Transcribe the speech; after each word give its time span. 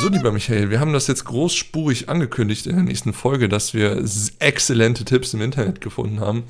So, 0.00 0.08
lieber 0.08 0.30
Michael, 0.30 0.70
wir 0.70 0.78
haben 0.78 0.92
das 0.92 1.08
jetzt 1.08 1.24
großspurig 1.24 2.08
angekündigt 2.08 2.66
in 2.66 2.76
der 2.76 2.84
nächsten 2.84 3.12
Folge, 3.12 3.48
dass 3.48 3.74
wir 3.74 4.00
exzellente 4.38 5.04
Tipps 5.04 5.34
im 5.34 5.42
Internet 5.42 5.80
gefunden 5.80 6.20
haben. 6.20 6.44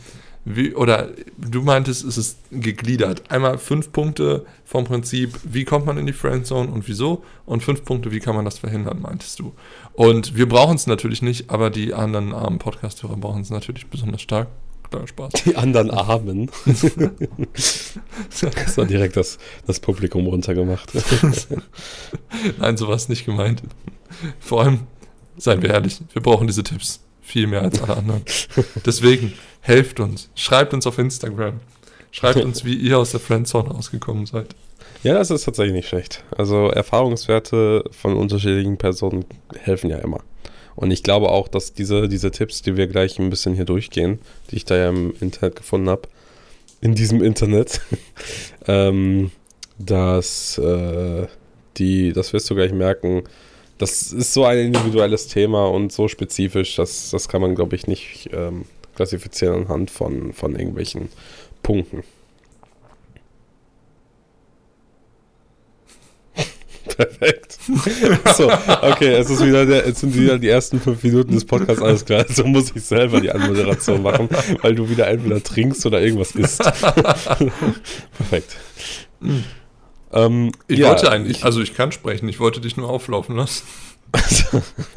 Wie, 0.45 0.75
oder 0.75 1.09
du 1.39 1.63
meintest, 1.63 2.05
es 2.05 2.19
ist 2.19 2.39
gegliedert. 2.51 3.31
Einmal 3.31 3.57
fünf 3.57 3.91
Punkte 3.91 4.45
vom 4.67 4.85
Prinzip, 4.85 5.33
wie 5.45 5.65
kommt 5.65 5.87
man 5.87 5.97
in 5.97 6.05
die 6.05 6.13
Friendzone 6.13 6.71
und 6.71 6.89
wieso? 6.89 7.25
Und 7.47 7.63
fünf 7.63 7.87
Punkte, 7.87 8.13
wie 8.13 8.21
kann 8.21 8.37
man 8.37 8.45
das 8.45 8.59
verhindern, 8.59 9.01
meintest 9.01 9.39
du. 9.39 9.55
Und 9.95 10.37
wir 10.37 10.47
brauchen 10.47 10.77
es 10.77 10.87
natürlich 10.87 11.23
nicht, 11.23 11.49
aber 11.49 11.71
die 11.71 11.95
anderen 11.95 12.35
armen 12.35 12.59
Podcast-Hörer 12.59 13.17
brauchen 13.17 13.41
es 13.41 13.49
natürlich 13.49 13.87
besonders 13.87 14.21
stark. 14.21 14.49
Klar, 14.91 15.07
Spaß. 15.07 15.33
Die 15.45 15.57
anderen 15.57 15.91
Armen. 15.91 16.51
das 17.55 18.79
war 18.79 18.87
direkt 18.87 19.17
das, 19.17 19.39
das 19.67 19.81
Publikum 19.81 20.27
runtergemacht. 20.27 20.93
Nein, 22.59 22.77
so 22.77 22.89
war 22.89 22.97
es 22.97 23.09
nicht 23.09 23.27
gemeint. 23.27 23.63
Vor 24.41 24.63
allem, 24.63 24.81
seien 25.37 25.61
wir 25.63 25.71
ehrlich, 25.71 26.01
wir 26.13 26.23
brauchen 26.23 26.47
diese 26.47 26.63
Tipps 26.63 27.01
viel 27.21 27.47
mehr 27.47 27.63
als 27.63 27.83
alle 27.83 27.97
anderen. 27.97 28.23
Deswegen, 28.87 29.35
helft 29.61 30.01
uns. 30.01 30.31
Schreibt 30.35 30.73
uns 30.73 30.87
auf 30.87 30.99
Instagram. 30.99 31.61
Schreibt 32.11 32.43
uns, 32.43 32.65
wie 32.65 32.75
ihr 32.75 32.99
aus 32.99 33.11
der 33.11 33.21
Friendzone 33.21 33.69
rausgekommen 33.69 34.25
seid. 34.25 34.55
Ja, 35.03 35.15
das 35.15 35.31
ist 35.31 35.45
tatsächlich 35.45 35.75
nicht 35.75 35.89
schlecht. 35.89 36.25
Also 36.37 36.71
Erfahrungswerte 36.71 37.85
von 37.91 38.17
unterschiedlichen 38.17 38.79
Personen 38.79 39.27
helfen 39.61 39.91
ja 39.91 39.99
immer. 39.99 40.21
Und 40.79 40.93
ich 40.93 41.03
glaube 41.03 41.31
auch, 41.31 41.49
dass 41.49 41.75
diese, 41.75 42.09
diese 42.09 42.31
Tipps, 42.31 42.63
die 42.63 42.77
wir 42.77 42.87
gleich 42.87 43.19
ein 43.19 43.31
bisschen 43.31 43.53
hier 43.53 43.65
durchgehen, 43.65 44.21
die 44.51 44.57
ich 44.57 44.65
da 44.65 44.77
ja 44.77 44.91
im 44.91 45.13
Internet 45.19 45.57
gefunden 45.57 45.89
habe, 45.89 46.03
in 46.81 46.95
diesem 46.95 47.21
Internet, 47.21 47.81
ähm, 48.69 49.33
dass 49.77 50.57
äh, 50.59 51.27
die, 51.79 52.13
das 52.13 52.33
wirst 52.33 52.49
du 52.49 52.55
gleich 52.55 52.73
merken, 52.73 53.25
das 53.79 54.13
ist 54.13 54.33
so 54.33 54.45
ein 54.45 54.59
individuelles 54.59 55.27
Thema 55.27 55.67
und 55.67 55.91
so 55.91 56.07
spezifisch, 56.07 56.77
dass 56.77 57.11
das 57.11 57.29
kann 57.29 57.41
man, 57.41 57.57
glaube 57.57 57.75
ich, 57.75 57.89
nicht 57.89 58.31
ähm, 58.33 58.65
klassifizieren 58.95 59.65
anhand 59.65 59.91
von, 59.91 60.33
von 60.33 60.55
irgendwelchen 60.55 61.09
Punkten. 61.65 62.05
Perfekt. 66.99 67.59
So, 68.37 68.51
okay, 68.51 69.15
es, 69.15 69.31
ist 69.31 69.45
wieder 69.45 69.65
der, 69.65 69.87
es 69.87 70.01
sind 70.01 70.17
wieder 70.17 70.37
die 70.37 70.49
ersten 70.49 70.81
fünf 70.81 71.01
Minuten 71.05 71.33
des 71.33 71.45
Podcasts, 71.45 71.81
alles 71.81 72.05
klar. 72.05 72.25
So 72.29 72.43
muss 72.43 72.73
ich 72.75 72.83
selber 72.83 73.21
die 73.21 73.31
Anmoderation 73.31 74.03
machen, 74.03 74.29
weil 74.63 74.75
du 74.75 74.91
wieder 74.91 75.07
entweder 75.07 75.41
trinkst 75.41 75.87
oder 75.87 76.01
irgendwas 76.01 76.33
isst. 76.33 76.59
Perfekt. 78.19 78.57
Mhm. 79.21 79.45
Ähm, 80.13 80.51
ich 80.67 80.81
ja, 80.81 80.89
wollte 80.89 81.13
eigentlich, 81.13 81.45
also 81.45 81.61
ich 81.61 81.75
kann 81.75 81.93
sprechen, 81.93 82.29
ich 82.29 82.41
wollte 82.41 82.61
dich 82.61 82.77
nur 82.77 82.91
auflaufen 82.91 83.37
lassen. 83.37 83.63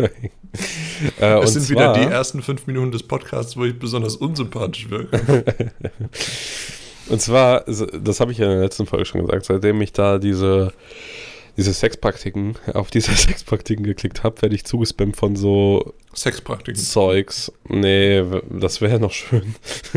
äh, 1.19 1.39
es 1.43 1.53
sind 1.53 1.65
zwar, 1.65 1.69
wieder 1.69 1.93
die 1.93 2.11
ersten 2.11 2.41
fünf 2.41 2.65
Minuten 2.65 2.91
des 2.91 3.03
Podcasts, 3.03 3.55
wo 3.57 3.65
ich 3.65 3.77
besonders 3.77 4.15
unsympathisch 4.15 4.89
wirke. 4.89 5.45
und 7.09 7.21
zwar, 7.21 7.63
das 7.65 8.19
habe 8.19 8.31
ich 8.31 8.39
ja 8.39 8.45
in 8.45 8.53
der 8.53 8.61
letzten 8.61 8.87
Folge 8.87 9.05
schon 9.05 9.21
gesagt, 9.21 9.45
seitdem 9.45 9.79
ich 9.81 9.93
da 9.93 10.17
diese 10.17 10.73
diese 11.57 11.73
Sexpraktiken, 11.73 12.55
auf 12.73 12.91
diese 12.91 13.11
Sexpraktiken 13.15 13.83
geklickt 13.85 14.23
habe, 14.23 14.41
werde 14.41 14.55
ich 14.55 14.65
zugespammt 14.65 15.15
von 15.15 15.35
so 15.35 15.93
Sexpraktiken. 16.15 16.81
Zeugs. 16.81 17.51
Nee, 17.67 18.23
das 18.49 18.81
wäre 18.81 18.99
noch 18.99 19.11
schön. 19.11 19.55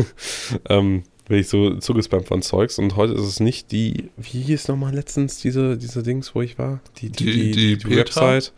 ähm, 0.69 1.03
werde 1.27 1.41
ich 1.41 1.49
so 1.49 1.75
zugespammt 1.75 2.27
von 2.27 2.41
Zeugs 2.41 2.77
und 2.77 2.95
heute 2.95 3.13
ist 3.13 3.25
es 3.25 3.39
nicht 3.39 3.71
die, 3.71 4.09
wie 4.17 4.41
hieß 4.41 4.67
nochmal 4.67 4.93
letztens 4.93 5.39
diese, 5.39 5.77
diese 5.77 6.03
Dings, 6.03 6.35
wo 6.35 6.41
ich 6.41 6.57
war? 6.59 6.79
Die, 6.97 7.09
die, 7.09 7.25
die, 7.25 7.51
die, 7.51 7.77
die 7.77 7.95
Website. 7.95 8.53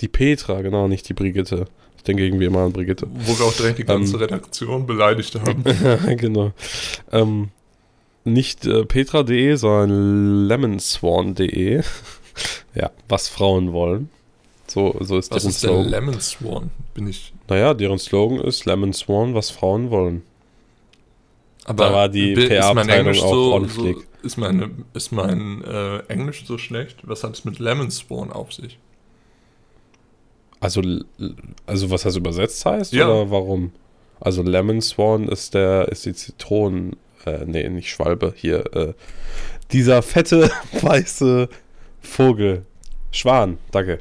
Die 0.00 0.08
Petra, 0.08 0.62
genau, 0.62 0.88
nicht 0.88 1.08
die 1.08 1.14
Brigitte. 1.14 1.66
Ich 1.96 2.04
denke 2.04 2.24
irgendwie 2.24 2.46
immer 2.46 2.60
an 2.60 2.72
Brigitte. 2.72 3.06
Wo 3.08 3.38
wir 3.38 3.44
auch 3.44 3.52
direkt 3.52 3.78
die 3.78 3.84
ganze 3.84 4.14
ähm, 4.14 4.20
Redaktion 4.20 4.86
beleidigt 4.86 5.36
haben. 5.36 5.62
ja, 5.84 6.14
genau. 6.14 6.52
Ähm, 7.12 7.50
nicht 8.24 8.66
äh, 8.66 8.84
petra.de, 8.84 9.54
sondern 9.56 10.46
lemonswan.de. 10.48 11.82
Ja, 12.74 12.90
was 13.08 13.28
Frauen 13.28 13.72
wollen. 13.72 14.08
So, 14.66 14.96
so 15.00 15.18
ist 15.18 15.30
was 15.30 15.42
deren 15.42 15.50
ist 15.50 15.60
Slogan. 15.60 15.88
Lemon 15.88 16.20
Swan? 16.20 16.70
Bin 16.94 17.06
ich. 17.06 17.32
Naja, 17.48 17.74
deren 17.74 17.98
Slogan 17.98 18.40
ist 18.40 18.64
Lemon 18.64 18.92
Swan, 18.92 19.34
was 19.34 19.50
Frauen 19.50 19.90
wollen. 19.90 20.22
Aber 21.64 21.84
da 21.84 21.92
war 21.92 22.08
die 22.08 22.34
PR-Abteilung 22.34 23.14
auch 23.14 23.30
so, 23.30 23.54
on 23.54 23.68
so, 23.68 24.02
Ist 24.22 24.36
mein, 24.36 24.84
ist 24.94 25.12
mein 25.12 25.62
äh, 25.64 25.98
Englisch 26.08 26.44
so 26.46 26.58
schlecht? 26.58 26.98
Was 27.02 27.22
hat 27.22 27.34
es 27.34 27.44
mit 27.44 27.58
Lemon 27.58 27.90
Swan 27.90 28.32
auf 28.32 28.52
sich? 28.52 28.78
Also, 30.60 30.80
also 31.66 31.90
was 31.90 32.02
das 32.02 32.16
übersetzt 32.16 32.64
heißt? 32.64 32.92
Ja. 32.92 33.08
Oder 33.08 33.30
warum? 33.30 33.72
Also 34.20 34.42
Lemon 34.42 34.80
Swan 34.80 35.28
ist 35.28 35.54
der, 35.54 35.88
ist 35.88 36.06
die 36.06 36.14
Zitronen, 36.14 36.96
äh, 37.26 37.44
nee, 37.44 37.68
nicht 37.68 37.90
Schwalbe, 37.90 38.32
hier, 38.36 38.74
äh, 38.74 38.94
dieser 39.72 40.02
fette, 40.02 40.50
weiße 40.80 41.48
Vogel. 42.02 42.66
Schwan, 43.10 43.58
danke. 43.70 44.00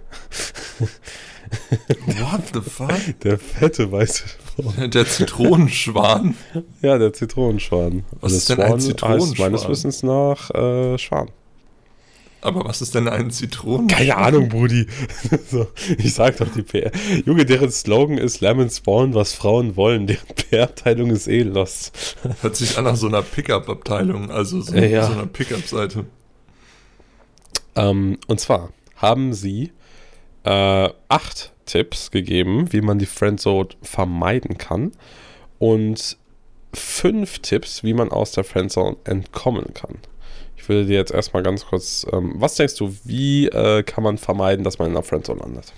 What 2.05 2.41
the 2.53 2.61
fuck? 2.61 3.19
Der 3.23 3.37
fette 3.37 3.91
weiße 3.91 4.23
Vogel. 4.55 4.89
Der 4.89 5.05
Zitronenschwan? 5.05 6.35
Ja, 6.81 6.97
der 6.97 7.13
Zitronenschwan. 7.13 8.03
Was 8.21 8.23
also 8.23 8.37
ist 8.37 8.49
denn 8.49 8.61
ein 8.61 8.79
Zitronenschwan? 8.79 9.51
meines 9.51 9.67
Wissens 9.67 10.03
nach 10.03 10.49
äh, 10.51 10.97
Schwan. 10.97 11.29
Aber 12.43 12.65
was 12.65 12.81
ist 12.81 12.95
denn 12.95 13.07
ein 13.07 13.29
Zitronenschwan? 13.29 13.99
Keine 13.99 14.17
Ahnung, 14.17 14.49
Brudi. 14.49 14.87
so, 15.49 15.67
ich 15.97 16.13
sag 16.13 16.37
doch 16.37 16.47
die 16.51 16.63
PR. 16.63 16.91
Junge, 17.25 17.45
deren 17.45 17.69
Slogan 17.69 18.17
ist 18.17 18.41
Lemon 18.41 18.69
Spawn, 18.69 19.13
was 19.13 19.33
Frauen 19.33 19.75
wollen. 19.75 20.07
Deren 20.07 20.27
PR-Abteilung 20.27 21.11
ist 21.11 21.27
eh 21.27 21.43
lost. 21.43 22.17
Hört 22.41 22.55
sich 22.55 22.77
an 22.77 22.85
nach 22.85 22.95
so 22.95 23.07
einer 23.07 23.21
Pickup-Abteilung, 23.21 24.31
also 24.31 24.61
so, 24.61 24.73
ja. 24.73 25.05
so 25.05 25.13
einer 25.13 25.27
Pickup-Seite. 25.27 26.05
Ähm, 27.75 28.17
und 28.27 28.39
zwar 28.39 28.69
haben 28.95 29.33
sie 29.33 29.71
äh, 30.43 30.89
acht 31.09 31.53
Tipps 31.65 32.11
gegeben, 32.11 32.71
wie 32.73 32.81
man 32.81 32.99
die 32.99 33.05
Friendzone 33.05 33.69
vermeiden 33.81 34.57
kann. 34.57 34.91
Und 35.59 36.17
fünf 36.73 37.39
Tipps, 37.39 37.83
wie 37.83 37.93
man 37.93 38.11
aus 38.11 38.31
der 38.31 38.43
Friendzone 38.43 38.97
entkommen 39.03 39.73
kann. 39.73 39.99
Ich 40.57 40.67
würde 40.69 40.85
dir 40.85 40.97
jetzt 40.97 41.11
erstmal 41.11 41.43
ganz 41.43 41.65
kurz, 41.65 42.05
ähm, 42.11 42.33
was 42.35 42.55
denkst 42.55 42.75
du, 42.75 42.95
wie 43.03 43.47
äh, 43.47 43.83
kann 43.83 44.03
man 44.03 44.17
vermeiden, 44.17 44.63
dass 44.63 44.79
man 44.79 44.89
in 44.89 44.93
der 44.93 45.03
Friendzone 45.03 45.39
landet? 45.39 45.73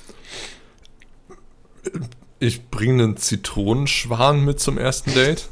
Ich 2.40 2.70
bringe 2.70 3.04
einen 3.04 3.18
Zitronenschwan 3.18 4.44
mit 4.44 4.60
zum 4.60 4.78
ersten 4.78 5.14
Date. 5.14 5.48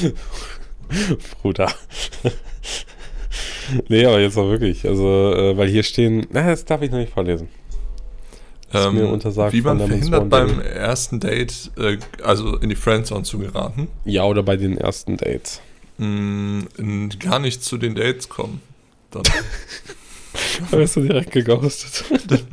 Bruder 1.42 1.72
nee, 3.88 4.04
aber 4.04 4.20
jetzt 4.20 4.36
auch 4.36 4.48
wirklich. 4.48 4.86
Also, 4.86 5.34
äh, 5.34 5.56
weil 5.56 5.68
hier 5.68 5.82
stehen, 5.82 6.26
na, 6.30 6.46
das 6.46 6.64
darf 6.64 6.82
ich 6.82 6.90
noch 6.90 6.98
nicht 6.98 7.12
vorlesen. 7.12 7.48
Ähm, 8.74 8.94
mir 8.94 9.08
untersagt 9.08 9.52
wie 9.52 9.60
man 9.60 9.78
verhindert 9.78 10.30
beim 10.30 10.60
ersten 10.60 11.20
Date, 11.20 11.70
äh, 11.76 11.98
also 12.22 12.56
in 12.56 12.70
die 12.70 12.74
Friendzone 12.74 13.22
zu 13.22 13.38
geraten? 13.38 13.88
Ja, 14.04 14.24
oder 14.24 14.42
bei 14.42 14.56
den 14.56 14.78
ersten 14.78 15.18
Dates. 15.18 15.60
Mm, 15.98 16.62
gar 17.18 17.38
nicht 17.38 17.62
zu 17.62 17.76
den 17.76 17.94
Dates 17.94 18.28
kommen. 18.28 18.62
Dann. 19.10 19.24
Da 20.70 20.78
wirst 20.78 20.96
du 20.96 21.00
direkt 21.00 21.32
geghostet. 21.32 22.04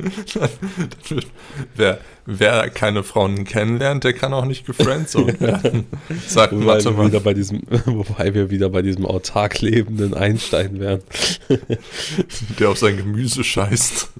wer, 1.74 1.98
wer 2.26 2.70
keine 2.70 3.02
Frauen 3.02 3.44
kennenlernt, 3.44 4.04
der 4.04 4.12
kann 4.12 4.34
auch 4.34 4.44
nicht 4.44 4.66
gefriendzoned 4.66 5.40
werden. 5.40 5.86
Sagt 6.26 6.52
wobei 6.52 6.84
wir, 6.84 7.06
wieder 7.06 7.20
bei 7.20 7.34
diesem, 7.34 7.62
wobei 7.86 8.34
wir 8.34 8.50
wieder 8.50 8.68
bei 8.68 8.82
diesem 8.82 9.06
autark 9.06 9.60
lebenden 9.60 10.14
Einstein 10.14 10.78
wären. 10.78 11.02
Der 12.58 12.70
auf 12.70 12.78
sein 12.78 12.96
Gemüse 12.96 13.44
scheißt. 13.44 14.10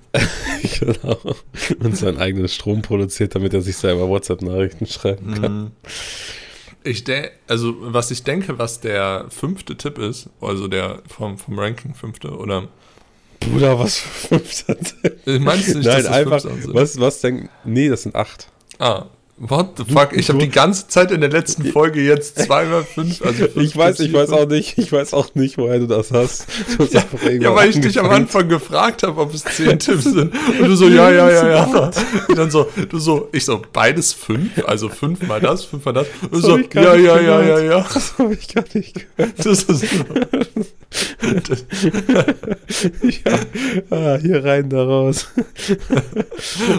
genau. 0.80 1.18
Und 1.80 1.96
seinen 1.96 2.18
eigenen 2.18 2.48
Strom 2.48 2.82
produziert, 2.82 3.34
damit 3.34 3.54
er 3.54 3.62
sich 3.62 3.76
selber 3.76 4.08
WhatsApp-Nachrichten 4.08 4.86
schreiben 4.86 5.40
kann. 5.40 5.58
Mhm. 5.58 5.70
Ich 6.82 7.04
also 7.46 7.74
was 7.78 8.10
ich 8.10 8.22
denke, 8.22 8.58
was 8.58 8.80
der 8.80 9.26
fünfte 9.28 9.76
Tipp 9.76 9.98
ist, 9.98 10.30
also 10.40 10.66
der 10.66 11.02
vom, 11.08 11.36
vom 11.36 11.58
Ranking 11.58 11.94
fünfte 11.94 12.30
oder 12.30 12.68
Bruder, 13.40 13.78
was 13.78 13.98
für 13.98 14.38
fünf 14.38 14.64
Meinst 15.44 15.68
du 15.74 15.78
nicht, 15.78 15.86
Nein, 15.86 16.06
einfach, 16.06 16.44
was, 16.44 17.00
was 17.00 17.20
denn? 17.20 17.48
Nee, 17.64 17.88
das 17.88 18.02
sind 18.02 18.14
acht. 18.14 18.48
Ah, 18.78 19.06
What 19.42 19.78
the 19.78 19.84
fuck? 19.90 20.12
Ich 20.12 20.28
habe 20.28 20.38
die 20.38 20.50
ganze 20.50 20.86
Zeit 20.88 21.10
in 21.10 21.22
der 21.22 21.30
letzten 21.30 21.64
Folge 21.64 22.02
jetzt 22.02 22.38
zweimal 22.40 22.84
fünf, 22.84 23.22
also 23.22 23.48
fünf 23.48 23.56
Ich 23.56 23.74
weiß, 23.74 23.98
ich 24.00 24.12
weiß 24.12 24.32
auch 24.32 24.46
nicht, 24.46 24.76
ich 24.76 24.92
weiß 24.92 25.14
auch 25.14 25.34
nicht, 25.34 25.56
woher 25.56 25.78
du 25.78 25.86
das 25.86 26.12
hast. 26.12 26.46
Du 26.76 26.84
hast 26.84 26.92
Ja, 26.92 27.02
ja, 27.30 27.54
weil 27.54 27.70
ich 27.70 27.80
dich 27.80 27.98
am. 27.98 28.10
Anfang 28.10 28.50
gefragt 28.50 29.02
habe, 29.02 29.18
ob 29.18 29.32
es 29.32 29.42
zehn 29.44 29.78
Tipps 29.78 30.04
sind. 30.04 30.34
Und 30.60 30.68
du 30.68 30.76
so, 30.76 30.88
ja, 30.88 31.10
ja, 31.10 31.30
ja, 31.30 31.48
ja. 31.48 31.90
Und 32.28 32.36
dann 32.36 32.50
so, 32.50 32.68
du 32.90 32.98
so, 32.98 33.30
ich 33.32 33.46
so, 33.46 33.62
beides 33.72 34.12
fünf, 34.12 34.50
also 34.66 34.90
fünfmal 34.90 35.40
das, 35.40 35.64
fünfmal 35.64 35.94
das. 35.94 36.06
Und 36.20 36.32
du 36.32 36.40
Das 36.40 36.42
so, 36.42 36.60
gar 36.68 36.84
ja, 36.84 36.96
nicht 36.96 37.06
ja, 37.06 37.20
ja, 37.20 37.40
ja, 37.42 37.56
gehört. 37.60 37.64
ja. 37.64 37.94
Das 37.94 38.18
habe 38.18 38.34
ich 38.34 38.54
gar 38.54 38.64
nicht 38.74 38.94
gehört. 39.16 39.32
Das 39.38 39.62
ist 39.62 39.68
so. 39.68 39.86
Ja. 43.02 43.38
Ah, 43.90 44.18
hier 44.20 44.44
rein, 44.44 44.68
da 44.68 44.82
raus. 44.84 45.28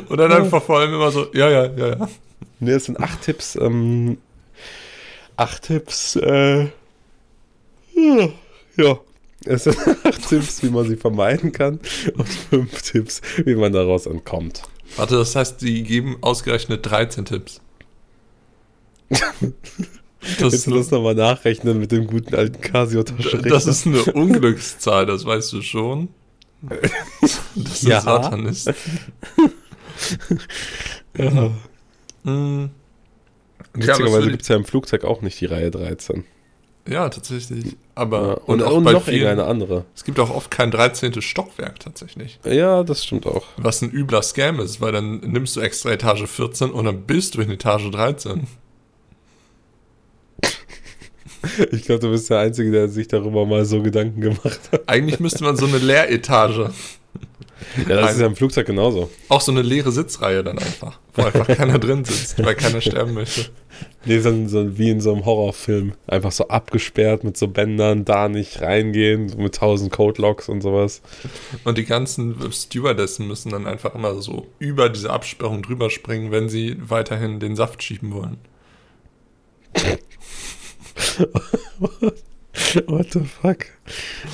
und 0.10 0.18
dann 0.18 0.32
einfach 0.32 0.62
vor 0.64 0.80
allem 0.80 0.94
immer 0.94 1.12
so, 1.12 1.28
ja, 1.34 1.50
ja, 1.50 1.66
ja, 1.78 1.88
ja. 1.88 2.10
Ne, 2.60 2.72
es 2.72 2.86
sind 2.86 3.00
acht 3.00 3.22
Tipps. 3.22 3.56
Ähm, 3.56 4.18
acht 5.38 5.64
Tipps. 5.64 6.16
Äh, 6.16 6.64
ja, 7.96 8.30
ja. 8.78 9.00
Es 9.46 9.64
sind 9.64 9.78
acht 10.04 10.30
Tipps, 10.30 10.62
wie 10.64 10.70
man 10.70 10.88
sie 10.88 10.98
vermeiden 10.98 11.52
kann 11.52 11.80
und 12.16 12.30
fünf 12.30 12.82
Tipps, 12.84 13.22
wie 13.44 13.56
man 13.56 13.74
daraus 13.74 14.06
entkommt. 14.06 14.62
Warte, 14.98 15.16
das 15.16 15.36
heißt, 15.36 15.62
die 15.62 15.84
geben 15.84 16.18
ausgerechnet 16.22 16.86
13 16.86 17.26
Tipps. 17.26 17.62
Das 20.40 20.54
Jetzt 20.54 20.54
ist, 20.54 20.68
das 20.68 20.88
eine, 20.94 20.98
nochmal 20.98 21.16
nachrechnen 21.16 21.80
mit 21.80 21.92
dem 21.92 22.06
guten 22.06 22.36
alten 22.36 22.62
Casio-Taschenrechner. 22.62 23.50
das 23.50 23.66
ist 23.66 23.88
eine 23.88 24.04
Unglückszahl, 24.04 25.08
das 25.08 25.26
weißt 25.26 25.52
du 25.54 25.64
schon. 25.64 26.10
Das 27.56 27.74
ist 27.74 27.84
Ja. 27.84 28.02
Satanist. 28.02 28.72
ja. 31.18 31.52
Mhm. 32.24 32.70
Aber 33.74 33.84
Witzigerweise 33.88 34.30
gibt 34.32 34.42
es 34.44 34.48
ja 34.48 34.56
im 34.56 34.66
Flugzeug 34.66 35.04
auch 35.06 35.22
nicht 35.22 35.40
die 35.40 35.46
Reihe 35.46 35.72
13. 35.72 36.24
ich- 36.86 36.94
ja, 36.94 37.08
tatsächlich. 37.10 37.66
Ja. 37.66 37.72
Aber 37.94 38.42
Und, 38.50 38.64
auch 38.64 38.74
und 38.78 38.84
bei 38.84 38.94
noch 38.94 39.04
vielen- 39.04 39.18
irgendeine 39.22 39.48
andere. 39.48 39.86
Es 39.96 40.04
gibt 40.04 40.20
auch 40.20 40.32
oft 40.32 40.50
kein 40.50 40.72
13. 40.72 41.22
Stockwerk 41.22 41.80
tatsächlich. 41.80 42.40
Ja, 42.44 42.84
das 42.84 43.06
stimmt 43.06 43.28
auch. 43.28 43.46
Was 43.58 43.84
ein 43.84 43.92
übler 43.92 44.24
Scam 44.24 44.60
ist, 44.60 44.82
weil 44.82 44.92
dann 44.92 45.18
nimmst 45.20 45.56
du 45.56 45.60
extra 45.62 45.92
Etage 45.92 46.26
14 46.26 46.72
und 46.72 46.86
dann 46.86 47.04
bist 47.04 47.36
du 47.36 47.42
in 47.42 47.52
Etage 47.52 47.92
13. 47.92 48.48
Ich 51.72 51.84
glaube, 51.86 52.00
du 52.02 52.12
bist 52.12 52.30
der 52.30 52.38
Einzige, 52.40 52.70
der 52.72 52.88
sich 52.88 53.08
darüber 53.08 53.46
mal 53.48 53.66
so 53.66 53.82
Gedanken 53.82 54.22
gemacht 54.22 54.60
hat. 54.72 54.84
Eigentlich 54.88 55.20
müsste 55.20 55.44
man 55.44 55.58
so 55.58 55.66
eine 55.66 55.80
Lehretage, 55.80 56.72
Ja, 57.88 58.02
das 58.02 58.14
ist 58.14 58.20
ja 58.20 58.28
im 58.28 58.36
Flugzeug 58.36 58.66
genauso. 58.68 59.10
auch 59.30 59.42
so 59.42 59.52
eine 59.52 59.62
leere 59.62 59.92
Sitzreihe 59.92 60.44
dann 60.44 60.60
einfach, 60.60 61.00
wo 61.16 61.24
einfach 61.24 61.48
keiner 61.48 61.80
drin 61.80 62.04
sitzt, 62.06 62.44
weil 62.44 62.56
keiner 62.56 62.82
sterben 62.82 63.14
möchte. 63.14 63.50
Nee, 64.06 64.20
so, 64.20 64.48
so 64.48 64.78
wie 64.78 64.90
in 64.90 65.02
so 65.02 65.14
einem 65.14 65.26
Horrorfilm. 65.26 65.94
Einfach 66.08 66.32
so 66.32 66.48
abgesperrt 66.48 67.24
mit 67.24 67.38
so 67.38 67.48
Bändern, 67.48 68.06
da 68.06 68.30
nicht 68.30 68.62
reingehen, 68.62 69.30
so 69.30 69.38
mit 69.38 69.56
tausend 69.56 69.92
Codelocks 69.92 70.50
und 70.50 70.62
sowas. 70.62 71.02
Und 71.64 71.78
die 71.78 71.86
ganzen 71.86 72.52
Stewardessen 72.52 73.28
müssen 73.28 73.52
dann 73.52 73.68
einfach 73.68 73.96
immer 73.96 74.22
so 74.22 74.48
über 74.60 74.90
diese 74.90 75.12
Absperrung 75.12 75.62
drüber 75.62 75.90
springen, 75.90 76.32
wenn 76.32 76.50
sie 76.50 76.78
weiterhin 76.80 77.40
den 77.40 77.56
Saft 77.56 77.84
schieben 77.84 78.14
wollen. 78.14 78.38
What 82.88 83.12
the 83.14 83.22
fuck? 83.22 83.66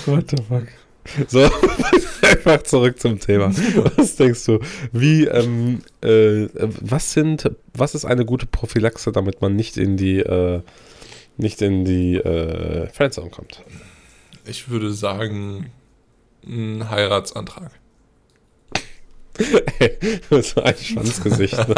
What 0.06 0.32
the 0.32 0.38
fuck? 0.38 0.68
So, 1.27 1.39
einfach 2.21 2.63
zurück 2.63 3.00
zum 3.00 3.19
Thema. 3.19 3.51
Was 3.95 4.15
denkst 4.15 4.45
du? 4.45 4.59
Wie, 4.92 5.25
ähm, 5.25 5.81
äh, 6.01 6.48
was 6.54 7.13
sind, 7.13 7.51
was 7.74 7.95
ist 7.95 8.06
eine 8.06 8.25
gute 8.25 8.45
Prophylaxe, 8.45 9.12
damit 9.12 9.42
man 9.42 9.56
nicht 9.56 9.77
in 9.77 9.98
die, 9.98 10.19
äh, 10.19 10.62
nicht 11.38 11.62
in 11.62 11.86
die, 11.86 12.15
äh, 12.15 12.88
Friendzone 12.89 13.30
kommt? 13.30 13.63
Ich 14.45 14.69
würde 14.69 14.92
sagen, 14.92 15.71
ein 16.45 16.89
Heiratsantrag. 16.89 17.71
so 20.30 20.62
ein 20.62 20.75
Schwanzgesicht. 20.75 21.57
Ne? 21.68 21.75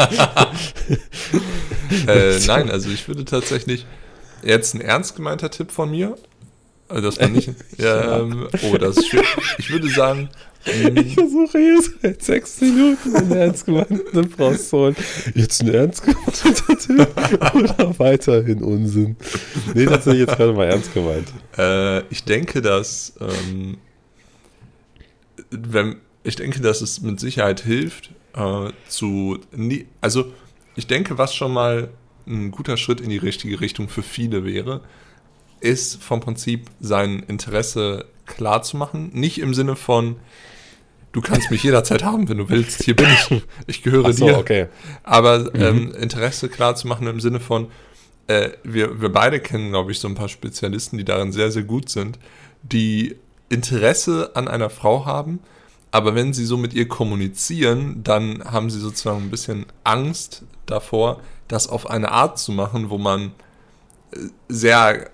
Äh, 2.06 2.38
nein, 2.46 2.70
also 2.70 2.88
ich 2.88 3.06
würde 3.08 3.24
tatsächlich 3.24 3.84
jetzt 4.42 4.74
ein 4.74 4.80
ernst 4.80 5.16
gemeinter 5.16 5.50
Tipp 5.50 5.70
von 5.70 5.90
mir, 5.90 6.16
dass 6.90 7.20
man 7.20 7.32
nicht, 7.32 7.50
ja, 7.78 8.20
ähm, 8.20 8.48
oh, 8.70 8.76
das 8.76 8.96
ist 8.96 9.08
schwierig. 9.08 9.28
Ich 9.58 9.70
würde 9.70 9.88
sagen, 9.88 10.28
Ich 10.94 11.14
versuche 11.14 11.58
hier 11.58 11.80
seit 12.02 12.22
sechs 12.22 12.60
Minuten 12.60 13.14
einen 13.16 13.32
ernst 13.32 13.64
gemeinten 13.64 14.00
Tipp 14.12 14.38
rauszuholen. 14.38 14.96
Jetzt 15.34 15.62
ein 15.62 15.72
ernst 15.72 16.02
gemeinter 16.04 16.78
Tipp 16.78 17.54
oder 17.54 17.98
weiterhin 17.98 18.62
Unsinn? 18.62 19.16
Nee, 19.74 19.86
tatsächlich 19.86 20.26
jetzt 20.26 20.36
gerade 20.36 20.52
mal 20.52 20.66
ernst 20.66 20.92
gemeint. 20.92 21.28
äh, 21.56 22.00
ich 22.10 22.24
denke, 22.24 22.60
dass 22.60 23.14
ähm, 23.20 23.78
wenn 25.50 25.96
ich 26.24 26.36
denke, 26.36 26.60
dass 26.60 26.82
es 26.82 27.00
mit 27.00 27.18
Sicherheit 27.18 27.60
hilft 27.60 28.10
äh, 28.34 28.70
zu 28.86 29.38
nie, 29.52 29.86
also 30.02 30.32
ich 30.76 30.86
denke, 30.86 31.16
was 31.16 31.34
schon 31.34 31.52
mal 31.52 31.88
ein 32.26 32.50
guter 32.50 32.76
Schritt 32.76 33.00
in 33.00 33.08
die 33.08 33.16
richtige 33.16 33.60
Richtung 33.60 33.88
für 33.88 34.02
viele 34.02 34.44
wäre, 34.44 34.82
ist 35.60 36.02
vom 36.02 36.20
Prinzip 36.20 36.66
sein 36.80 37.20
Interesse 37.20 38.06
klar 38.26 38.62
zu 38.62 38.76
machen. 38.76 39.10
Nicht 39.12 39.38
im 39.40 39.54
Sinne 39.54 39.76
von, 39.76 40.16
du 41.12 41.20
kannst 41.20 41.50
mich 41.50 41.62
jederzeit 41.62 42.04
haben, 42.04 42.28
wenn 42.28 42.38
du 42.38 42.48
willst, 42.48 42.82
hier 42.82 42.96
bin 42.96 43.08
ich, 43.08 43.42
ich 43.66 43.82
gehöre 43.82 44.12
so, 44.12 44.26
dir. 44.26 44.38
okay. 44.38 44.66
Aber 45.02 45.54
ähm, 45.54 45.92
Interesse 45.94 46.48
klar 46.48 46.76
zu 46.76 46.88
machen 46.88 47.06
im 47.06 47.20
Sinne 47.20 47.40
von, 47.40 47.68
äh, 48.26 48.50
wir, 48.62 49.00
wir 49.00 49.10
beide 49.10 49.40
kennen, 49.40 49.70
glaube 49.70 49.92
ich, 49.92 49.98
so 49.98 50.08
ein 50.08 50.14
paar 50.14 50.28
Spezialisten, 50.28 50.98
die 50.98 51.04
darin 51.04 51.32
sehr, 51.32 51.50
sehr 51.50 51.64
gut 51.64 51.88
sind, 51.88 52.18
die 52.62 53.16
Interesse 53.48 54.30
an 54.34 54.46
einer 54.46 54.70
Frau 54.70 55.04
haben, 55.04 55.40
aber 55.90 56.14
wenn 56.14 56.32
sie 56.32 56.44
so 56.44 56.56
mit 56.56 56.72
ihr 56.72 56.86
kommunizieren, 56.86 58.02
dann 58.04 58.44
haben 58.44 58.70
sie 58.70 58.78
sozusagen 58.78 59.24
ein 59.24 59.30
bisschen 59.30 59.66
Angst 59.82 60.44
davor, 60.66 61.20
das 61.48 61.68
auf 61.68 61.90
eine 61.90 62.12
Art 62.12 62.38
zu 62.38 62.52
machen, 62.52 62.90
wo 62.90 62.98
man 62.98 63.32
äh, 64.12 64.18
sehr 64.48 65.10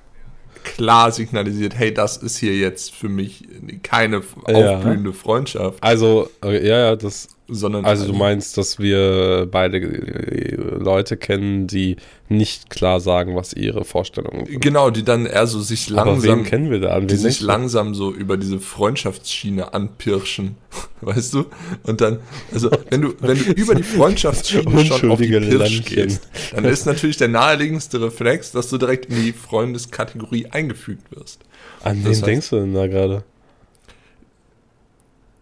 klar 0.66 1.10
signalisiert, 1.12 1.74
hey, 1.78 1.92
das 1.94 2.16
ist 2.18 2.36
hier 2.36 2.54
jetzt 2.56 2.94
für 2.94 3.08
mich 3.08 3.46
keine 3.82 4.22
Ja. 4.48 4.54
aufblühende 4.76 5.12
Freundschaft, 5.12 5.82
Also, 5.82 6.28
äh, 6.44 6.66
ja, 6.66 6.78
ja, 6.78 6.96
das. 6.96 7.28
Sondern 7.48 7.84
Also, 7.84 8.06
du 8.06 8.12
meinst, 8.12 8.58
dass 8.58 8.78
wir 8.80 9.46
beide 9.50 9.78
äh, 9.78 10.54
Leute 10.56 11.16
kennen, 11.16 11.66
die 11.68 11.96
nicht 12.28 12.70
klar 12.70 12.98
sagen, 12.98 13.36
was 13.36 13.52
ihre 13.52 13.84
Vorstellungen 13.84 14.46
sind. 14.46 14.60
Genau, 14.60 14.90
die 14.90 15.04
dann 15.04 15.26
eher 15.26 15.46
so 15.46 15.60
sich 15.60 15.92
Aber 15.96 16.10
langsam, 16.10 16.38
wen 16.38 16.44
kennen 16.44 16.70
wir 16.72 16.80
da 16.80 16.88
an? 16.96 17.06
die 17.06 17.14
Wen 17.14 17.20
sich 17.20 17.40
langsam 17.40 17.94
so 17.94 18.12
über 18.12 18.36
diese 18.36 18.58
Freundschaftsschiene 18.58 19.72
anpirschen, 19.74 20.56
weißt 21.02 21.34
du? 21.34 21.44
Und 21.84 22.00
dann, 22.00 22.18
also 22.52 22.68
wenn 22.90 23.02
du, 23.02 23.14
wenn 23.20 23.38
du 23.38 23.52
über 23.52 23.76
die 23.76 23.84
Freundschaftsschiene 23.84 24.84
schon 24.84 25.10
auf 25.12 25.20
die 25.20 25.28
Pirsch 25.28 25.84
gehst, 25.84 26.28
dann 26.54 26.64
ist 26.64 26.84
natürlich 26.86 27.16
der 27.16 27.28
naheliegendste 27.28 28.00
Reflex, 28.00 28.50
dass 28.50 28.68
du 28.70 28.78
direkt 28.78 29.06
in 29.06 29.22
die 29.22 29.32
Freundeskategorie 29.32 30.46
eingefügt 30.50 31.04
wirst. 31.16 31.40
An 31.84 32.04
wen 32.04 32.12
heißt- 32.12 32.24
denkst 32.24 32.50
du 32.50 32.56
denn 32.56 32.74
da 32.74 32.86
gerade? 32.88 33.22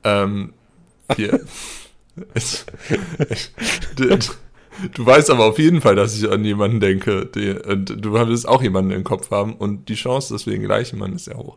Ähm, 0.05 0.53
hier. 1.17 1.41
du, 3.97 4.19
du 4.95 5.07
weißt 5.07 5.31
aber 5.31 5.47
auf 5.47 5.59
jeden 5.59 5.81
Fall, 5.81 5.97
dass 5.97 6.17
ich 6.17 6.31
an 6.31 6.45
jemanden 6.45 6.81
denke. 6.81 7.27
Die, 7.27 7.51
und 7.53 8.05
du 8.05 8.13
wirst 8.13 8.47
auch 8.49 8.63
jemanden 8.63 8.91
im 8.93 9.05
Kopf 9.05 9.31
haben 9.31 9.55
und 9.55 9.89
die 9.89 9.95
Chance, 9.95 10.33
dass 10.33 10.47
wir 10.47 10.53
den 10.53 10.63
gleichen 10.63 10.99
Mann 10.99 11.15
ist 11.15 11.25
sehr 11.27 11.37
hoch. 11.37 11.57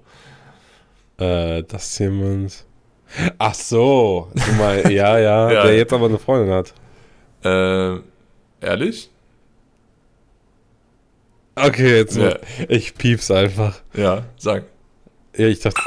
Äh, 1.19 1.63
das 1.63 1.97
jemand. 1.99 2.65
Ach 3.37 3.53
so, 3.53 4.29
du 4.33 4.51
meinst, 4.53 4.89
ja, 4.89 5.17
ja, 5.17 5.51
Ja. 5.53 5.63
der 5.63 5.77
jetzt 5.77 5.93
aber 5.93 6.07
eine 6.07 6.19
Freundin 6.19 6.53
hat. 6.53 6.73
Äh, 7.43 7.99
ehrlich? 8.65 9.09
Okay, 11.55 11.97
jetzt 11.97 12.17
Ja. 12.17 12.37
ich 12.67 12.93
piep's 12.95 13.31
einfach. 13.31 13.79
Ja, 13.93 14.25
sag. 14.37 14.65
Ja, 15.35 15.47
ich 15.47 15.59
dachte, 15.59 15.79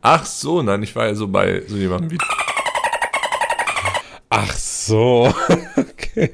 Ach 0.00 0.24
so, 0.24 0.62
nein, 0.62 0.82
ich 0.82 0.94
war 0.96 1.06
ja 1.06 1.14
so 1.14 1.28
bei 1.28 1.62
so 1.66 1.76
jemandem 1.76 2.10
wie. 2.12 2.18
Ach 4.30 4.54
so, 4.56 5.32
okay. 5.76 6.30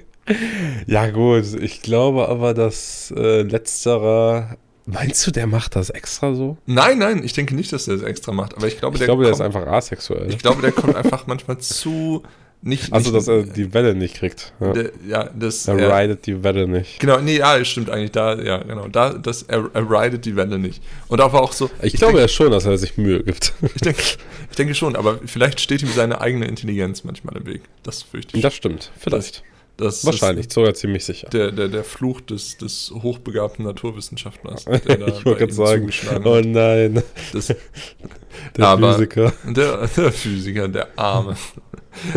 Ja 0.86 1.10
gut, 1.10 1.44
ich 1.60 1.82
glaube 1.82 2.28
aber, 2.28 2.54
dass 2.54 3.12
äh, 3.16 3.42
letzterer, 3.42 4.56
meinst 4.86 5.26
du, 5.26 5.30
der 5.30 5.46
macht 5.46 5.76
das 5.76 5.90
extra 5.90 6.34
so? 6.34 6.56
Nein, 6.66 6.98
nein, 6.98 7.22
ich 7.22 7.32
denke 7.34 7.54
nicht, 7.54 7.72
dass 7.72 7.84
der 7.84 7.94
das 7.96 8.02
extra 8.04 8.32
macht, 8.32 8.56
aber 8.56 8.66
ich 8.66 8.78
glaube, 8.78 8.94
Ich 8.94 9.00
der, 9.00 9.06
glaube, 9.08 9.24
der 9.24 9.32
ist 9.32 9.38
kommt, 9.40 9.54
einfach 9.54 9.70
asexuell. 9.70 10.28
ich 10.30 10.38
glaube, 10.38 10.62
der 10.62 10.72
kommt 10.72 10.96
einfach 10.96 11.26
manchmal 11.26 11.58
zu 11.58 12.22
nicht. 12.64 12.92
Also, 12.92 13.10
nicht, 13.10 13.16
dass 13.16 13.28
er 13.28 13.42
die 13.44 13.72
Welle 13.74 13.94
nicht 13.94 14.16
kriegt. 14.16 14.52
Ja. 14.60 14.72
ja, 15.06 15.30
das. 15.34 15.68
Er 15.68 15.78
er- 15.78 16.00
ridet 16.02 16.26
die 16.26 16.42
Welle 16.42 16.66
nicht. 16.66 16.98
Genau, 16.98 17.20
nee, 17.20 17.38
ja, 17.38 17.56
es 17.58 17.68
stimmt 17.68 17.90
eigentlich 17.90 18.12
da, 18.12 18.40
ja, 18.40 18.58
genau, 18.58 18.88
da, 18.88 19.12
das, 19.12 19.42
er, 19.42 19.70
er 19.72 19.88
ridet 19.88 20.24
die 20.24 20.34
Welle 20.36 20.58
nicht. 20.58 20.82
Und 21.08 21.20
aber 21.20 21.42
auch 21.42 21.52
so, 21.52 21.70
Ich, 21.82 21.94
glaube 21.94 22.14
denke, 22.14 22.22
ja 22.22 22.28
schon, 22.28 22.50
dass 22.50 22.64
er 22.66 22.78
sich 22.78 22.96
Mühe 22.96 23.22
gibt. 23.22 23.52
ich 23.74 23.80
denke, 23.82 24.02
ich 24.50 24.56
denke 24.56 24.74
schon, 24.74 24.96
aber 24.96 25.18
vielleicht 25.26 25.60
steht 25.60 25.82
ihm 25.82 25.90
seine 25.94 26.20
eigene 26.20 26.46
Intelligenz 26.46 27.04
manchmal 27.04 27.36
im 27.36 27.46
Weg. 27.46 27.62
Das 27.82 28.02
fürchte 28.02 28.36
ich. 28.36 28.42
Das 28.42 28.54
stimmt, 28.54 28.90
vielleicht. 28.98 29.38
Das 29.38 29.53
Wahrscheinlich, 29.78 30.46
ist 30.46 30.52
sogar 30.52 30.74
ziemlich 30.74 31.04
sicher. 31.04 31.28
der, 31.30 31.50
der, 31.50 31.68
der 31.68 31.82
Fluch 31.84 32.20
des, 32.20 32.56
des 32.58 32.92
hochbegabten 33.02 33.64
Naturwissenschaftlers. 33.64 34.66
ich 34.68 35.24
wollte 35.24 35.46
gerade 35.46 35.52
sagen, 35.52 35.90
oh 36.24 36.40
nein, 36.44 37.02
Das, 37.32 37.48
der 38.56 38.66
Aber- 38.66 38.92
Physiker. 38.94 39.32
Der, 39.44 39.86
der 39.88 40.12
Physiker, 40.12 40.68
der 40.68 40.88
Arme. 40.98 41.36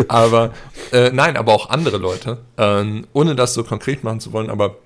aber 0.08 0.54
äh, 0.92 1.12
nein, 1.12 1.38
aber 1.38 1.54
auch 1.54 1.70
andere 1.70 1.98
Leute, 1.98 2.40
ähm, 2.58 3.06
ohne 3.14 3.36
das 3.36 3.54
so 3.54 3.64
konkret 3.64 4.04
machen 4.04 4.20
zu 4.20 4.34
wollen, 4.34 4.50
aber 4.50 4.78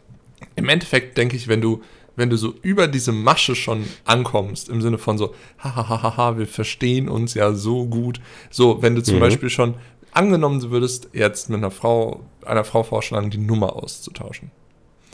im 0.55 0.67
Endeffekt 0.69 1.17
denke 1.17 1.35
ich, 1.37 1.47
wenn 1.47 1.61
du, 1.61 1.81
wenn 2.15 2.29
du 2.29 2.35
so 2.37 2.53
über 2.61 2.87
diese 2.87 3.11
Masche 3.13 3.55
schon 3.55 3.85
ankommst, 4.05 4.67
im 4.69 4.81
Sinne 4.81 4.97
von 4.97 5.17
so, 5.17 5.33
hahaha, 5.59 6.37
wir 6.37 6.47
verstehen 6.47 7.07
uns 7.07 7.33
ja 7.35 7.53
so 7.53 7.85
gut. 7.85 8.19
So, 8.49 8.81
wenn 8.81 8.95
du 8.95 9.01
zum 9.03 9.15
Mhm. 9.15 9.19
Beispiel 9.21 9.49
schon 9.49 9.75
angenommen 10.11 10.59
du 10.59 10.71
würdest 10.71 11.09
jetzt 11.13 11.49
mit 11.49 11.57
einer 11.57 11.71
Frau, 11.71 12.21
einer 12.45 12.63
Frau 12.63 12.83
vorschlagen, 12.83 13.29
die 13.29 13.37
Nummer 13.37 13.75
auszutauschen 13.75 14.51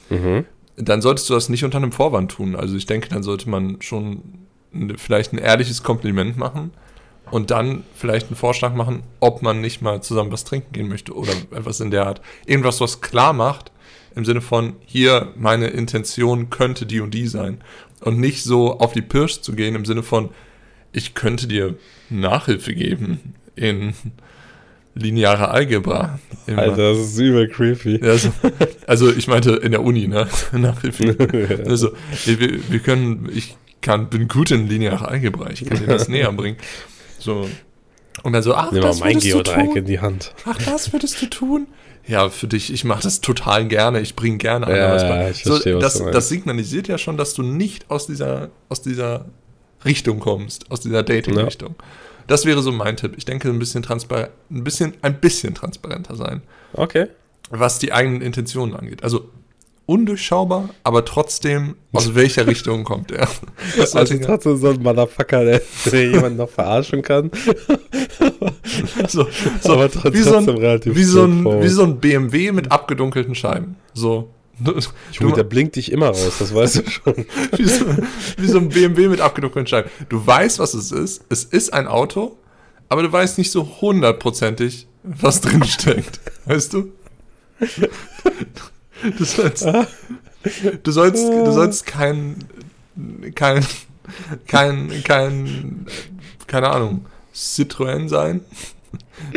Mhm. 0.09 0.45
dann 0.77 1.01
solltest 1.01 1.29
du 1.29 1.33
das 1.33 1.49
nicht 1.49 1.65
unter 1.65 1.77
einem 1.79 1.91
Vorwand 1.91 2.31
tun. 2.31 2.55
Also 2.55 2.77
ich 2.77 2.85
denke, 2.85 3.09
dann 3.09 3.23
sollte 3.23 3.49
man 3.49 3.81
schon 3.81 4.21
vielleicht 4.95 5.33
ein 5.33 5.37
ehrliches 5.37 5.83
Kompliment 5.83 6.37
machen 6.37 6.71
und 7.31 7.51
dann 7.51 7.83
vielleicht 7.93 8.27
einen 8.27 8.35
Vorschlag 8.35 8.73
machen, 8.73 9.03
ob 9.19 9.41
man 9.41 9.59
nicht 9.59 9.81
mal 9.81 10.01
zusammen 10.01 10.31
was 10.31 10.43
trinken 10.43 10.71
gehen 10.71 10.87
möchte 10.87 11.13
oder 11.13 11.31
etwas 11.51 11.79
in 11.79 11.91
der 11.91 12.05
Art. 12.05 12.21
Irgendwas, 12.45 12.79
was 12.79 13.01
klar 13.01 13.33
macht, 13.33 13.71
im 14.15 14.25
Sinne 14.25 14.41
von, 14.41 14.75
hier, 14.85 15.33
meine 15.35 15.67
Intention 15.67 16.49
könnte 16.49 16.85
die 16.85 17.01
und 17.01 17.13
die 17.13 17.27
sein. 17.27 17.61
Und 18.01 18.19
nicht 18.19 18.43
so 18.43 18.79
auf 18.79 18.93
die 18.93 19.01
Pirsch 19.01 19.41
zu 19.41 19.53
gehen, 19.53 19.75
im 19.75 19.85
Sinne 19.85 20.03
von, 20.03 20.29
ich 20.91 21.13
könnte 21.13 21.47
dir 21.47 21.75
Nachhilfe 22.09 22.73
geben 22.73 23.35
in 23.55 23.93
lineare 24.97 25.49
Algebra. 25.49 26.19
Im- 26.47 26.59
Alter, 26.59 26.93
das 26.93 26.97
ist 26.99 27.19
übel 27.19 27.47
creepy. 27.49 27.99
ja, 28.03 28.11
also, 28.11 28.29
also 28.87 29.11
ich 29.11 29.27
meinte 29.27 29.51
in 29.51 29.71
der 29.71 29.83
Uni, 29.83 30.07
ne? 30.07 30.27
Nachhilfe. 30.53 31.15
Also, 31.67 31.91
wir, 32.25 32.71
wir 32.71 32.79
können, 32.79 33.29
ich 33.33 33.55
kann, 33.81 34.09
bin 34.09 34.27
gut 34.27 34.51
in 34.51 34.67
linearer 34.67 35.07
Algebra, 35.09 35.49
ich 35.49 35.65
kann 35.65 35.79
dir 35.79 35.87
das 35.87 36.07
näher 36.09 36.31
bringen. 36.31 36.57
So. 37.19 37.49
Und 38.23 38.33
dann 38.33 38.41
so, 38.43 38.53
ach, 38.55 38.71
Nimm 38.71 38.81
mal 38.81 38.87
das 38.89 38.99
mein 38.99 39.11
würdest 39.15 39.27
du 39.27 39.31
Geodreieck 39.43 39.75
in 39.75 39.85
die 39.85 39.99
Hand. 39.99 40.33
Ach, 40.45 40.57
das 40.63 40.91
würdest 40.93 41.21
du 41.21 41.27
tun? 41.27 41.67
Ja, 42.07 42.29
für 42.29 42.47
dich, 42.47 42.71
ich 42.73 42.83
mache 42.85 43.03
das 43.03 43.19
total 43.21 43.67
gerne, 43.67 43.99
ich 43.99 44.15
bringe 44.15 44.37
gerne 44.37 44.65
Ja, 44.67 44.71
anderen 44.73 44.93
was 44.95 45.01
ja, 45.03 45.09
bei. 45.09 45.29
ich 45.31 45.43
verstehe, 45.43 45.75
was 45.75 45.83
das, 45.83 45.99
meinst. 45.99 46.15
das 46.15 46.29
signalisiert 46.29 46.87
ja 46.87 46.97
schon, 46.97 47.17
dass 47.17 47.33
du 47.33 47.43
nicht 47.43 47.91
aus 47.91 48.07
dieser, 48.07 48.49
aus 48.69 48.81
dieser 48.81 49.25
Richtung 49.85 50.19
kommst, 50.19 50.71
aus 50.71 50.79
dieser 50.79 51.03
Dating-Richtung. 51.03 51.75
Das 52.27 52.45
wäre 52.45 52.61
so 52.61 52.71
mein 52.71 52.97
Tipp. 52.97 53.13
Ich 53.17 53.25
denke, 53.25 53.49
ein 53.49 53.59
bisschen 53.59 53.83
transparent, 53.83 54.31
ein 54.51 54.63
bisschen, 54.63 54.93
ein 55.01 55.19
bisschen 55.19 55.53
transparenter 55.55 56.15
sein 56.15 56.41
Okay. 56.73 57.07
was 57.49 57.79
die 57.79 57.93
eigenen 57.93 58.21
Intentionen 58.21 58.75
angeht. 58.75 59.03
Also 59.03 59.29
undurchschaubar, 59.85 60.69
aber 60.83 61.05
trotzdem, 61.05 61.75
aus 61.93 62.13
welcher 62.15 62.45
Richtung 62.45 62.83
kommt 62.83 63.11
er. 63.11 63.27
Das 63.77 63.95
Also 63.95 64.11
sollte, 64.13 64.25
trotzdem 64.25 64.57
so 64.57 64.69
ein 64.69 64.81
Motherfucker, 64.83 65.45
der, 65.45 65.61
der 65.91 66.09
jemanden 66.11 66.37
noch 66.37 66.49
verarschen 66.49 67.01
kann. 67.01 67.31
so, 69.07 69.25
so, 69.61 69.73
aber 69.73 69.89
trotzdem 69.89 70.13
wie, 70.13 70.21
so 70.21 70.35
ein, 70.35 70.49
relativ 70.49 70.95
wie, 70.95 71.03
so 71.03 71.23
ein, 71.23 71.63
wie 71.63 71.69
so 71.69 71.83
ein 71.83 71.99
BMW 71.99 72.51
mit 72.51 72.71
abgedunkelten 72.71 73.33
Scheiben. 73.35 73.77
So. 73.93 74.29
Junge, 75.11 75.33
der 75.33 75.43
blinkt 75.43 75.75
dich 75.75 75.91
immer 75.91 76.07
raus, 76.07 76.35
das 76.39 76.53
weißt 76.53 76.77
du 76.77 76.89
schon. 76.89 77.15
wie, 77.57 77.65
so, 77.65 77.85
wie 78.37 78.47
so 78.47 78.57
ein 78.57 78.69
BMW 78.69 79.07
mit 79.07 79.21
abgedunkelten 79.21 79.67
Scheiben. 79.67 79.89
Du 80.09 80.25
weißt, 80.25 80.59
was 80.59 80.73
es 80.73 80.91
ist. 80.91 81.23
Es 81.29 81.43
ist 81.43 81.73
ein 81.73 81.87
Auto, 81.87 82.37
aber 82.89 83.03
du 83.03 83.11
weißt 83.11 83.37
nicht 83.37 83.51
so 83.51 83.81
hundertprozentig, 83.81 84.87
was 85.03 85.41
drin 85.41 85.63
steckt. 85.63 86.19
Weißt 86.45 86.73
du? 86.73 86.91
Du 89.17 89.25
sollst, 89.25 89.65
du 90.83 90.91
sollst, 90.91 91.27
du 91.27 91.51
sollst 91.51 91.85
kein, 91.85 92.37
kein, 93.35 93.65
kein, 94.47 95.03
kein, 95.03 95.85
keine 96.47 96.69
Ahnung, 96.69 97.05
Citroën 97.35 98.09
sein. 98.09 98.41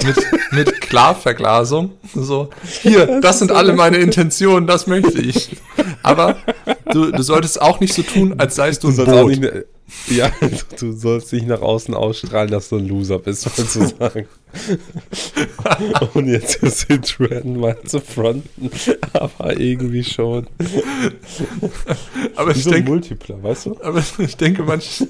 Mit, 0.05 0.17
mit 0.53 0.81
Klarverglasung. 0.83 1.93
So, 2.15 2.51
hier, 2.83 3.21
das 3.21 3.39
sind 3.39 3.51
alle 3.53 3.73
meine 3.75 3.97
Intentionen, 3.99 4.67
das 4.67 4.87
möchte 4.87 5.21
ich. 5.21 5.57
Aber 6.03 6.37
du, 6.93 7.11
du 7.11 7.23
solltest 7.23 7.61
auch 7.61 7.81
nicht 7.81 7.95
so 7.95 8.03
tun, 8.03 8.35
als 8.39 8.57
seist 8.57 8.85
du 8.85 8.89
ein 8.89 9.01
auch 9.01 9.23
Boot. 9.23 9.29
nicht, 9.39 9.53
ja, 10.09 10.31
du 10.79 10.93
sollst 10.93 11.33
nicht 11.33 11.47
nach 11.47 11.61
außen 11.63 11.95
ausstrahlen, 11.95 12.51
dass 12.51 12.69
du 12.69 12.77
ein 12.77 12.87
Loser 12.89 13.19
bist, 13.19 13.47
wolltest 13.47 13.77
du 13.77 13.87
sagen. 13.99 14.27
Und 16.15 16.27
jetzt 16.29 16.57
ist 16.63 16.91
Citroën 16.91 17.57
mal 17.57 17.77
zu 17.85 18.01
fronten, 18.01 18.71
aber 19.13 19.59
irgendwie 19.59 20.03
schon. 20.05 20.47
Aber 22.35 22.55
Wie 22.55 22.59
ich 22.59 22.65
so 22.65 22.71
denke, 22.71 22.91
Multipler, 22.91 23.43
weißt 23.43 23.67
du? 23.67 23.77
aber 23.83 24.03
ich 24.19 24.37
denke 24.37 24.63
manche, 24.63 25.07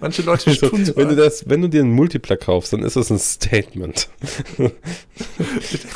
manche 0.00 0.22
Leute 0.22 0.50
Also, 0.50 0.68
tun 0.68 0.84
so. 0.84 0.96
wenn, 0.96 1.08
du 1.08 1.16
das, 1.16 1.48
wenn 1.48 1.62
du 1.62 1.68
dir 1.68 1.80
einen 1.82 1.92
Multipler 1.92 2.36
kaufst, 2.36 2.72
dann 2.72 2.82
ist 2.82 2.96
das 2.96 3.10
ein 3.10 3.18
Statement. 3.18 4.08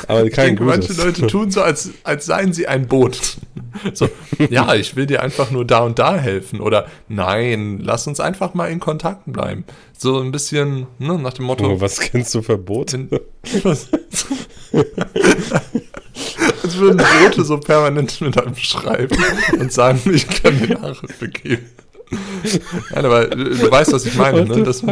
aber 0.09 0.25
Ich 0.25 0.33
kein 0.33 0.47
denke, 0.49 0.65
manche. 0.65 0.93
Leute 0.93 1.27
tun 1.27 1.51
so, 1.51 1.63
als, 1.63 1.91
als 2.05 2.27
seien 2.27 2.53
sie 2.53 2.67
ein 2.67 2.87
Boot. 2.87 3.39
So, 3.95 4.09
ja, 4.51 4.75
ich 4.75 4.97
will 4.97 5.07
dir 5.07 5.23
einfach 5.23 5.51
nur 5.51 5.65
da 5.65 5.81
und 5.81 5.99
da 5.99 6.17
helfen. 6.17 6.61
Oder 6.61 6.87
nein, 7.09 7.79
lass 7.81 8.07
uns 8.07 8.21
einfach 8.21 8.55
mal 8.55 8.71
in 8.71 8.81
Kontakt 8.81 9.23
bleiben. 9.27 9.65
So 9.97 10.21
ein 10.21 10.33
bisschen 10.33 10.87
ne, 10.99 11.19
nach 11.19 11.33
dem 11.35 11.47
Motto. 11.47 11.67
Oh, 11.67 11.81
was 11.81 12.01
kennst 12.01 12.35
du 12.35 12.43
für 12.43 12.59
Boote? 12.59 13.09
Als 16.63 16.77
würden 16.77 17.03
Boote 17.23 17.45
so 17.45 17.59
permanent 17.59 18.21
mit 18.21 18.41
einem 18.41 18.57
schreiben 18.57 19.17
und 19.59 19.73
sagen, 19.73 20.01
ich 20.13 20.27
kann 20.29 20.59
dir 20.59 20.79
Nachhilfe 20.79 21.29
geben. 21.29 21.67
Nein, 22.91 23.05
aber 23.05 23.27
du, 23.27 23.45
du 23.45 23.71
weißt, 23.71 23.93
was 23.93 24.07
ich 24.07 24.15
meine. 24.15 24.45
Ne? 24.45 24.63
Das? 24.63 24.83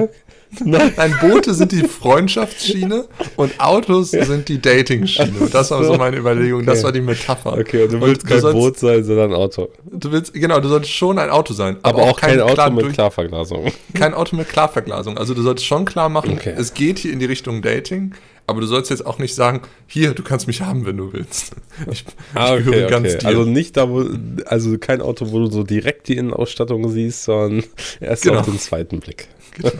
Nein. 0.64 0.92
Nein, 0.96 1.14
Boote 1.20 1.54
sind 1.54 1.72
die 1.72 1.82
Freundschaftsschiene 1.86 3.06
und 3.36 3.58
Autos 3.60 4.10
sind 4.12 4.48
die 4.48 4.60
Dating-Schiene. 4.60 5.40
Und 5.40 5.54
Das 5.54 5.70
war 5.70 5.84
so 5.84 5.94
meine 5.96 6.16
Überlegung, 6.16 6.64
das 6.64 6.78
Okay. 6.78 6.84
war 6.84 6.92
die 6.92 7.00
Metapher. 7.00 7.52
Okay, 7.58 7.84
und 7.84 7.92
du 7.92 8.00
willst 8.00 8.22
du 8.22 8.26
kein 8.28 8.40
sollst- 8.40 8.56
Boot 8.58 8.78
sein, 8.78 9.04
sondern 9.04 9.30
ein 9.32 9.36
Auto. 9.36 9.68
Du 9.90 10.10
willst, 10.12 10.32
genau, 10.32 10.60
du 10.60 10.68
solltest 10.68 10.92
schon 10.92 11.18
ein 11.18 11.30
Auto 11.30 11.52
sein. 11.52 11.76
Aber, 11.82 12.02
auch 12.02 12.20
kein, 12.20 12.40
Auto 12.40 12.54
klar 12.54 12.70
mit 12.70 12.84
durch- 12.84 12.94
Klarverglasung. 12.94 13.72
kein 13.94 14.14
Auto 14.14 14.36
mit 14.36 14.48
Klarverglasung. 14.48 15.18
Also 15.18 15.34
du 15.34 15.42
solltest 15.42 15.66
schon 15.66 15.84
klar 15.84 16.08
machen, 16.08 16.32
Okay. 16.34 16.54
es 16.56 16.74
geht 16.74 16.98
hier 17.00 17.12
in 17.12 17.18
die 17.18 17.26
Richtung 17.26 17.60
Dating, 17.62 18.14
aber 18.46 18.60
du 18.60 18.66
sollst 18.66 18.90
jetzt 18.90 19.04
auch 19.04 19.18
nicht 19.18 19.34
sagen, 19.34 19.62
hier, 19.86 20.14
du 20.14 20.22
kannst 20.22 20.46
mich 20.46 20.60
haben, 20.62 20.86
wenn 20.86 20.96
du 20.96 21.12
willst. 21.12 21.52
Ich, 21.90 22.04
Ah, 22.34 22.56
ich 22.56 22.64
gehöre 22.64 22.84
okay, 22.84 22.90
ganz 22.90 23.08
okay. 23.14 23.18
dir. 23.18 23.26
Also 23.26 23.44
nicht 23.44 23.76
da, 23.76 23.90
wo, 23.90 24.04
also 24.46 24.78
kein 24.78 25.00
Auto, 25.02 25.30
wo 25.32 25.40
du 25.40 25.50
so 25.50 25.62
direkt 25.64 26.08
die 26.08 26.16
Innenausstattung 26.16 26.88
siehst, 26.88 27.24
sondern 27.24 27.64
erst 28.00 28.22
Genau. 28.22 28.38
auf 28.40 28.46
den 28.46 28.58
zweiten 28.58 29.00
Blick. 29.00 29.28
Genau. 29.56 29.72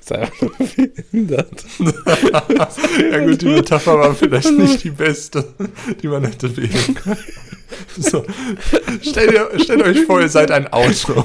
Ist 0.00 0.12
einfach 0.12 0.48
behindert. 0.76 1.64
ja 3.10 3.24
gut, 3.24 3.42
die 3.42 3.46
Metapher 3.46 3.98
war 3.98 4.14
vielleicht 4.14 4.52
nicht 4.52 4.84
die 4.84 4.90
beste, 4.90 5.44
die 6.02 6.08
man 6.08 6.24
hätte 6.24 6.56
wählen 6.56 6.94
können. 6.94 7.18
So. 7.98 8.24
Stellt, 9.02 9.32
ihr, 9.32 9.50
stellt 9.60 9.82
euch 9.82 10.04
vor, 10.04 10.20
ihr 10.20 10.28
seid 10.28 10.50
ein 10.50 10.72
Auto. 10.72 11.24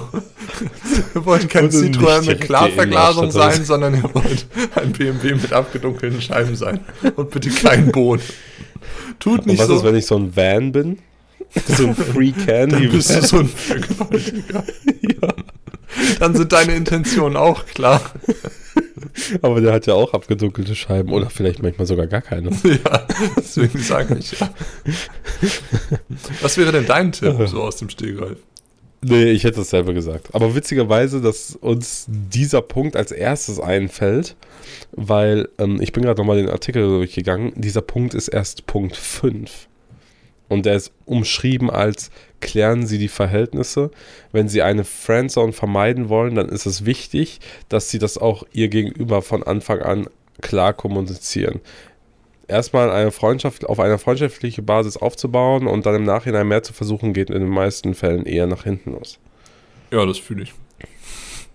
Ihr 1.13 1.25
wollt 1.25 1.49
kein 1.49 1.65
Und 1.65 1.73
nicht 1.73 1.99
Citroën 1.99 2.25
mit 2.25 2.41
Klarverglasung 2.41 3.31
sein, 3.31 3.63
sondern 3.63 3.95
ihr 3.95 4.13
wollt 4.13 4.47
ein 4.75 4.91
BMW 4.91 5.35
mit 5.35 5.53
abgedunkelten 5.53 6.21
Scheiben 6.21 6.55
sein. 6.55 6.79
Und 7.15 7.29
bitte 7.29 7.49
kein 7.49 7.91
Boot. 7.91 8.21
Tut 9.19 9.39
Und 9.39 9.47
nicht 9.47 9.59
was 9.59 9.67
so. 9.67 9.77
ist, 9.77 9.83
wenn 9.83 9.95
ich 9.95 10.05
so 10.05 10.17
ein 10.17 10.35
Van 10.35 10.71
bin? 10.71 10.99
So 11.67 11.87
ein 11.87 11.95
Free 11.95 12.31
dann 12.31 12.69
Candy 12.69 12.87
bist 12.87 13.15
du 13.15 13.21
so 13.21 13.37
ein 13.39 13.47
Vergewaltiger. 13.47 14.63
Dann 16.19 16.35
sind 16.35 16.51
deine 16.51 16.75
Intentionen 16.75 17.37
auch 17.37 17.65
klar. 17.65 18.01
Aber 19.41 19.61
der 19.61 19.73
hat 19.73 19.87
ja 19.87 19.93
auch 19.93 20.13
abgedunkelte 20.13 20.75
Scheiben 20.75 21.11
oder 21.11 21.29
vielleicht 21.29 21.61
manchmal 21.61 21.87
sogar 21.87 22.07
gar 22.07 22.21
keine. 22.21 22.49
Ja, 22.63 23.07
deswegen 23.37 23.79
sage 23.79 24.17
ich 24.17 24.39
ja. 24.39 24.49
Was 26.41 26.57
wäre 26.57 26.71
denn 26.71 26.85
dein 26.85 27.11
Tipp 27.11 27.35
so 27.47 27.61
aus 27.61 27.77
dem 27.77 27.89
Stegreif? 27.89 28.37
Nee, 29.01 29.31
ich 29.31 29.43
hätte 29.43 29.61
es 29.61 29.69
selber 29.69 29.93
gesagt. 29.93 30.33
Aber 30.33 30.55
witzigerweise, 30.55 31.21
dass 31.21 31.55
uns 31.55 32.05
dieser 32.07 32.61
Punkt 32.61 32.95
als 32.95 33.11
erstes 33.11 33.59
einfällt, 33.59 34.35
weil 34.93 35.47
ähm, 35.59 35.79
ich 35.79 35.91
bin 35.91 36.03
gerade 36.03 36.19
nochmal 36.19 36.37
den 36.37 36.49
Artikel 36.49 36.81
durchgegangen. 36.81 37.53
Dieser 37.55 37.81
Punkt 37.81 38.15
ist 38.15 38.29
erst 38.29 38.65
Punkt 38.65 38.95
5. 38.95 39.67
Und 40.49 40.65
der 40.65 40.75
ist 40.75 40.91
umschrieben 41.05 41.69
als 41.69 42.09
klären 42.41 42.85
Sie 42.85 42.97
die 42.97 43.07
Verhältnisse. 43.07 43.91
Wenn 44.31 44.47
Sie 44.47 44.61
eine 44.61 44.83
Friendzone 44.83 45.53
vermeiden 45.53 46.09
wollen, 46.09 46.35
dann 46.35 46.49
ist 46.49 46.65
es 46.65 46.85
wichtig, 46.85 47.39
dass 47.69 47.89
Sie 47.89 47.99
das 47.99 48.17
auch 48.17 48.43
Ihr 48.53 48.67
Gegenüber 48.67 49.21
von 49.21 49.43
Anfang 49.43 49.81
an 49.81 50.07
klar 50.41 50.73
kommunizieren. 50.73 51.61
Erstmal 52.47 52.91
eine 52.91 53.11
Freundschaft 53.11 53.65
auf 53.65 53.79
einer 53.79 53.97
freundschaftlichen 53.97 54.65
Basis 54.65 54.97
aufzubauen 54.97 55.65
und 55.65 55.85
dann 55.85 55.95
im 55.95 56.03
Nachhinein 56.03 56.47
mehr 56.47 56.61
zu 56.61 56.73
versuchen, 56.73 57.13
geht 57.13 57.29
in 57.29 57.39
den 57.39 57.49
meisten 57.49 57.95
Fällen 57.95 58.25
eher 58.25 58.45
nach 58.45 58.63
hinten 58.63 58.91
los. 58.91 59.17
Ja, 59.91 60.05
das 60.05 60.19
fühle 60.19 60.43
ich. 60.43 60.53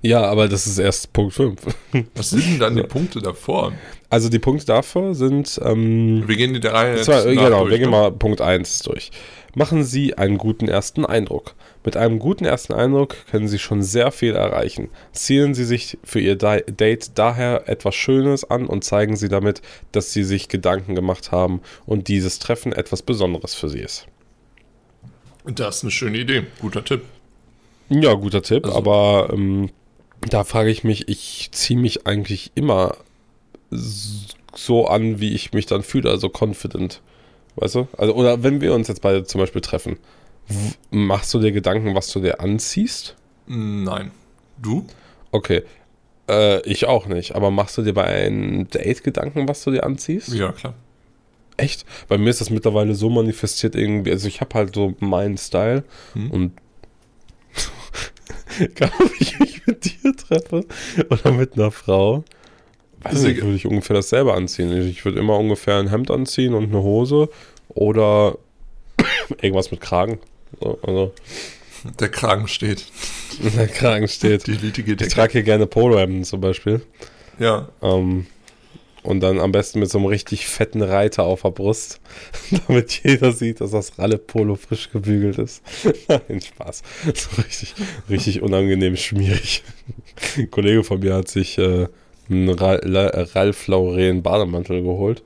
Ja, 0.03 0.23
aber 0.23 0.49
das 0.49 0.67
ist 0.67 0.79
erst 0.79 1.13
Punkt 1.13 1.35
5. 1.35 1.61
Was 2.15 2.31
sind 2.31 2.45
denn 2.45 2.59
dann 2.59 2.75
die 2.77 2.83
Punkte 2.89 3.21
davor? 3.21 3.73
Also 4.09 4.31
die 4.31 4.39
Punkte 4.39 4.65
davor 4.67 5.15
sind. 5.15 5.61
Ähm, 5.63 6.25
Wir 6.27 6.37
gehen 6.37 6.55
die 6.55 6.61
der 6.61 6.73
Reihe 6.73 6.97
Zwei, 7.03 7.35
genau, 7.35 7.61
durch, 7.61 7.73
wir 7.73 7.79
gehen 7.79 7.91
ne? 7.91 7.97
mal 7.97 8.11
Punkt 8.13 8.41
1 8.41 8.81
durch. 8.81 9.11
Machen 9.55 9.83
Sie 9.83 10.17
einen 10.17 10.39
guten 10.39 10.69
ersten 10.69 11.05
Eindruck. 11.05 11.55
Mit 11.85 11.97
einem 11.97 12.19
guten 12.19 12.45
ersten 12.45 12.73
Eindruck 12.73 13.17
können 13.31 13.49
Sie 13.49 13.59
schon 13.59 13.83
sehr 13.83 14.13
viel 14.13 14.35
erreichen. 14.35 14.89
Zielen 15.13 15.55
Sie 15.55 15.65
sich 15.65 15.99
für 16.05 16.21
Ihr 16.21 16.37
Date 16.37 17.11
daher 17.19 17.69
etwas 17.69 17.95
Schönes 17.95 18.49
an 18.49 18.67
und 18.67 18.85
zeigen 18.85 19.17
Sie 19.17 19.29
damit, 19.29 19.61
dass 19.93 20.13
Sie 20.13 20.23
sich 20.25 20.49
Gedanken 20.49 20.95
gemacht 20.95 21.33
haben 21.33 21.61
und 21.87 22.09
dieses 22.09 22.39
Treffen 22.39 22.73
etwas 22.73 23.03
Besonderes 23.03 23.55
für 23.55 23.69
Sie 23.69 23.81
ist. 23.81 24.07
Das 25.47 25.79
ist 25.79 25.83
eine 25.85 25.91
schöne 25.91 26.19
Idee. 26.19 26.45
Guter 26.61 26.85
Tipp. 26.85 27.03
Ja, 27.89 28.15
guter 28.15 28.43
Tipp, 28.43 28.67
Also- 28.67 28.77
aber 28.77 29.31
ähm, 29.33 29.71
da 30.29 30.45
frage 30.45 30.71
ich 30.71 30.85
mich, 30.85 31.09
ich 31.09 31.49
ziehe 31.53 31.79
mich 31.81 32.07
eigentlich 32.07 32.53
immer 32.55 32.97
so 33.71 34.87
an, 34.87 35.21
wie 35.21 35.35
ich 35.35 35.53
mich 35.53 35.67
dann 35.67 35.83
fühle, 35.83 36.11
also 36.11 36.29
confident. 36.29 37.01
Weißt 37.57 37.75
du? 37.75 37.89
Also, 37.97 38.15
oder 38.15 38.43
wenn 38.43 38.61
wir 38.61 38.75
uns 38.75 38.89
jetzt 38.89 39.03
beide 39.03 39.25
zum 39.25 39.41
Beispiel 39.41 39.61
treffen, 39.61 39.99
machst 40.91 41.33
du 41.35 41.39
dir 41.41 41.53
Gedanken, 41.53 41.95
was 41.95 42.11
du 42.13 42.21
dir 42.21 42.41
anziehst? 42.41 43.17
Nein. 43.47 44.11
Du? 44.61 44.87
Okay. 45.33 45.63
Äh, 46.29 46.61
ich 46.69 46.87
auch 46.87 47.07
nicht, 47.07 47.35
aber 47.35 47.51
machst 47.51 47.77
du 47.79 47.83
dir 47.83 47.93
bei 47.95 48.05
einem 48.05 48.69
Date 48.69 49.03
Gedanken, 49.03 49.49
was 49.49 49.65
du 49.65 49.71
dir 49.73 49.85
anziehst? 49.85 50.29
Ja, 50.33 50.53
klar. 50.53 50.75
Echt? 51.57 51.85
Bei 52.09 52.17
mir 52.19 52.31
ist 52.31 52.41
das 52.41 52.51
mittlerweile 52.51 52.95
so 52.95 53.11
manifestiert 53.11 53.75
irgendwie. 53.75 54.13
Also 54.13 54.29
ich 54.29 54.41
habe 54.41 54.55
halt 54.55 54.75
so 54.75 54.95
meinen 55.01 55.37
Style 55.37 55.85
Hm. 56.15 56.31
und 56.31 56.53
egal 58.59 58.91
ob 58.99 59.11
ich 59.21 59.39
mich 59.39 59.67
mit 59.67 59.85
dir 59.85 60.17
treffe 60.17 60.65
oder 61.11 61.33
mit 61.33 61.55
einer 61.55 61.71
Frau, 61.71 62.25
weiß 63.03 63.23
nicht, 63.23 63.43
würde 63.43 63.57
ich 63.57 63.67
ungefähr 63.67 63.97
dasselbe 63.97 64.35
anziehen. 64.35 64.73
Ich, 64.89 65.05
würde 65.05 65.19
immer 65.19 65.39
ungefähr 65.39 65.79
ein 65.79 65.89
Hemd 65.89 66.11
anziehen 66.11 66.55
und 66.55 66.65
eine 66.65 66.83
Hose 66.83 67.29
oder 67.69 68.37
irgendwas 69.41 69.71
mit 69.71 69.81
Kragen. 69.81 70.19
So, 70.61 70.79
also, 70.83 71.13
Der 71.99 72.09
Kragen 72.09 72.49
steht. 72.49 72.85
der 73.57 73.69
Kragen 73.69 74.09
steht. 74.09 74.47
Die 74.47 74.53
Elite 74.53 74.83
geht 74.83 75.01
Ich 75.01 75.13
trage 75.13 75.33
hier 75.33 75.43
gerne 75.43 75.67
Polohemden 75.67 76.25
zum 76.25 76.41
Beispiel. 76.41 76.83
Ja. 77.39 77.69
Ähm, 77.83 78.27
und 79.03 79.21
dann 79.21 79.41
am 79.41 79.53
besten 79.53 79.81
mit 79.81 79.91
so 79.91 79.99
einem 79.99 80.07
richtig 80.07 80.47
fetten 80.47 80.83
Reiter 80.83 81.25
auf 81.25 81.43
der 81.43 81.51
Brust, 81.51 82.01
damit 82.67 83.03
jeder 83.03 83.33
sieht, 83.33 83.61
dass 83.61 83.71
das 83.71 83.99
Ralle 83.99 84.19
Polo 84.19 84.57
frisch 84.57 84.91
gebügelt 84.91 85.39
ist. 85.39 85.63
Nein, 86.09 86.41
Spaß. 86.41 86.83
So 87.15 87.43
richtig, 87.43 87.75
richtig 88.11 88.43
unangenehm 88.43 88.97
schmierig. 88.97 89.63
Ein 90.37 90.51
Kollege 90.51 90.85
von 90.85 91.01
mir 91.01 91.15
hat 91.15 91.29
sich 91.29 91.57
äh, 91.59 91.89
einen 92.31 92.49
Ra 92.51 92.79
La 92.83 93.07
Ralph 93.35 93.67
Lauren 93.67 94.23
Bademantel 94.23 94.83
geholt. 94.83 95.23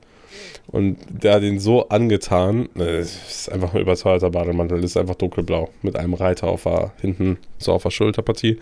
Und 0.67 0.97
der 1.09 1.35
hat 1.35 1.43
ihn 1.43 1.59
so 1.59 1.87
angetan, 1.89 2.67
äh, 2.77 3.01
ist 3.01 3.49
einfach 3.51 3.73
ein 3.73 3.81
überteuerter 3.81 4.31
Bademantel, 4.31 4.83
ist 4.83 4.97
einfach 4.97 5.15
dunkelblau, 5.15 5.69
mit 5.83 5.95
einem 5.95 6.15
Reiter 6.15 6.47
auf 6.47 6.63
der, 6.63 6.91
hinten, 7.01 7.37
so 7.59 7.71
auf 7.73 7.83
der 7.83 7.91
Schulterpartie 7.91 8.57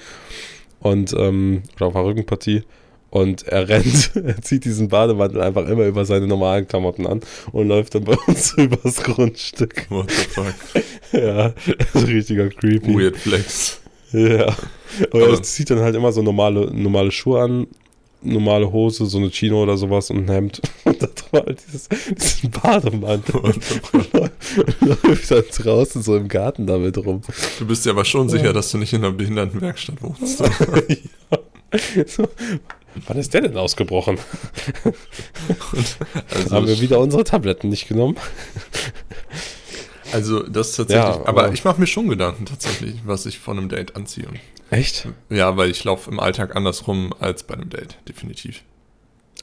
und, 0.81 1.13
ähm, 1.17 1.63
oder 1.77 1.87
auf 1.87 1.93
der 1.93 2.03
Rückenpartie. 2.05 2.63
Und 3.09 3.47
er 3.47 3.69
rennt, 3.69 4.11
er 4.15 4.41
zieht 4.41 4.65
diesen 4.65 4.89
Bademantel 4.89 5.41
einfach 5.41 5.67
immer 5.67 5.85
über 5.85 6.03
seine 6.03 6.27
normalen 6.27 6.67
Klamotten 6.67 7.07
an 7.07 7.21
und 7.51 7.67
läuft 7.67 7.95
dann 7.95 8.03
bei 8.03 8.17
uns 8.27 8.51
übers 8.57 9.01
Grundstück. 9.03 9.85
What 9.89 10.11
the 10.11 10.23
fuck? 10.25 10.53
Ja, 11.13 11.53
ist 11.93 12.07
richtiger 12.07 12.49
creepy. 12.49 12.93
Weird 12.95 13.15
Flex. 13.17 13.79
Ja. 14.11 14.55
Aber- 15.11 15.29
er 15.29 15.43
zieht 15.43 15.69
dann 15.69 15.79
halt 15.79 15.95
immer 15.95 16.11
so 16.11 16.21
normale, 16.23 16.71
normale 16.75 17.11
Schuhe 17.11 17.41
an, 17.41 17.67
normale 18.23 18.71
Hose, 18.71 19.05
so 19.05 19.17
eine 19.17 19.29
Chino 19.29 19.61
oder 19.61 19.77
sowas 19.77 20.09
und 20.09 20.25
ein 20.25 20.31
Hemd. 20.31 20.61
Und 20.83 21.01
da 21.01 21.07
war 21.31 21.45
halt 21.45 21.61
dieses, 21.65 21.89
diesen 21.89 22.51
Bademantel. 22.51 23.35
Und 23.41 23.55
läuft 24.81 25.31
dann 25.31 25.43
draußen 25.51 26.01
so 26.01 26.15
im 26.15 26.27
Garten 26.27 26.67
damit 26.67 26.97
rum. 26.97 27.21
Du 27.59 27.65
bist 27.65 27.85
dir 27.85 27.91
aber 27.91 28.05
schon 28.05 28.29
sicher, 28.29 28.53
dass 28.53 28.71
du 28.71 28.77
nicht 28.77 28.93
in 28.93 29.03
einer 29.03 29.13
Behindertenwerkstatt 29.13 30.01
wohnst. 30.01 30.39
ja. 30.39 32.05
So. 32.05 32.27
Wann 33.07 33.17
ist 33.17 33.33
der 33.33 33.41
denn 33.41 33.57
ausgebrochen? 33.57 34.19
Also, 36.29 36.55
Haben 36.55 36.67
wir 36.67 36.79
wieder 36.79 36.99
unsere 36.99 37.23
Tabletten 37.23 37.69
nicht 37.69 37.87
genommen? 37.87 38.17
Also 40.13 40.43
das 40.43 40.69
ist 40.69 40.75
tatsächlich. 40.77 41.15
Ja, 41.15 41.25
aber, 41.25 41.45
aber- 41.45 41.53
ich 41.53 41.63
mache 41.65 41.79
mir 41.81 41.87
schon 41.87 42.07
Gedanken 42.07 42.45
tatsächlich, 42.45 43.01
was 43.05 43.25
ich 43.25 43.39
von 43.39 43.57
einem 43.57 43.67
Date 43.69 43.95
anziehe. 43.95 44.27
Echt? 44.69 45.07
Ja, 45.29 45.57
weil 45.57 45.69
ich 45.69 45.83
laufe 45.83 46.09
im 46.09 46.19
Alltag 46.19 46.55
andersrum 46.55 47.13
als 47.19 47.43
bei 47.43 47.53
einem 47.55 47.69
Date, 47.69 47.97
definitiv. 48.07 48.63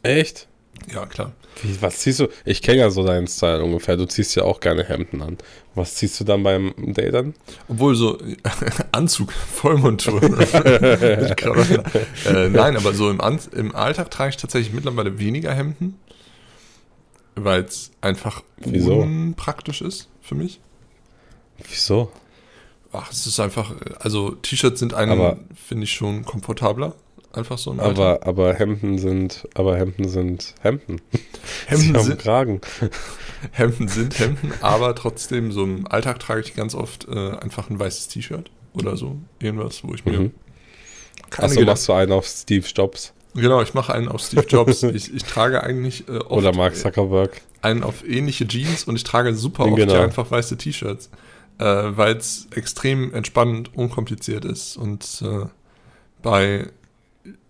Echt? 0.03 0.49
Ja, 0.93 1.05
klar. 1.05 1.33
Wie, 1.63 1.81
was 1.83 1.99
ziehst 1.99 2.21
du? 2.21 2.29
Ich 2.47 2.63
kenne 2.63 2.79
ja 2.79 2.91
so 2.91 3.05
deinen 3.05 3.27
Style 3.27 3.63
ungefähr. 3.63 3.97
Du 3.99 4.07
ziehst 4.07 4.35
ja 4.35 4.45
auch 4.45 4.61
gerne 4.61 4.83
Hemden 4.85 5.21
an. 5.21 5.37
Was 5.75 5.97
ziehst 5.97 6.19
du 6.19 6.25
dann 6.25 6.43
beim 6.43 6.73
Date 6.79 7.15
an? 7.15 7.35
Obwohl 7.69 7.95
so 7.95 8.19
Anzug, 8.93 9.33
Vollmontur. 9.33 10.21
Äh, 12.27 12.49
nein, 12.49 12.77
aber 12.77 12.95
so 12.95 13.11
im, 13.11 13.21
An 13.21 13.39
im 13.55 13.75
Alltag 13.75 14.11
trage 14.11 14.31
ich 14.31 14.37
tatsächlich 14.37 14.73
mittlerweile 14.73 15.19
weniger 15.19 15.53
Hemden, 15.55 15.99
weil 17.35 17.63
es 17.65 17.91
einfach 18.01 18.43
Wieso? 18.59 19.01
unpraktisch 19.01 19.83
ist 19.83 20.09
für 20.21 20.35
mich. 20.35 20.61
Wieso? 21.69 22.11
Ach, 22.93 23.11
es 23.11 23.27
ist 23.27 23.39
einfach, 23.41 23.73
äh, 23.73 23.95
also 24.01 24.31
T-Shirts 24.31 24.81
sind 24.81 24.95
einen, 24.95 25.49
finde 25.55 25.85
ich 25.85 25.93
schon 25.93 26.25
komfortabler. 26.25 26.95
Einfach 27.33 27.59
so. 27.59 27.73
Aber, 27.79 28.27
aber 28.27 28.55
Hemden 28.55 28.99
sind, 28.99 29.47
aber 29.55 29.77
Hemden 29.77 30.09
sind 30.09 30.55
Hemden. 30.63 31.01
Hemden 31.67 32.01
sind, 32.01 32.19
Kragen. 32.19 32.61
Hemden 33.53 33.87
sind 33.87 34.19
Hemden, 34.19 34.53
aber 34.61 34.97
trotzdem, 34.97 35.53
so 35.53 35.63
im 35.63 35.87
Alltag 35.87 36.19
trage 36.19 36.41
ich 36.41 36.57
ganz 36.57 36.75
oft 36.75 37.07
äh, 37.09 37.31
einfach 37.37 37.71
ein 37.71 37.79
weißes 37.79 38.09
T-Shirt 38.09 38.51
oder 38.73 38.97
so. 38.97 39.17
Irgendwas, 39.39 39.85
wo 39.85 39.95
ich 39.95 40.05
mir 40.05 40.19
Mhm. 40.19 40.33
Achso, 41.37 41.61
machst 41.61 41.89
du 41.89 41.93
einen 41.93 42.11
auf 42.11 42.27
Steve 42.27 42.67
Jobs 42.75 43.13
Genau, 43.35 43.63
ich 43.63 43.75
mache 43.75 43.93
einen 43.93 44.09
auf 44.09 44.21
Steve 44.23 44.45
Jobs. 44.49 44.83
ich, 44.83 45.15
ich 45.15 45.25
trage 45.25 45.63
eigentlich 45.63 46.09
äh, 46.09 46.19
oft 46.19 46.31
oder 46.33 46.55
Mark 46.55 46.77
Zuckerberg. 46.77 47.41
einen 47.63 47.83
auf 47.83 48.07
ähnliche 48.07 48.47
Jeans 48.47 48.85
und 48.85 48.97
ich 48.97 49.05
trage 49.05 49.35
super 49.35 49.67
oft 49.67 49.77
Genau. 49.77 49.95
einfach 50.01 50.31
weiße 50.31 50.57
T-Shirts, 50.57 51.11
äh, 51.59 51.65
weil 51.65 52.17
es 52.17 52.49
extrem 52.55 53.15
entspannend, 53.15 53.71
unkompliziert 53.75 54.45
ist 54.45 54.77
und 54.77 55.23
äh, 55.25 55.47
bei 56.23 56.69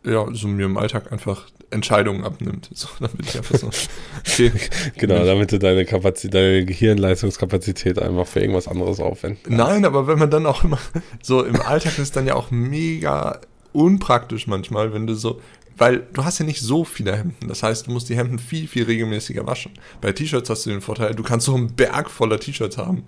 ja, 0.04 0.26
so 0.32 0.48
mir 0.48 0.66
im 0.66 0.76
Alltag 0.76 1.12
einfach 1.12 1.46
Entscheidungen 1.70 2.24
abnimmt. 2.24 2.68
So, 2.74 2.88
damit 3.00 3.20
ich 3.20 3.36
einfach 3.36 3.56
so, 3.58 3.70
okay, 4.18 4.52
Genau, 4.98 5.24
damit 5.24 5.52
du 5.52 5.58
deine 5.58 5.84
Kapazität, 5.84 6.34
deine 6.34 6.64
Gehirnleistungskapazität 6.64 7.98
einfach 7.98 8.26
für 8.26 8.40
irgendwas 8.40 8.66
anderes 8.68 8.98
aufwenden. 9.00 9.56
Nein, 9.56 9.84
aber 9.84 10.06
wenn 10.06 10.18
man 10.18 10.30
dann 10.30 10.46
auch 10.46 10.64
immer 10.64 10.78
so 11.22 11.44
im 11.44 11.60
Alltag 11.60 11.98
ist 11.98 12.16
dann 12.16 12.26
ja 12.26 12.34
auch 12.34 12.50
mega 12.50 13.40
unpraktisch 13.72 14.46
manchmal, 14.48 14.92
wenn 14.92 15.06
du 15.06 15.14
so, 15.14 15.40
weil 15.80 16.06
du 16.12 16.24
hast 16.24 16.38
ja 16.38 16.44
nicht 16.44 16.60
so 16.60 16.84
viele 16.84 17.16
Hemden. 17.16 17.48
Das 17.48 17.62
heißt, 17.64 17.86
du 17.88 17.90
musst 17.90 18.08
die 18.08 18.16
Hemden 18.16 18.38
viel, 18.38 18.68
viel 18.68 18.84
regelmäßiger 18.84 19.44
waschen. 19.46 19.72
Bei 20.00 20.12
T-Shirts 20.12 20.48
hast 20.50 20.66
du 20.66 20.70
den 20.70 20.80
Vorteil, 20.80 21.14
du 21.14 21.22
kannst 21.24 21.46
so 21.46 21.54
einen 21.56 21.74
Berg 21.74 22.08
voller 22.10 22.38
T-Shirts 22.38 22.78
haben. 22.78 23.04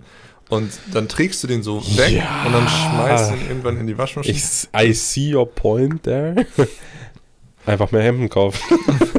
Und 0.49 0.71
dann 0.91 1.07
trägst 1.07 1.41
du 1.43 1.47
den 1.47 1.63
so 1.63 1.81
weg 1.97 2.11
Ja. 2.11 2.43
und 2.45 2.51
dann 2.51 2.67
schmeißt 2.67 3.31
du 3.31 3.35
ihn 3.35 3.47
irgendwann 3.47 3.77
in 3.77 3.87
die 3.87 3.97
Waschmaschine. 3.97 4.35
Ich, 4.37 4.67
I 4.77 4.91
see 4.93 5.33
your 5.33 5.49
point 5.49 6.03
there. 6.03 6.45
Einfach 7.65 7.91
mehr 7.91 8.03
Hemden 8.03 8.27
kaufen. 8.29 8.59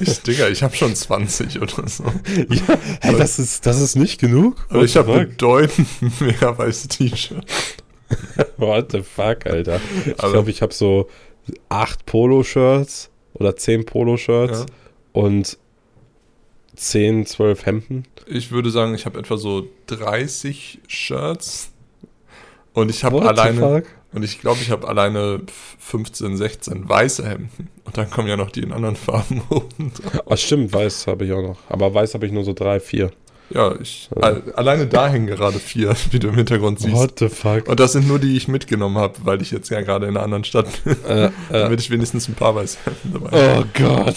Ich, 0.00 0.20
Digga, 0.22 0.48
ich 0.48 0.64
habe 0.64 0.74
schon 0.74 0.96
20 0.96 1.62
oder 1.62 1.86
so. 1.88 2.02
ja, 2.48 2.76
hey, 3.02 3.16
das 3.16 3.38
ist, 3.38 3.66
das 3.66 3.80
ist 3.80 3.94
nicht 3.94 4.20
genug? 4.20 4.56
Aber 4.68 4.82
ich 4.82 4.96
habe 4.96 5.26
bedeutend 5.26 5.86
mehr 6.20 6.58
weiße 6.58 6.88
T-Shirts. 6.88 7.76
What 8.56 8.90
the 8.90 9.02
fuck, 9.02 9.46
Alter? 9.46 9.80
Ich 10.06 10.18
Also- 10.18 10.32
glaube, 10.32 10.50
ich 10.50 10.60
habe 10.62 10.74
so 10.74 11.08
acht 11.68 12.06
Polo-Shirts 12.06 13.10
oder 13.34 13.56
zehn 13.56 13.84
Polo-Shirts 13.84 14.60
Ja. 14.60 14.66
und 15.12 15.58
zehn, 16.76 17.26
zwölf 17.26 17.66
Hemden. 17.66 18.04
Ich 18.26 18.52
würde 18.52 18.70
sagen, 18.70 18.94
ich 18.94 19.06
habe 19.06 19.18
etwa 19.18 19.36
so 19.36 19.66
30 19.86 20.80
Shirts. 20.86 21.72
Und 22.72 22.90
ich 22.90 23.02
habe 23.04 23.20
alleine. 23.28 23.82
Und 24.12 24.24
ich 24.24 24.40
glaube, 24.40 24.60
ich 24.62 24.70
habe 24.70 24.88
alleine 24.88 25.40
15, 25.78 26.36
16 26.36 26.88
weiße 26.88 27.28
Hemden. 27.28 27.68
Und 27.84 27.96
dann 27.98 28.10
kommen 28.10 28.28
ja 28.28 28.36
noch 28.36 28.50
die 28.50 28.60
in 28.60 28.72
anderen 28.72 28.96
Farben 28.96 29.42
oben 29.50 29.92
drauf. 29.92 30.24
Ach 30.30 30.36
stimmt, 30.38 30.72
weiß 30.72 31.06
habe 31.06 31.24
ich 31.26 31.32
auch 31.32 31.42
noch. 31.42 31.58
Aber 31.68 31.92
weiß 31.92 32.14
habe 32.14 32.26
ich 32.26 32.32
nur 32.32 32.44
so 32.44 32.52
drei, 32.52 32.80
vier. 32.80 33.10
Ja, 33.52 33.74
ich. 33.80 34.08
al- 34.20 34.42
alleine 34.54 34.86
da 34.86 35.08
hängen 35.08 35.26
gerade 35.26 35.58
vier, 35.58 35.94
wie 36.12 36.18
du 36.20 36.28
im 36.28 36.34
Hintergrund 36.36 36.78
siehst. 36.80 36.94
What 36.94 37.18
the 37.18 37.28
fuck? 37.28 37.68
Und 37.68 37.80
das 37.80 37.92
sind 37.92 38.06
nur 38.06 38.18
die, 38.18 38.28
die 38.30 38.36
ich 38.36 38.46
mitgenommen 38.48 38.96
habe, 38.96 39.14
weil 39.24 39.42
ich 39.42 39.50
jetzt 39.50 39.68
ja 39.70 39.80
gerade 39.80 40.06
in 40.06 40.16
einer 40.16 40.24
anderen 40.24 40.44
Stadt 40.44 40.66
bin. 40.84 40.96
Äh, 41.08 41.24
äh, 41.26 41.30
Damit 41.50 41.80
ich 41.80 41.90
wenigstens 41.90 42.28
ein 42.28 42.34
paar 42.34 42.54
habe. 42.54 42.66
oh 43.32 43.64
Gott. 43.74 44.16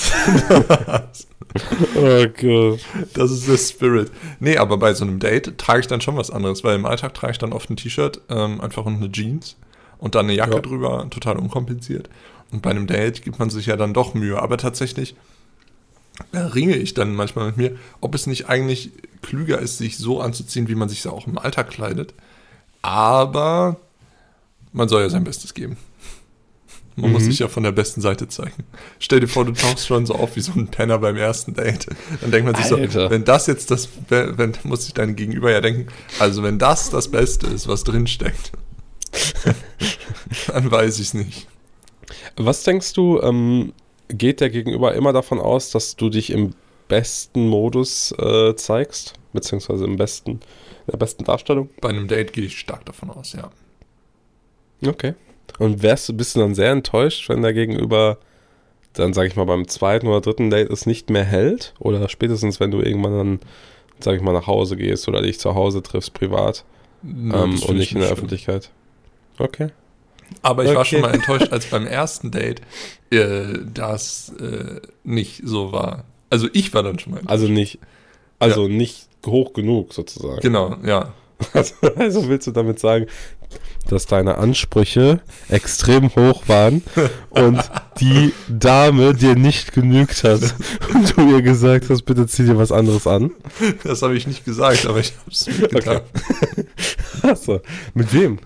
oh 1.96 2.26
Gott. 2.42 2.80
Das 3.14 3.32
ist 3.32 3.48
der 3.48 3.58
Spirit. 3.58 4.12
Nee, 4.40 4.58
aber 4.58 4.78
bei 4.78 4.94
so 4.94 5.04
einem 5.06 5.20
Date 5.20 5.58
trage 5.58 5.80
ich 5.82 5.88
dann 5.88 6.02
schon 6.02 6.18
was 6.18 6.32
anderes, 6.32 6.64
weil 6.64 6.76
im 6.76 6.86
Alltag 6.86 7.14
trage 7.14 7.32
ich 7.32 7.38
dann 7.40 7.54
oft 7.54 7.70
ein 7.70 7.76
T-Shirt, 7.76 8.22
ähm, 8.30 8.62
einfach 8.62 8.86
und 8.86 8.96
eine 8.98 9.12
Jeans. 9.12 9.56
und 9.98 10.16
dann 10.16 10.26
eine 10.26 10.36
Jacke 10.36 10.56
Ja. 10.56 10.60
drüber, 10.62 11.08
total 11.10 11.38
unkompliziert. 11.38 12.10
Und 12.52 12.62
bei 12.62 12.70
einem 12.70 12.88
Date 12.88 13.24
gibt 13.24 13.40
man 13.40 13.50
sich 13.50 13.66
ja 13.68 13.78
dann 13.78 13.94
doch 13.94 14.14
Mühe. 14.14 14.40
Aber 14.42 14.58
tatsächlich 14.58 15.16
äh, 16.32 16.38
ringe 16.40 16.76
ich 16.76 16.94
dann 16.94 17.14
manchmal 17.16 17.48
mit 17.48 17.58
mir, 17.58 17.76
ob 18.02 18.14
es 18.16 18.28
nicht 18.28 18.50
eigentlich 18.50 18.92
klüger 19.22 19.60
ist, 19.60 19.78
sich 19.78 19.98
so 19.98 20.22
anzuziehen, 20.22 20.68
wie 20.68 20.76
man 20.76 20.90
sich 20.90 21.08
auch 21.08 21.28
im 21.28 21.38
Alltag 21.38 21.70
kleidet. 21.70 22.14
Aber 22.82 23.78
man 24.72 24.90
soll 24.90 25.02
ja 25.04 25.10
sein 25.10 25.24
Bestes 25.24 25.54
geben. 25.54 25.78
Man 26.96 27.12
muss 27.12 27.24
Mhm. 27.24 27.28
sich 27.32 27.40
ja 27.40 27.48
von 27.48 27.64
der 27.64 27.72
besten 27.72 28.02
Seite 28.02 28.28
zeigen. 28.28 28.64
Stell 29.00 29.20
dir 29.20 29.28
vor, 29.28 29.46
du 29.46 29.54
tauchst 29.54 29.88
schon 29.88 30.06
so 30.06 30.14
auf 30.14 30.36
wie 30.36 30.42
so 30.42 30.52
ein 30.52 30.68
Penner 30.68 31.00
beim 31.00 31.18
ersten 31.18 31.56
Date. 31.56 31.88
Dann 32.22 32.30
denkt 32.30 32.46
man 32.46 32.54
sich 32.56 32.66
so, 32.66 32.76
Alter. 32.76 33.10
wenn 33.10 33.24
das 33.26 33.48
jetzt 33.48 33.72
das, 33.72 33.90
wenn, 34.10 34.54
muss 34.64 34.86
sich 34.86 34.94
dein 34.94 35.16
Gegenüber 35.16 35.52
ja 35.52 35.60
denken, 35.62 35.88
also 36.20 36.44
wenn 36.44 36.60
das 36.60 36.92
das 36.92 37.10
Beste 37.10 37.48
ist, 37.48 37.68
was 37.68 37.84
drin 37.84 38.06
steckt, 38.06 38.52
dann 40.48 40.70
weiß 40.70 41.00
ich 41.00 41.08
es 41.08 41.14
nicht. 41.16 41.48
Was 42.36 42.64
denkst 42.64 42.94
du, 42.94 43.20
ähm, 43.22 43.74
geht 44.10 44.42
der 44.42 44.50
Gegenüber 44.50 44.94
immer 44.96 45.14
davon 45.14 45.40
aus, 45.40 45.72
dass 45.72 45.96
du 45.96 46.10
dich 46.10 46.32
im 46.32 46.54
besten 46.88 47.48
Modus 47.48 48.14
äh, 48.18 48.56
zeigst? 48.56 49.14
Beziehungsweise 49.34 49.86
im 49.86 49.96
besten, 49.96 50.32
in 50.32 50.92
der 50.92 50.98
besten 50.98 51.24
Darstellung? 51.24 51.70
Bei 51.82 51.90
einem 51.90 52.08
Date 52.08 52.34
gehe 52.34 52.46
ich 52.46 52.60
stark 52.60 52.86
davon 52.86 53.10
aus, 53.10 53.34
ja. 53.34 53.50
Okay. 54.86 55.16
Und 55.60 55.82
wärst 55.82 56.10
du, 56.10 56.14
bist 56.14 56.36
du 56.36 56.40
dann 56.40 56.56
sehr 56.56 56.72
enttäuscht, 56.72 57.30
wenn 57.30 57.42
der 57.42 57.54
Gegenüber 57.54 58.18
dann, 58.94 59.14
sag 59.14 59.28
ich 59.28 59.36
mal, 59.36 59.46
beim 59.46 59.68
zweiten 59.68 60.08
oder 60.08 60.22
dritten 60.22 60.50
Date 60.50 60.70
es 60.70 60.86
nicht 60.86 61.10
mehr 61.10 61.24
hält? 61.24 61.74
Oder 61.80 62.08
spätestens, 62.10 62.60
wenn 62.60 62.72
du 62.72 62.82
irgendwann 62.82 63.18
dann, 63.18 63.40
sag 64.00 64.16
ich 64.16 64.22
mal, 64.22 64.34
nach 64.34 64.48
Hause 64.48 64.78
gehst 64.78 65.08
oder 65.08 65.22
dich 65.22 65.40
zu 65.40 65.56
Hause 65.56 65.82
triffst, 65.82 66.14
privat 66.14 66.64
Nö, 67.02 67.36
ähm, 67.36 67.62
und 67.64 67.78
ich 67.78 67.78
nicht 67.78 67.92
in 67.94 68.00
der 68.00 68.08
schlimm. 68.08 68.18
Öffentlichkeit? 68.18 68.72
Okay. 69.40 69.70
Aber 70.42 70.64
ich 70.64 70.70
war 70.74 70.82
Okay. 70.82 70.90
schon 70.90 71.02
mal 71.02 71.14
enttäuscht, 71.14 71.52
als 71.52 71.66
beim 71.68 71.86
ersten 71.88 72.32
Date 72.32 72.62
äh, 73.12 73.46
das 73.74 74.32
äh, 74.40 74.82
nicht 75.04 75.42
so 75.46 75.72
war. 75.72 76.06
Also 76.30 76.48
ich 76.54 76.74
war 76.74 76.84
dann 76.84 77.00
schon 77.00 77.12
mal 77.14 77.20
enttäuscht. 77.20 77.32
Also 77.42 77.48
nicht, 77.52 77.80
also 78.40 78.68
nicht 78.68 79.08
hoch 79.26 79.54
genug 79.54 79.94
sozusagen. 79.94 80.42
Genau, 80.42 80.76
ja. 80.86 81.14
Also, 81.54 81.74
also 81.98 82.30
willst 82.30 82.48
du 82.48 82.52
damit 82.52 82.80
sagen, 82.80 83.08
dass 83.90 84.06
deine 84.06 84.38
Ansprüche 84.38 85.20
extrem 85.50 86.16
hoch 86.16 86.48
waren 86.48 86.82
und 87.32 87.62
die 88.00 88.32
Dame 88.48 89.14
dir 89.14 89.36
nicht 89.36 89.74
genügt 89.74 90.24
hat 90.24 90.56
und 90.94 91.18
du 91.18 91.30
ihr 91.36 91.42
gesagt 91.42 91.90
hast, 91.90 92.04
bitte 92.04 92.28
zieh 92.28 92.46
dir 92.46 92.58
was 92.58 92.72
anderes 92.72 93.08
an? 93.08 93.32
Das 93.84 94.02
habe 94.04 94.16
ich 94.16 94.26
nicht 94.26 94.46
gesagt, 94.46 94.86
aber 94.86 95.00
ich 95.00 95.14
habe 95.18 95.32
es 95.32 95.48
mitgetan. 95.48 96.02
Achso, 97.24 97.60
mit 97.94 98.14
wem? 98.14 98.40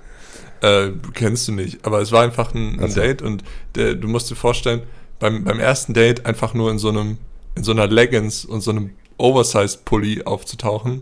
Äh, 0.61 0.91
kennst 1.13 1.47
du 1.47 1.51
nicht, 1.51 1.85
aber 1.85 2.01
es 2.01 2.11
war 2.11 2.23
einfach 2.23 2.53
ein, 2.55 2.79
ein 2.79 2.85
Ach 2.85 2.89
so. 2.89 2.99
Date 3.01 3.21
und 3.21 3.43
der, 3.75 3.93
du 3.95 4.07
musst 4.07 4.29
dir 4.31 4.35
vorstellen, 4.35 4.81
beim, 5.19 5.43
beim 5.43 5.59
ersten 5.59 5.93
Date 5.93 6.25
einfach 6.25 6.53
nur 6.53 6.71
in 6.71 6.79
so 6.79 6.89
einem, 6.89 7.17
in 7.55 7.63
so 7.63 7.71
einer 7.71 7.87
Leggings 7.87 8.43
und 8.45 8.61
so 8.61 8.71
einem 8.71 8.91
Oversized-Pulli 9.17 10.23
aufzutauchen, 10.23 11.01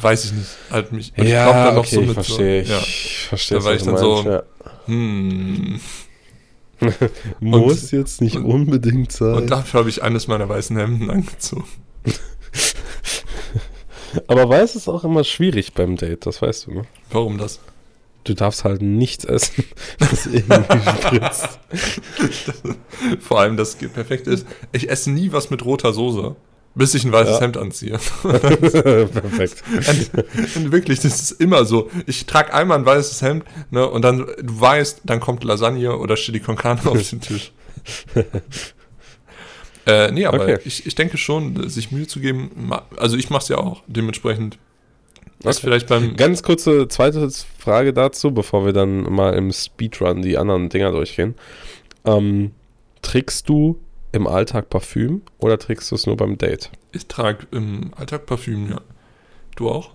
weiß 0.00 0.24
ich 0.26 0.32
nicht, 0.32 0.48
halt 0.70 0.92
mich. 0.92 1.12
und 1.16 1.24
ich 1.24 1.30
glaub 1.30 1.52
dann 1.52 1.74
noch 1.74 1.84
so 1.86 2.00
ich 2.00 2.10
verstehe. 2.12 2.64
So, 2.64 2.72
ja. 2.72 2.78
Ich 2.80 3.26
verstehe, 3.28 3.58
Da 3.58 3.64
war 3.64 3.74
ich 3.74 3.82
dann 3.82 3.96
so- 3.98 4.14
meinst, 4.22 4.28
ja. 4.28 4.42
Hm. 4.86 5.80
Muss 7.40 7.90
jetzt 7.90 8.20
nicht 8.22 8.36
und- 8.36 8.44
unbedingt 8.46 9.12
sein. 9.12 9.34
Und 9.34 9.50
dafür 9.50 9.80
habe 9.80 9.90
ich 9.90 10.02
eines 10.02 10.28
meiner 10.28 10.48
weißen 10.48 10.76
Hemden 10.78 11.10
angezogen. 11.10 11.64
Aber 14.26 14.48
weiß 14.48 14.74
ist 14.76 14.88
auch 14.88 15.04
immer 15.04 15.24
schwierig 15.24 15.72
beim 15.74 15.96
Date, 15.96 16.26
das 16.26 16.42
weißt 16.42 16.66
du, 16.66 16.72
ne? 16.72 16.82
Warum 17.10 17.38
das? 17.38 17.60
Du 18.24 18.34
darfst 18.34 18.64
halt 18.64 18.82
nichts 18.82 19.24
essen, 19.24 19.64
das 19.98 20.26
irgendwie 20.26 20.90
spritzt. 21.02 21.58
Vor 23.20 23.40
allem, 23.40 23.56
das 23.56 23.76
perfekt 23.76 24.26
ist, 24.26 24.46
ich 24.72 24.90
esse 24.90 25.10
nie 25.10 25.32
was 25.32 25.48
mit 25.50 25.64
roter 25.64 25.92
Soße, 25.94 26.36
bis 26.74 26.94
ich 26.94 27.04
ein 27.04 27.12
weißes 27.12 27.36
Ja. 27.36 27.40
Hemd 27.40 27.56
anziehe. 27.56 27.98
Perfekt. 28.22 29.62
Und 30.54 30.70
wirklich, 30.70 31.00
das 31.00 31.20
ist 31.20 31.40
immer 31.40 31.64
so. 31.64 31.90
Ich 32.06 32.26
trage 32.26 32.52
einmal 32.52 32.78
ein 32.78 32.84
weißes 32.86 33.22
Hemd, 33.22 33.44
ne, 33.70 33.88
und 33.88 34.02
dann, 34.02 34.18
du 34.18 34.60
weißt, 34.60 35.00
dann 35.04 35.20
kommt 35.20 35.42
Lasagne 35.42 35.96
oder 35.96 36.14
Chili 36.16 36.40
con 36.40 36.56
Carne 36.56 36.84
auf 36.84 37.08
den 37.08 37.20
Tisch. 37.22 37.52
äh, 39.86 40.10
nee, 40.12 40.26
aber 40.26 40.42
Okay. 40.42 40.58
ich, 40.64 40.86
ich 40.86 40.94
denke 40.94 41.16
schon, 41.16 41.68
sich 41.70 41.90
Mühe 41.90 42.06
zu 42.06 42.20
geben, 42.20 42.70
also 42.96 43.16
ich 43.16 43.30
mache 43.30 43.42
es 43.42 43.48
ja 43.48 43.56
auch, 43.58 43.82
dementsprechend. 43.86 44.58
Was 45.42 45.56
Okay. 45.58 45.66
vielleicht 45.66 45.88
beim. 45.88 46.16
Ganz 46.16 46.42
kurze 46.42 46.86
zweite 46.88 47.28
Frage 47.58 47.92
dazu, 47.92 48.32
bevor 48.32 48.66
wir 48.66 48.72
dann 48.72 49.02
mal 49.12 49.34
im 49.34 49.52
Speedrun 49.52 50.22
die 50.22 50.36
anderen 50.36 50.68
Dinger 50.68 50.90
durchgehen. 50.90 51.34
Ähm, 52.04 52.52
trägst 53.02 53.48
du 53.48 53.78
im 54.12 54.26
Alltag 54.26 54.68
Parfüm 54.70 55.22
oder 55.38 55.58
trägst 55.58 55.90
du 55.90 55.94
es 55.94 56.06
nur 56.06 56.16
beim 56.16 56.36
Date? 56.36 56.70
Ich 56.92 57.06
trage 57.06 57.46
im 57.52 57.92
Alltag 57.96 58.26
Parfüm, 58.26 58.68
ja. 58.70 58.80
Du 59.56 59.70
auch? 59.70 59.90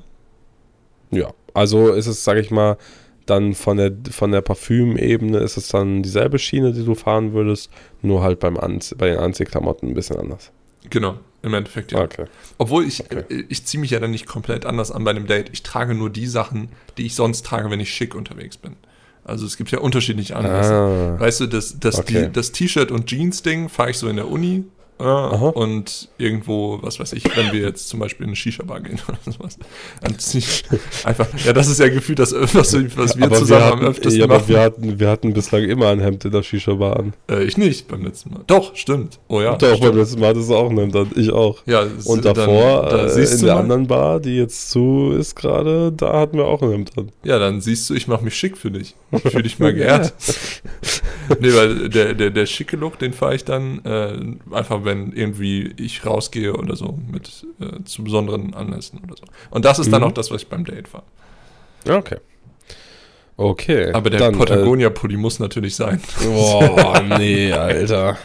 Ja, 1.12 1.32
also 1.54 1.92
ist 1.94 2.08
es, 2.08 2.24
sag 2.24 2.38
ich 2.38 2.50
mal, 2.52 2.78
dann 3.26 3.54
von 3.54 3.78
der, 3.78 3.92
von 4.12 4.32
der 4.32 4.42
Parfümebene 4.42 5.38
ist 5.40 5.58
es 5.58 5.68
dann 5.70 6.04
dieselbe 6.04 6.40
Schiene, 6.40 6.74
die 6.74 6.86
du 6.86 6.96
fahren 6.96 7.34
würdest, 7.34 7.72
nur 8.02 8.22
halt 8.24 8.40
beim 8.40 8.58
Anzie 8.58 8.96
bei 8.96 9.10
den 9.10 9.20
Anziehklamotten 9.20 9.90
ein 9.90 9.94
bisschen 9.96 10.18
anders. 10.18 10.52
Genau, 10.90 11.16
im 11.46 11.54
Endeffekt 11.54 11.92
ja. 11.94 12.02
Okay. 12.02 12.26
Obwohl 12.58 12.86
ich, 12.86 13.02
Okay. 13.06 13.24
äh, 13.30 13.44
ich 13.50 13.66
ziehe 13.66 13.80
mich 13.80 13.92
ja 13.92 14.00
dann 14.00 14.12
nicht 14.12 14.26
komplett 14.26 14.66
anders 14.66 14.92
an 14.92 15.04
bei 15.04 15.12
einem 15.12 15.28
Date. 15.28 15.50
Ich 15.54 15.64
trage 15.64 15.94
nur 15.94 16.10
die 16.10 16.28
Sachen, 16.28 16.70
die 16.98 17.06
ich 17.06 17.16
sonst 17.16 17.46
trage, 17.46 17.70
wenn 17.70 17.80
ich 17.80 17.94
schick 17.94 18.16
unterwegs 18.16 18.58
bin. 18.58 18.76
Also 19.24 19.46
es 19.46 19.58
gibt 19.58 19.72
ja 19.72 19.80
unterschiedliche 19.80 20.36
Anlässe. 20.36 20.74
Ah, 20.74 21.20
Weißt 21.20 21.40
du, 21.40 21.48
das, 21.48 21.80
das, 21.80 22.00
Okay. 22.00 22.26
die, 22.28 22.32
das 22.32 22.52
T-Shirt 22.52 22.92
und 22.92 23.08
Jeans-Ding 23.08 23.70
fahre 23.70 23.90
ich 23.90 23.98
so 23.98 24.08
in 24.08 24.18
der 24.18 24.28
Uni 24.28 24.66
Aha. 24.98 25.50
und 25.50 26.08
irgendwo, 26.18 26.80
was 26.82 27.00
weiß 27.00 27.14
ich, 27.14 27.24
wenn 27.36 27.52
wir 27.52 27.62
jetzt 27.62 27.90
zum 27.90 28.00
Beispiel 28.00 28.24
in 28.24 28.30
eine 28.30 28.36
Shisha-Bar 28.36 28.80
gehen 28.82 29.00
oder 29.08 29.18
sowas. 29.26 29.58
Dann 30.02 30.16
ich 30.34 30.64
einfach, 31.04 31.28
ja, 31.46 31.52
das 31.54 31.68
ist 31.68 31.80
ja 31.80 31.90
gefühlt 31.90 32.20
das, 32.20 32.34
was, 32.34 32.54
was 32.54 33.18
wir 33.18 33.26
aber 33.26 33.36
zusammen 33.36 33.62
wir 33.62 33.66
am 33.66 33.72
hatten, 33.80 33.86
öftesten 33.88 34.20
ja, 34.20 34.26
aber 34.26 34.36
machen. 34.36 34.48
wir 34.50 34.60
hatten, 34.62 35.00
wir 35.00 35.10
hatten 35.10 35.34
bislang 35.34 35.64
immer 35.64 35.90
ein 35.90 36.00
Hemd 36.00 36.24
in 36.26 36.32
der 36.32 36.44
Shisha-Bar 36.44 36.98
an. 37.00 37.14
Äh, 37.30 37.44
ich 37.44 37.58
nicht 37.58 37.88
beim 37.90 38.04
letzten 38.06 38.32
Mal. 38.32 38.42
Doch, 38.48 38.76
stimmt. 38.76 39.20
Oh 39.28 39.42
ja. 39.42 39.56
Doch, 39.58 39.68
beim 39.72 39.78
stimmt. 39.78 39.96
letzten 39.96 40.20
Mal 40.22 40.30
hattest 40.30 40.50
du 40.50 40.56
auch 40.56 40.70
ein 40.70 40.78
Hemd 40.78 40.96
an, 40.96 41.12
ich 41.16 41.32
auch. 41.32 41.62
Ja, 41.66 41.86
Und 42.06 42.24
dann- 42.24 42.34
davor, 42.36 42.88
da 42.90 43.06
äh, 43.06 43.10
siehst 43.10 43.40
in 43.42 43.46
der 43.48 43.56
mal. 43.56 43.62
anderen 43.62 43.88
Bar, 43.88 44.20
die 44.22 44.38
jetzt 44.38 44.72
zu 44.72 45.14
ist 45.18 45.36
gerade, 45.36 45.92
da 45.92 46.14
hatten 46.22 46.38
wir 46.38 46.46
auch 46.46 46.62
ein 46.62 46.72
Hemd 46.72 46.92
an. 46.98 47.12
Ja, 47.24 47.38
dann 47.40 47.60
siehst 47.60 47.90
du, 47.90 47.94
ich 47.96 48.08
mache 48.08 48.24
mich 48.24 48.36
schick 48.36 48.58
für 48.58 48.72
dich. 48.72 48.96
Fühl 49.30 49.44
dich 49.44 49.60
mal 49.60 49.74
geehrt. 49.74 50.14
nee, 51.40 51.54
weil 51.54 51.90
der, 51.90 52.14
der, 52.14 52.30
der 52.30 52.46
schicke 52.46 52.78
Look, 52.78 52.98
den 53.00 53.14
fahre 53.14 53.36
ich 53.36 53.44
dann 53.46 53.84
äh, 53.84 54.56
einfach, 54.56 54.85
wenn 54.86 55.12
irgendwie 55.12 55.74
ich 55.78 56.06
rausgehe 56.06 56.54
oder 56.54 56.76
so, 56.76 56.98
mit 57.12 57.46
äh, 57.60 57.84
zu 57.84 58.04
besonderen 58.04 58.54
Anlässen 58.54 59.00
oder 59.04 59.16
so. 59.18 59.24
Und 59.50 59.66
das 59.66 59.80
ist 59.80 59.92
dann 59.92 60.02
Mhm. 60.02 60.08
auch 60.08 60.12
das, 60.14 60.32
was 60.32 60.44
ich 60.44 60.48
beim 60.48 60.64
Date 60.66 60.88
fahre. 60.88 61.04
Okay. 61.88 62.18
Okay. 63.38 63.92
Aber 63.92 64.10
der 64.10 64.20
dann, 64.22 64.38
Patagonia-Pulli 64.38 65.18
muss 65.18 65.40
natürlich 65.40 65.76
sein. 65.76 66.00
Äh, 66.22 66.28
boah, 66.28 67.02
nee, 67.20 67.52
Alter. 67.52 68.18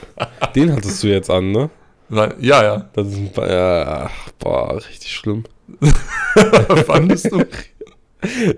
Den 0.54 0.72
hattest 0.72 1.02
du 1.02 1.08
jetzt 1.08 1.28
an, 1.30 1.50
ne? 1.50 1.68
Weil, 2.08 2.34
ja, 2.40 2.62
ja. 2.62 2.88
Das 2.92 3.08
ist 3.08 3.16
ein, 3.16 3.30
ja, 3.36 4.08
ach, 4.08 4.30
boah, 4.38 4.76
richtig 4.76 5.12
schlimm. 5.12 5.44
Fandest 6.86 7.30
du? 7.32 7.44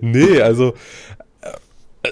Nee, 0.01 0.41
also 0.41 0.71
äh, 0.71 1.22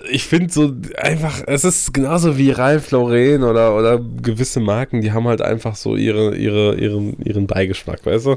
ich 0.09 0.25
finde 0.25 0.53
so 0.53 0.73
einfach, 0.99 1.43
es 1.47 1.65
ist 1.65 1.93
genauso 1.93 2.39
wie 2.39 2.53
Ralph 2.53 2.93
Lauren 2.93 3.43
oder, 3.43 3.77
oder 3.77 3.99
gewisse 3.99 4.61
Marken, 4.61 5.01
die 5.01 5.11
haben 5.11 5.27
halt 5.27 5.43
einfach 5.43 5.75
so 5.75 5.97
ihre, 5.97 6.37
ihre, 6.37 6.77
ihren, 6.77 7.21
ihren 7.25 7.49
Beigeschmack, 7.49 8.07
weißt 8.07 8.27
du? 8.27 8.37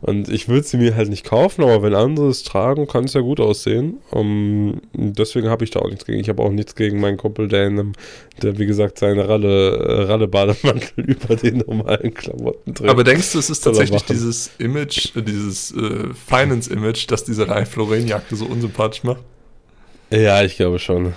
Und 0.00 0.28
ich 0.28 0.48
würde 0.48 0.66
sie 0.66 0.78
mir 0.78 0.96
halt 0.96 1.08
nicht 1.08 1.24
kaufen, 1.24 1.62
aber 1.62 1.82
wenn 1.82 1.94
andere 1.94 2.28
es 2.28 2.42
tragen, 2.42 2.88
kann 2.88 3.04
es 3.04 3.12
ja 3.12 3.20
gut 3.20 3.38
aussehen. 3.38 3.98
Um, 4.10 4.80
deswegen 4.92 5.48
habe 5.48 5.62
ich 5.62 5.70
da 5.70 5.78
auch 5.80 5.88
nichts 5.88 6.06
gegen. 6.06 6.18
Ich 6.18 6.28
habe 6.28 6.42
auch 6.42 6.50
nichts 6.50 6.74
gegen 6.74 7.00
meinen 7.00 7.18
Kumpel, 7.18 7.46
der, 7.46 7.66
in 7.68 7.78
einem, 7.78 7.92
der 8.42 8.58
wie 8.58 8.66
gesagt, 8.66 8.98
seine 8.98 9.28
Ralle, 9.28 9.76
äh, 9.76 10.02
Ralle-Bademantel 10.04 11.04
über 11.04 11.36
den 11.36 11.58
normalen 11.58 12.14
Klamotten 12.14 12.74
trägt. 12.74 12.90
Aber 12.90 13.04
denkst 13.04 13.32
du, 13.32 13.38
es 13.38 13.48
ist 13.48 13.60
tatsächlich 13.60 14.02
dieses 14.04 14.50
Image, 14.58 15.14
äh, 15.14 15.22
dieses 15.22 15.70
äh, 15.72 16.08
Finance-Image, 16.26 17.06
das 17.08 17.22
diese 17.24 17.46
Ralph 17.46 17.76
Lauren-Jacke 17.76 18.34
so 18.34 18.46
unsympathisch 18.46 19.04
macht? 19.04 19.22
Ja, 20.10 20.42
ich 20.42 20.56
glaube 20.56 20.78
schon. 20.78 21.14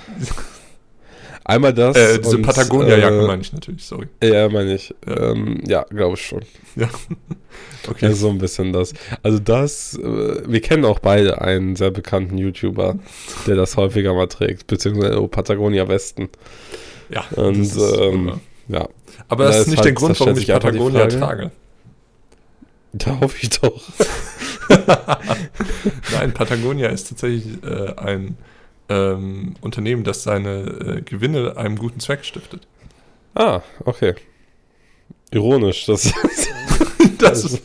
Einmal 1.46 1.74
das. 1.74 1.98
Äh, 1.98 2.20
diese 2.20 2.40
Patagonia-Jacke 2.40 3.24
äh, 3.24 3.28
meine 3.28 3.42
ich 3.42 3.52
natürlich, 3.52 3.84
sorry. 3.86 4.08
Ja, 4.24 4.48
meine 4.50 4.76
ich. 4.76 4.94
Ja. 5.06 5.32
Ähm, 5.32 5.62
ja 5.68 5.84
glaube 5.90 6.16
ich 6.16 6.26
schon. 6.26 6.42
Ja. 6.76 6.90
Okay. 7.86 8.06
Ja, 8.06 8.14
so 8.14 8.30
ein 8.30 8.38
bisschen 8.38 8.72
das. 8.72 8.94
Also 9.24 9.40
das, 9.40 9.96
äh, 9.96 10.42
wir 10.48 10.62
kennen 10.62 10.86
auch 10.86 11.00
beide 11.00 11.42
einen 11.42 11.76
sehr 11.76 11.92
bekannten 11.92 12.38
YouTuber, 12.38 12.96
der 13.46 13.56
das 13.56 13.76
häufiger 13.76 14.14
mal 14.14 14.28
trägt, 14.28 14.68
beziehungsweise 14.68 15.22
oh, 15.22 15.28
Patagonia 15.28 15.86
Westen. 15.90 16.30
ja, 17.10 17.26
Und 17.36 17.60
das 17.60 17.76
ist 17.76 17.98
ähm, 18.00 18.40
ja, 18.70 18.88
Aber 19.28 19.44
da 19.44 19.50
das 19.50 19.60
ist 19.60 19.68
nicht 19.68 19.78
halt- 19.80 19.86
der 19.86 19.92
Grund, 19.94 20.18
warum 20.18 20.38
ich 20.38 20.48
Patagonia 20.48 21.08
trage. 21.08 21.52
da 22.94 23.20
hoffe 23.20 23.38
ich 23.42 23.50
doch. 23.50 23.82
Nein, 26.14 26.34
Patagonia 26.34 26.88
ist 26.88 27.10
tatsächlich 27.10 27.62
äh, 27.64 27.94
ein, 27.98 28.38
ähm, 28.94 29.56
Unternehmen, 29.62 30.04
das 30.04 30.24
seine 30.24 30.62
äh, 30.98 31.02
Gewinne 31.02 31.58
einem 31.58 31.78
guten 31.78 32.00
Zweck 32.00 32.24
stiftet. 32.26 32.68
Ah, 33.36 33.62
okay. 33.86 34.14
Ironisch, 35.32 35.86
das, 35.88 36.12
Das 37.18 37.44
ist, 37.46 37.64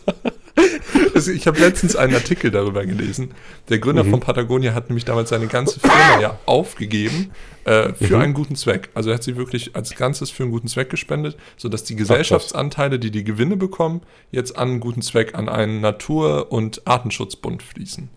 also 1.14 1.30
ich 1.32 1.46
habe 1.46 1.58
letztens 1.60 1.96
einen 1.96 2.14
Artikel 2.14 2.50
darüber 2.50 2.86
gelesen. 2.86 3.32
Der 3.68 3.78
Gründer 3.78 4.04
Mhm. 4.04 4.10
von 4.12 4.20
Patagonia 4.20 4.72
hat 4.74 4.88
nämlich 4.88 5.04
damals 5.04 5.30
seine 5.30 5.46
ganze 5.48 5.80
Firma 5.80 6.20
ja 6.20 6.38
aufgegeben 6.46 7.30
äh, 7.64 7.92
für 7.94 8.16
Mhm. 8.16 8.22
einen 8.22 8.34
guten 8.34 8.56
Zweck. 8.56 8.88
Also 8.94 9.10
er 9.10 9.14
hat 9.16 9.22
sie 9.24 9.36
wirklich 9.36 9.74
als 9.76 9.94
Ganzes 9.94 10.30
für 10.30 10.44
einen 10.44 10.52
guten 10.52 10.68
Zweck 10.68 10.90
gespendet, 10.90 11.36
sodass 11.56 11.84
die 11.84 11.96
Gesellschaftsanteile, 11.96 12.98
die 12.98 13.10
die 13.10 13.24
Gewinne 13.24 13.56
bekommen, 13.56 14.00
jetzt 14.30 14.56
an 14.56 14.68
einen 14.70 14.80
guten 14.80 15.02
Zweck, 15.02 15.34
an 15.34 15.48
einen 15.48 15.80
Natur- 15.80 16.50
und 16.52 16.86
Artenschutzbund 16.86 17.62
fließen. 17.62 18.08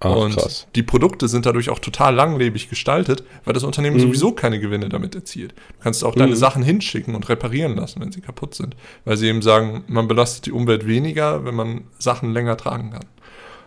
Ach, 0.00 0.14
und 0.14 0.34
krass. 0.36 0.66
die 0.76 0.84
Produkte 0.84 1.26
sind 1.26 1.44
dadurch 1.44 1.70
auch 1.70 1.80
total 1.80 2.14
langlebig 2.14 2.68
gestaltet, 2.68 3.24
weil 3.44 3.52
das 3.54 3.64
Unternehmen 3.64 3.96
Mhm. 3.96 4.00
sowieso 4.02 4.30
keine 4.32 4.60
Gewinne 4.60 4.88
damit 4.88 5.14
erzielt. 5.16 5.52
Du 5.52 5.82
kannst 5.82 6.04
auch 6.04 6.14
deine 6.14 6.32
Mhm. 6.32 6.36
Sachen 6.36 6.62
hinschicken 6.62 7.14
und 7.16 7.28
reparieren 7.28 7.74
lassen, 7.76 8.00
wenn 8.00 8.12
sie 8.12 8.20
kaputt 8.20 8.54
sind. 8.54 8.76
Weil 9.04 9.16
sie 9.16 9.26
eben 9.26 9.42
sagen, 9.42 9.82
man 9.88 10.06
belastet 10.06 10.46
die 10.46 10.52
Umwelt 10.52 10.86
weniger, 10.86 11.44
wenn 11.44 11.54
man 11.56 11.84
Sachen 11.98 12.32
länger 12.32 12.56
tragen 12.56 12.90
kann. 12.92 13.06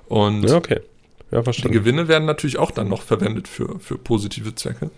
Und 0.07 0.43
Ja, 0.49 0.55
okay. 0.55 0.79
Ja, 1.31 1.39
die 1.39 1.43
verstanden. 1.43 1.73
Gewinne 1.77 2.07
werden 2.07 2.25
natürlich 2.25 2.57
auch 2.57 2.71
dann 2.71 2.87
noch 2.89 3.01
verwendet 3.01 3.47
für, 3.47 3.79
für 3.79 3.97
positive 3.97 4.53
Zwecke. 4.55 4.89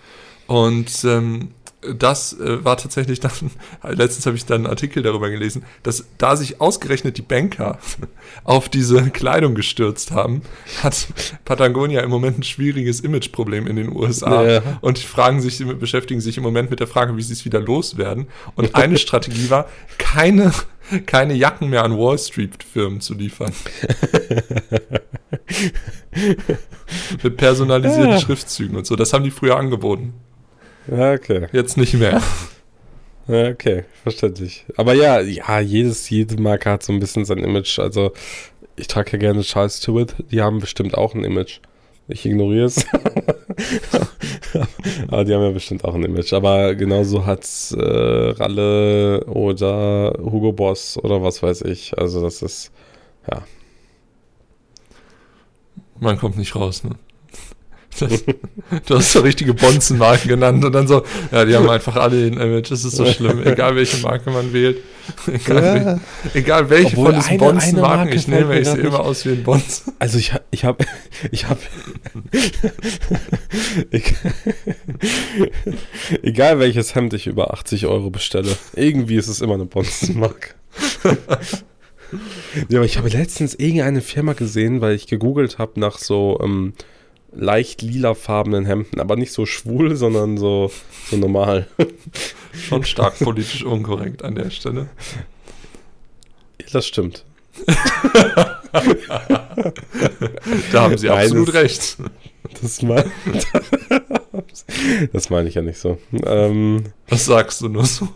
Und 0.48 0.92
ähm, 1.06 1.50
das 1.98 2.40
äh, 2.40 2.64
war 2.64 2.78
tatsächlich 2.78 3.20
dann, 3.20 3.32
letztens 3.84 4.26
habe 4.26 4.36
ich 4.36 4.46
dann 4.46 4.62
einen 4.62 4.68
Artikel 4.68 5.04
darüber 5.04 5.30
gelesen, 5.30 5.64
dass 5.84 6.06
da 6.18 6.36
sich 6.36 6.62
ausgerechnet 6.62 7.18
die 7.18 7.22
Banker 7.22 7.80
auf 8.44 8.70
diese 8.70 9.10
Kleidung 9.10 9.56
gestürzt 9.56 10.12
haben, 10.12 10.42
hat 10.82 11.08
Patagonia 11.46 12.02
im 12.02 12.10
Moment 12.10 12.40
ein 12.40 12.44
schwieriges 12.44 13.00
Imageproblem 13.00 13.68
in 13.68 13.76
den 13.76 13.96
USA. 13.96 14.44
Ja. 14.44 14.62
Und 14.82 14.98
die 14.98 15.08
fragen 15.08 15.42
sich, 15.42 15.64
beschäftigen 15.80 16.22
sich 16.22 16.38
im 16.38 16.44
Moment 16.44 16.70
mit 16.70 16.80
der 16.80 16.88
Frage, 16.88 17.18
wie 17.18 17.22
sie 17.22 17.34
es 17.34 17.46
wieder 17.46 17.60
loswerden. 17.60 18.28
Und 18.56 18.76
eine 18.76 18.98
Strategie 18.98 19.50
war, 19.50 19.68
keine, 19.98 20.54
keine 21.06 21.34
Jacken 21.34 21.70
mehr 21.70 21.84
an 21.84 21.98
Wall 21.98 22.18
Street 22.18 22.64
Firmen 22.64 23.02
zu 23.02 23.14
liefern. 23.14 23.54
Mit 27.24 27.38
personalisierten 27.38 28.12
Ja. 28.12 28.20
Schriftzügen 28.20 28.76
und 28.76 28.86
so. 28.86 28.96
Das 28.96 29.14
haben 29.14 29.24
die 29.24 29.32
früher 29.32 29.58
angeboten. 29.58 30.14
Ja, 30.88 31.14
okay. 31.14 31.48
Jetzt 31.52 31.78
nicht 31.78 31.96
mehr. 31.96 32.22
Ja, 33.26 33.48
okay, 33.48 33.86
verständlich. 34.04 34.66
Aber 34.76 34.94
ja, 34.94 35.22
ja, 35.22 35.62
jedes, 35.62 36.10
jede 36.10 36.36
Marke 36.42 36.70
hat 36.70 36.84
so 36.84 36.92
ein 36.92 37.00
bisschen 37.00 37.24
sein 37.24 37.38
Image. 37.38 37.80
Also, 37.80 38.12
ich 38.76 38.88
trage 38.88 39.14
ja 39.14 39.18
gerne 39.18 39.44
Charles 39.44 39.78
Stewart, 39.78 40.14
die 40.30 40.42
haben 40.42 40.60
bestimmt 40.60 40.98
auch 40.98 41.16
ein 41.16 41.24
Image. 41.24 41.62
Ich 42.10 42.26
ignoriere 42.26 42.66
es. 42.66 42.86
Aber 45.08 45.24
die 45.24 45.34
haben 45.34 45.42
ja 45.42 45.52
bestimmt 45.52 45.86
auch 45.86 45.96
ein 45.96 46.04
Image. 46.04 46.34
Aber 46.34 46.76
genauso 46.76 47.26
hat 47.26 47.48
äh, 47.72 48.32
Ralle 48.32 49.24
oder 49.28 50.18
Hugo 50.20 50.52
Boss 50.52 50.98
oder 50.98 51.24
was 51.24 51.42
weiß 51.42 51.62
ich. 51.62 51.98
Also, 51.98 52.22
das 52.22 52.42
ist, 52.42 52.74
ja. 53.32 53.42
Man 56.02 56.18
kommt 56.18 56.38
nicht 56.38 56.58
raus, 56.58 56.84
ne? 56.84 56.92
Das, 58.00 58.24
du 58.86 58.96
hast 58.98 59.12
so 59.12 59.20
richtige 59.20 59.54
Bonzenmarken 59.54 60.28
genannt 60.30 60.64
und 60.66 60.72
dann 60.74 60.88
so, 60.88 61.04
ja, 61.32 61.46
die 61.46 61.56
haben 61.56 61.70
einfach 61.70 61.96
alle 61.96 62.26
ein 62.28 62.34
Image, 62.34 62.72
das 62.72 62.84
ist 62.84 62.96
so 62.96 63.06
schlimm, 63.12 63.46
egal 63.46 63.76
welche 63.76 63.98
Marke 63.98 64.32
man 64.32 64.52
wählt. 64.54 64.78
Egal, 65.28 65.64
Ja. 65.64 65.74
wel- 65.74 66.00
egal 66.34 66.70
welche 66.70 66.98
Obwohl 66.98 67.12
von 67.12 67.16
diesen 67.22 67.38
Bonzenmarken 67.38 68.14
ich 68.14 68.28
nehme, 68.30 68.58
ich 68.60 68.68
sehe 68.68 68.78
immer 68.82 69.02
aus 69.02 69.26
wie 69.26 69.32
ein 69.32 69.44
Bonzen. 69.44 69.92
Also 70.00 70.18
ich, 70.18 70.32
ich 70.52 70.64
habe, 70.64 70.86
ich 71.32 71.46
habe, 71.50 71.60
egal 76.22 76.60
welches 76.60 76.96
Hemd 76.96 77.14
ich 77.14 77.28
über 77.28 77.54
80 77.54 77.86
Euro 77.86 78.10
bestelle, 78.10 78.56
irgendwie 78.76 79.16
ist 79.18 79.28
es 79.28 79.42
immer 79.42 79.56
eine 79.56 79.66
Bonzenmarke. 79.66 80.50
ja, 82.70 82.78
aber 82.80 82.86
ich 82.86 82.98
habe 82.98 83.10
letztens 83.10 83.56
irgendeine 83.56 84.02
Firma 84.02 84.34
gesehen, 84.34 84.82
weil 84.82 84.96
ich 84.96 85.08
gegoogelt 85.08 85.58
habe 85.58 85.80
nach 85.80 85.98
so 85.98 86.40
ähm, 86.44 86.74
leicht 87.36 87.82
lilafarbenen 87.82 88.66
Hemden, 88.66 89.00
aber 89.00 89.16
nicht 89.16 89.32
so 89.32 89.46
schwul, 89.46 89.96
sondern 89.98 90.38
so, 90.38 90.72
so 91.10 91.18
normal. 91.18 91.68
Schon 92.54 92.84
stark 92.84 93.18
politisch 93.20 93.64
unkorrekt 93.64 94.24
an 94.24 94.36
der 94.36 94.50
Stelle. 94.52 94.88
Das 96.72 96.86
stimmt. 96.88 97.24
Da 100.72 100.82
haben 100.82 100.98
sie 100.98 101.08
Nein, 101.08 101.26
absolut 101.26 101.50
das- 101.50 101.56
recht. 101.56 101.98
Das 102.62 102.82
meine 102.82 103.12
das 105.14 105.30
meine 105.30 105.48
ich 105.50 105.56
ja 105.56 105.62
nicht 105.62 105.78
so. 105.80 105.98
Ähm, 106.26 106.84
Was 107.08 107.26
sagst 107.26 107.62
du 107.62 107.70
nur 107.70 107.86
so? 107.86 108.08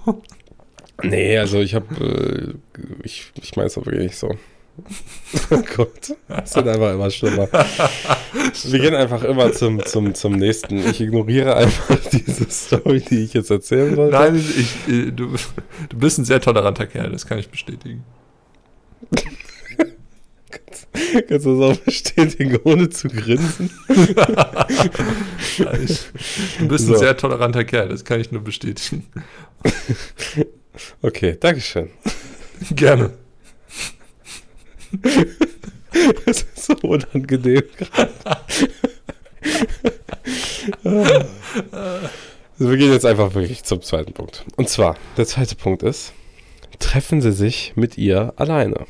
Nee, 1.03 1.37
also 1.37 1.59
ich 1.59 1.75
habe, 1.75 2.57
äh, 2.75 2.83
ich, 3.03 3.31
ich 3.41 3.55
meine 3.55 3.67
es 3.67 3.77
aber 3.77 3.87
wirklich 3.87 4.05
nicht 4.07 4.17
so. 4.17 4.35
Oh 5.49 5.61
Gott, 5.75 6.15
es 6.43 6.55
wird 6.55 6.67
einfach 6.67 6.93
immer 6.93 7.09
schlimmer. 7.11 7.49
Wir 8.63 8.79
gehen 8.79 8.95
einfach 8.95 9.23
immer 9.23 9.51
zum, 9.51 9.83
zum, 9.85 10.13
zum 10.13 10.33
nächsten. 10.33 10.77
Ich 10.77 11.01
ignoriere 11.01 11.55
einfach 11.55 11.97
diese 12.11 12.49
Story, 12.49 13.01
die 13.01 13.23
ich 13.23 13.33
jetzt 13.33 13.51
erzählen 13.51 13.95
wollte. 13.97 14.13
Nein, 14.15 14.35
ich, 14.35 15.13
du, 15.13 15.35
du 15.89 15.97
bist 15.97 16.17
ein 16.19 16.25
sehr 16.25 16.39
toleranter 16.39 16.85
Kerl, 16.85 17.11
das 17.11 17.25
kann 17.25 17.39
ich 17.39 17.49
bestätigen. 17.49 18.03
Kannst 21.27 21.45
du 21.45 21.59
das 21.59 21.77
auch 21.77 21.83
bestätigen, 21.83 22.59
ohne 22.63 22.89
zu 22.89 23.07
grinsen? 23.07 23.69
Du 26.59 26.67
bist 26.67 26.87
So. 26.87 26.93
ein 26.93 26.99
sehr 26.99 27.17
toleranter 27.17 27.63
Kerl, 27.63 27.89
das 27.89 28.03
kann 28.05 28.19
ich 28.19 28.31
nur 28.31 28.41
bestätigen. 28.41 29.05
Okay, 31.01 31.37
Dankeschön. 31.39 31.89
Gerne. 32.71 33.11
Das 36.25 36.43
ist 36.43 36.65
so 36.65 36.73
unangenehm 36.83 37.63
gerade. 37.77 38.11
Also 42.59 42.71
wir 42.71 42.77
gehen 42.77 42.91
jetzt 42.91 43.05
einfach 43.05 43.33
wirklich 43.33 43.63
zum 43.63 43.81
zweiten 43.81 44.13
Punkt. 44.13 44.45
Und 44.57 44.69
zwar, 44.69 44.95
der 45.15 45.25
zweite 45.25 45.55
Punkt 45.55 45.83
ist, 45.83 46.13
treffen 46.79 47.21
Sie 47.21 47.31
sich 47.31 47.73
mit 47.75 47.97
ihr 47.97 48.33
alleine. 48.35 48.85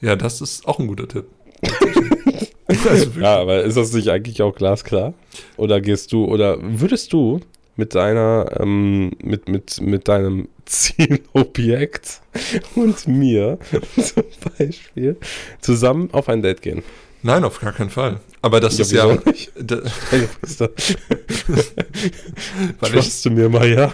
Ja, 0.00 0.16
das 0.16 0.40
ist 0.40 0.66
auch 0.66 0.78
ein 0.78 0.86
guter 0.86 1.08
Tipp. 1.08 1.26
also. 2.66 3.10
Ja, 3.20 3.40
aber 3.40 3.64
ist 3.64 3.76
das 3.76 3.92
nicht 3.92 4.08
eigentlich 4.08 4.40
auch 4.42 4.54
glasklar? 4.54 5.14
Oder 5.56 5.80
gehst 5.80 6.12
du, 6.12 6.24
oder 6.24 6.58
würdest 6.60 7.12
du 7.12 7.40
mit 7.78 7.94
deiner, 7.94 8.50
ähm, 8.60 9.12
mit, 9.22 9.48
mit, 9.48 9.80
mit 9.80 10.08
deinem 10.08 10.48
Zielobjekt 10.66 12.20
und 12.74 13.06
mir 13.06 13.58
zum 13.96 14.24
Beispiel 14.58 15.16
zusammen 15.60 16.10
auf 16.12 16.28
ein 16.28 16.42
Date 16.42 16.60
gehen? 16.60 16.82
Nein, 17.22 17.44
auf 17.44 17.60
gar 17.60 17.72
keinen 17.72 17.90
Fall. 17.90 18.20
Aber 18.42 18.60
das 18.60 18.78
Ja, 18.78 18.82
ist 18.82 18.92
ja, 18.92 19.06
nicht? 19.24 19.52
da, 19.60 19.80
weil, 20.08 20.28
ich, 22.82 22.90
Truste 22.90 23.30
mir 23.30 23.48
mal, 23.48 23.68
ja. 23.68 23.92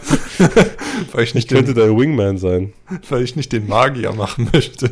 weil, 1.12 1.24
ich 1.24 1.30
Ich 1.30 1.34
nicht 1.34 1.48
könnte 1.48 1.72
den, 1.74 1.88
dein 1.88 1.98
Wingman 1.98 2.36
sein. 2.38 2.72
weil 3.08 3.22
ich 3.22 3.36
nicht 3.36 3.52
den 3.52 3.66
Magier 3.66 4.12
machen 4.12 4.50
möchte. 4.52 4.90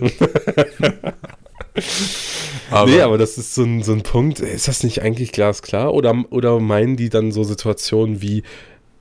aber, 2.71 2.91
nee, 2.91 3.01
aber 3.01 3.19
das 3.19 3.37
ist 3.39 3.55
so 3.55 3.65
ein, 3.65 3.83
so 3.83 3.93
ein 3.93 4.03
Punkt. 4.03 4.41
Ist 4.41 4.69
das 4.69 4.83
nicht 4.83 5.03
eigentlich 5.03 5.33
glasklar? 5.33 5.93
Oder, 5.93 6.25
oder 6.31 6.59
meinen 6.61 6.97
die 6.97 7.11
dann 7.11 7.33
so 7.33 7.45
Situationen 7.45 8.23
wie, 8.23 8.43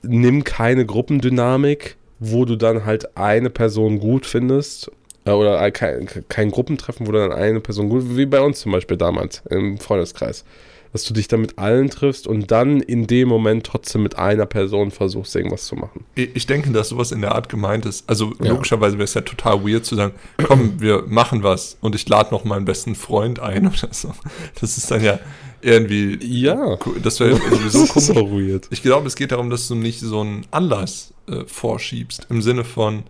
nimm 0.02 0.44
keine 0.44 0.86
Gruppendynamik, 0.86 1.96
wo 2.18 2.44
du 2.44 2.56
dann 2.56 2.84
halt 2.84 3.16
eine 3.16 3.50
Person 3.50 3.98
gut 3.98 4.26
findest? 4.26 4.90
Äh, 5.24 5.30
Oder 5.32 5.70
kein, 5.70 6.08
kein 6.28 6.50
Gruppentreffen, 6.50 7.06
wo 7.06 7.12
du 7.12 7.18
dann 7.18 7.32
eine 7.32 7.60
Person 7.60 7.88
gut, 7.88 8.16
wie 8.16 8.26
bei 8.26 8.40
uns 8.40 8.60
zum 8.60 8.72
Beispiel 8.72 8.96
damals 8.96 9.42
im 9.50 9.78
Freundeskreis. 9.78 10.44
Dass 10.92 11.04
du 11.04 11.14
dich 11.14 11.26
dann 11.26 11.40
mit 11.40 11.58
allen 11.58 11.88
triffst 11.88 12.26
und 12.26 12.50
dann 12.50 12.80
in 12.82 13.06
dem 13.06 13.26
Moment 13.28 13.64
trotzdem 13.64 14.02
mit 14.02 14.16
einer 14.18 14.44
Person 14.44 14.90
versuchst, 14.90 15.34
irgendwas 15.34 15.64
zu 15.64 15.74
machen. 15.74 16.04
ich 16.14 16.46
denke, 16.46 16.70
dass 16.70 16.90
sowas 16.90 17.12
in 17.12 17.22
der 17.22 17.34
Art 17.34 17.48
gemeint 17.48 17.86
ist. 17.86 18.06
Also 18.10 18.34
Ja. 18.42 18.50
logischerweise 18.52 18.98
wäre 18.98 19.04
es 19.04 19.14
ja 19.14 19.22
total 19.22 19.64
weird 19.66 19.86
zu 19.86 19.94
sagen, 19.96 20.12
komm, 20.44 20.80
wir 20.82 21.04
machen 21.08 21.42
was 21.42 21.78
und 21.80 21.94
ich 21.94 22.06
lade 22.08 22.30
noch 22.34 22.44
meinen 22.44 22.66
besten 22.66 22.94
Freund 22.94 23.40
ein 23.40 23.66
oder 23.68 23.88
so. 23.90 24.12
Das 24.60 24.76
ist 24.76 24.90
dann 24.90 25.02
ja 25.02 25.18
irgendwie, 25.62 26.18
Ja. 26.22 26.76
das 27.02 27.20
wäre 27.20 27.36
sowieso 27.50 27.62
das 27.64 27.74
ist 27.74 27.92
komisch. 27.92 28.06
so 28.08 28.30
weird. 28.32 28.66
Ich 28.70 28.82
glaube, 28.82 29.06
es 29.06 29.16
geht 29.16 29.32
darum, 29.32 29.48
dass 29.48 29.68
du 29.68 29.74
nicht 29.74 30.00
so 30.00 30.20
einen 30.20 30.44
Anlass 30.50 31.14
äh, 31.26 31.44
vorschiebst. 31.46 32.26
Im 32.28 32.42
Sinne 32.42 32.64
von, 32.64 33.04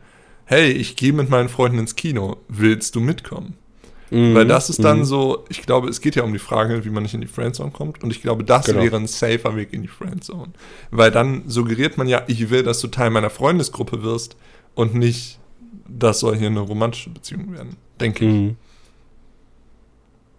hey, 0.44 0.70
ich 0.70 0.94
gehe 0.96 1.12
mit 1.12 1.30
meinen 1.30 1.48
Freunden 1.48 1.78
ins 1.78 1.96
Kino, 1.96 2.36
willst 2.48 2.94
du 2.94 3.00
mitkommen? 3.00 3.56
Weil 4.14 4.46
das 4.46 4.68
ist 4.68 4.84
dann 4.84 4.98
Mhm. 5.00 5.04
so, 5.04 5.44
ich 5.48 5.62
glaube, 5.62 5.88
es 5.88 6.00
geht 6.02 6.16
ja 6.16 6.22
um 6.22 6.32
die 6.34 6.38
Frage, 6.38 6.84
wie 6.84 6.90
man 6.90 7.02
nicht 7.02 7.14
in 7.14 7.22
die 7.22 7.26
Friendzone 7.26 7.70
kommt. 7.70 8.02
Und 8.04 8.10
ich 8.10 8.20
glaube, 8.20 8.44
das 8.44 8.66
Genau. 8.66 8.82
wäre 8.82 8.96
ein 8.96 9.06
safer 9.06 9.56
Weg 9.56 9.72
in 9.72 9.80
die 9.82 9.88
Friendzone. 9.88 10.52
Weil 10.90 11.10
dann 11.10 11.44
suggeriert 11.48 11.96
man 11.96 12.06
ja, 12.08 12.22
ich 12.26 12.50
will, 12.50 12.62
dass 12.62 12.80
du 12.80 12.88
Teil 12.88 13.08
meiner 13.10 13.30
Freundesgruppe 13.30 14.02
wirst 14.02 14.36
und 14.74 14.94
nicht, 14.94 15.38
das 15.88 16.20
soll 16.20 16.36
hier 16.36 16.48
eine 16.48 16.60
romantische 16.60 17.08
Beziehung 17.10 17.52
werden. 17.54 17.76
Denke 18.00 18.24
ich. 18.26 18.30
Mhm. 18.32 18.56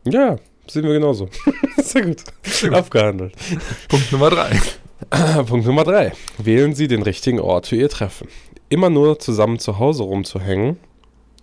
Ja, 0.05 0.35
sehen 0.67 0.83
wir 0.83 0.93
genauso. 0.93 1.29
Sehr 1.77 2.03
gut. 2.03 2.23
Abgehandelt. 2.71 3.33
Punkt 3.89 4.11
Nummer 4.11 4.29
drei. 4.29 4.59
Punkt 5.47 5.65
Nummer 5.65 5.83
drei. 5.83 6.13
Wählen 6.37 6.75
Sie 6.75 6.87
den 6.87 7.01
richtigen 7.01 7.39
Ort 7.39 7.67
für 7.67 7.75
Ihr 7.75 7.89
Treffen. 7.89 8.27
Immer 8.69 8.89
nur 8.89 9.19
zusammen 9.19 9.59
zu 9.59 9.79
Hause 9.79 10.03
rumzuhängen, 10.03 10.77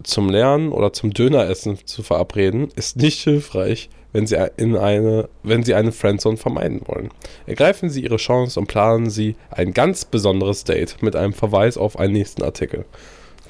zum 0.03 0.29
Lernen 0.29 0.73
oder 0.73 0.93
zum 0.93 1.13
Döneressen 1.13 1.79
zu 1.87 2.03
verabreden, 2.03 2.69
ist 2.77 2.97
nicht 2.97 3.23
hilfreich, 3.23 3.91
wenn 4.13 4.27
Sie, 4.27 4.37
in 4.57 4.77
eine, 4.77 5.29
wenn 5.43 5.63
Sie 5.63 5.75
eine 5.75 5.93
Friendzone 5.93 6.37
vermeiden 6.37 6.83
wollen. 6.87 7.11
Ergreifen 7.47 7.91
Sie 7.91 8.03
Ihre 8.03 8.17
Chance 8.17 8.59
und 8.59 8.67
planen 8.67 9.11
Sie 9.11 9.37
ein 9.51 9.73
ganz 9.73 10.05
besonderes 10.05 10.65
Date 10.65 11.03
mit 11.03 11.17
einem 11.17 11.33
Verweis 11.33 11.77
auf 11.77 11.99
einen 11.99 12.15
nächsten 12.15 12.43
Artikel. 12.43 12.85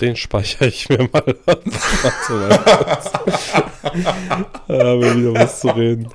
Den 0.00 0.16
speichere 0.16 0.68
ich 0.68 0.88
mir 0.88 1.08
mal. 1.12 1.36
Da 4.68 4.86
haben 4.86 5.00
wir 5.00 5.16
wieder 5.16 5.34
was 5.34 5.60
zu 5.60 5.68
reden. 5.68 6.08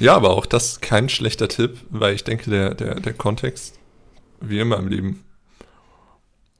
Ja, 0.00 0.14
aber 0.14 0.30
auch 0.30 0.46
das 0.46 0.80
kein 0.80 1.08
schlechter 1.08 1.48
Tipp, 1.48 1.78
weil 1.90 2.14
ich 2.14 2.24
denke, 2.24 2.50
der, 2.50 2.74
der, 2.74 2.96
der 2.96 3.12
Kontext, 3.12 3.78
wie 4.40 4.58
immer 4.58 4.78
im 4.78 4.88
Leben, 4.88 5.24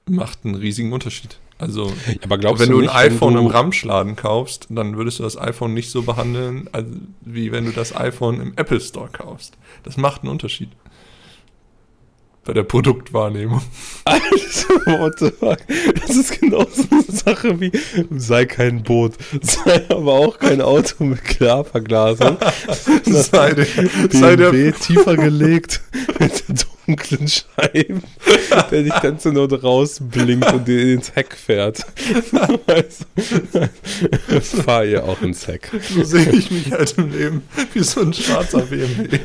macht 0.07 0.45
einen 0.45 0.55
riesigen 0.55 0.93
Unterschied. 0.93 1.39
Also, 1.59 1.93
aber 2.23 2.37
glaubst 2.39 2.63
wenn 2.63 2.71
du 2.71 2.79
ein 2.79 2.83
nicht, 2.83 2.95
iPhone 2.95 3.35
du- 3.35 3.41
im 3.41 3.47
Ramschladen 3.47 4.17
kaufst, 4.17 4.67
dann 4.71 4.97
würdest 4.97 5.21
du 5.21 5.23
das 5.23 5.39
iPhone 5.39 5.73
nicht 5.73 5.91
so 5.91 6.03
behandeln, 6.03 6.69
wie 7.21 7.53
wenn 7.53 7.65
du 7.65 7.71
das 7.71 7.95
iPhone 7.95 8.41
im 8.41 8.53
Apple 8.57 8.81
Store 8.81 9.09
kaufst. 9.09 9.57
Das 9.85 9.97
macht 9.97 10.23
einen 10.23 10.31
Unterschied. 10.33 10.71
Bei 12.45 12.53
der 12.53 12.63
Produktwahrnehmung. 12.63 13.63
Alter, 14.05 15.01
what 15.01 15.19
the 15.19 15.31
fuck? 15.31 15.59
Das 16.07 16.15
ist 16.15 16.41
genauso 16.41 16.85
eine 16.91 17.03
Sache 17.03 17.59
wie 17.59 17.73
sei 18.11 18.45
kein 18.45 18.83
Boot, 18.83 19.15
sei 19.41 19.83
aber 19.89 20.13
auch 20.13 20.39
kein 20.39 20.61
Auto 20.61 21.05
mit 21.05 21.25
Klarverglasung. 21.25 22.37
sei 23.05 23.55
der, 23.55 23.67
sei 24.11 24.37
der, 24.37 24.51
BMW 24.51 24.73
tiefer 24.73 25.17
gelegt 25.17 25.81
mit 26.19 26.45
dunklen 26.87 27.29
Scheiben, 27.29 28.03
der 28.71 28.83
dich 28.83 28.95
dann 28.95 29.19
zur 29.19 29.33
Not 29.33 29.63
rausblinkt 29.63 30.53
und 30.53 30.69
dir 30.69 30.95
ins 30.95 31.15
Heck 31.15 31.35
fährt. 31.35 31.87
Du? 32.31 32.59
Fahr 34.63 34.85
ihr 34.85 35.05
auch 35.05 35.23
ins 35.23 35.47
Heck. 35.47 35.71
so 35.95 36.05
sehe 36.05 36.31
ich 36.31 36.51
mich 36.51 36.73
halt 36.73 36.95
im 36.99 37.11
Leben 37.11 37.43
wie 37.73 37.83
so 37.83 38.03
ein 38.03 38.13
schwarzer 38.13 38.63
BMW. 38.63 39.19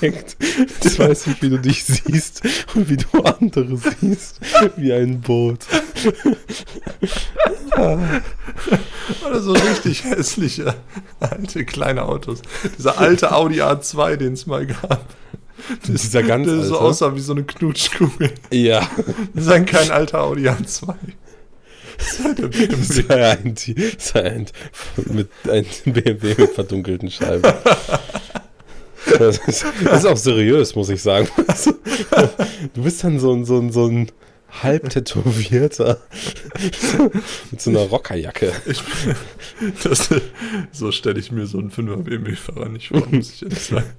Perfekt. 0.00 0.36
Ich 0.82 0.98
weiß 0.98 1.26
nicht, 1.26 1.42
wie 1.42 1.50
du 1.50 1.58
dich 1.58 1.84
siehst 1.84 2.40
und 2.74 2.88
wie 2.88 2.96
du 2.96 3.20
andere 3.22 3.76
siehst. 3.76 4.40
Wie 4.76 4.92
ein 4.94 5.20
Boot. 5.20 5.66
Oder 7.76 9.40
so 9.40 9.52
richtig 9.52 10.04
hässliche 10.04 10.74
alte 11.20 11.66
kleine 11.66 12.04
Autos. 12.04 12.40
Dieser 12.78 12.98
alte 12.98 13.32
Audi 13.32 13.60
A2, 13.60 14.16
den 14.16 14.32
es 14.32 14.46
mal 14.46 14.66
gab. 14.66 15.04
Das, 15.86 16.00
Dieser 16.00 16.22
ganz 16.22 16.46
der 16.46 16.62
so 16.62 16.78
aussah 16.78 17.14
wie 17.14 17.20
so 17.20 17.32
eine 17.32 17.44
Knutschkugel. 17.44 18.32
Ja. 18.50 18.88
Das 19.34 19.44
ist 19.44 19.50
ein 19.50 19.66
kein 19.66 19.90
alter 19.90 20.22
Audi 20.22 20.48
A2. 20.48 20.94
Das 21.98 22.12
ist 22.12 22.24
halt 22.24 22.38
der 22.38 22.48
BMW. 22.48 22.74
Sei 22.82 23.30
ein, 23.30 23.54
sei 23.98 24.22
ein, 24.22 24.46
mit, 25.12 25.28
ein 25.46 25.66
BMW 25.84 26.34
mit 26.38 26.52
verdunkelten 26.52 27.10
Scheiben. 27.10 27.52
Das 29.18 29.38
ist, 29.38 29.64
das 29.84 30.00
ist 30.00 30.06
auch 30.06 30.16
seriös, 30.16 30.74
muss 30.74 30.88
ich 30.88 31.02
sagen. 31.02 31.28
Du 32.74 32.82
bist 32.82 33.02
dann 33.04 33.18
so 33.18 33.32
ein, 33.32 33.44
so 33.44 33.58
ein, 33.58 33.72
so 33.72 33.86
ein 33.86 34.10
halb 34.62 34.90
tätowierter 34.90 36.00
mit 37.50 37.60
so 37.60 37.70
einer 37.70 37.80
Rockerjacke. 37.80 38.52
Ich, 38.66 38.82
das, 39.82 40.08
so 40.72 40.92
stelle 40.92 41.18
ich 41.18 41.30
mir 41.30 41.46
so 41.46 41.58
einen 41.58 41.70
5er 41.70 41.96
BMW-Fahrer 41.96 42.68
nicht 42.68 42.88
vor, 42.88 43.06
muss 43.10 43.32
ich 43.32 43.42
ehrlich 43.42 43.60
sagen. 43.60 43.90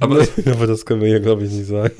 Aber, 0.00 0.26
Aber 0.46 0.66
das 0.66 0.86
können 0.86 1.00
wir 1.00 1.08
hier, 1.08 1.20
glaube 1.20 1.44
ich, 1.44 1.50
nicht 1.50 1.66
sagen. 1.66 1.94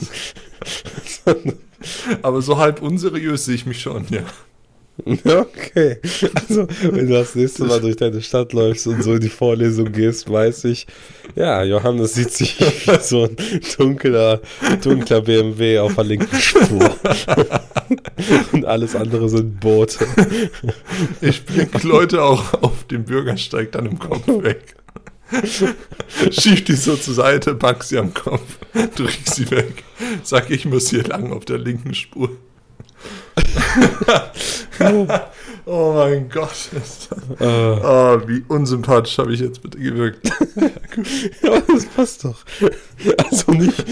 aber 2.23 2.43
so 2.43 2.59
halb 2.59 2.83
unseriös 2.83 3.45
sehe 3.45 3.57
ich 3.57 3.67
mich 3.67 3.81
schon, 3.81 4.07
ja. 4.11 4.23
Okay. 5.25 5.99
Also, 6.35 6.67
wenn 6.83 7.09
du 7.09 7.15
das 7.15 7.35
nächste 7.35 7.65
Mal 7.65 7.81
durch 7.81 7.97
deine 7.97 8.21
Stadt 8.21 8.53
läufst 8.53 8.87
und 8.87 9.03
so 9.03 9.15
in 9.15 9.21
die 9.21 9.29
Vorlesung 9.29 9.91
gehst, 9.91 10.31
weiß 10.31 10.65
ich, 10.65 10.87
ja, 11.35 11.63
Johannes 11.63 12.15
sieht 12.15 12.31
sich 12.31 12.61
wie 12.61 13.01
so 13.01 13.25
ein 13.25 13.37
dunkler, 13.77 14.41
dunkler 14.83 15.23
BMW 15.23 15.79
auf 15.79 15.95
der 15.95 16.05
linken 16.05 16.37
Spur. 16.37 16.97
Und 18.53 18.65
alles 18.65 18.95
andere 18.95 19.29
sind 19.29 19.61
Boote. 19.61 20.07
Ich 21.21 21.45
bringe 21.45 21.69
Leute 21.83 22.23
auch 22.23 22.63
auf 22.63 22.85
dem 22.85 23.05
Bürgersteig 23.05 23.73
dann 23.73 23.87
im 23.87 23.99
Kopf 23.99 24.27
weg. 24.27 24.77
Schieb 26.31 26.67
die 26.67 26.75
so 26.75 26.97
zur 26.97 27.15
Seite, 27.15 27.55
pack 27.55 27.83
sie 27.85 27.99
am 27.99 28.13
Kopf, 28.13 28.59
drück 28.95 29.19
sie 29.25 29.51
weg. 29.51 29.83
Sag, 30.23 30.51
ich 30.51 30.67
muss 30.67 30.91
hier 30.91 31.05
lang 31.05 31.33
auf 31.33 31.45
der 31.45 31.59
linken 31.59 31.95
Spur. 31.95 32.31
Oh 35.67 35.93
mein 35.95 36.29
Gott. 36.29 36.71
Äh, 37.41 37.45
Oh, 37.45 38.21
wie 38.27 38.45
unsympathisch 38.49 39.19
habe 39.19 39.33
ich 39.33 39.41
jetzt 39.41 39.63
bitte 39.63 39.79
gewirkt. 39.79 40.29
ja, 41.43 41.61
das 41.61 41.87
passt 41.87 42.25
doch. 42.25 42.45
Also 43.31 43.53
nicht 43.53 43.85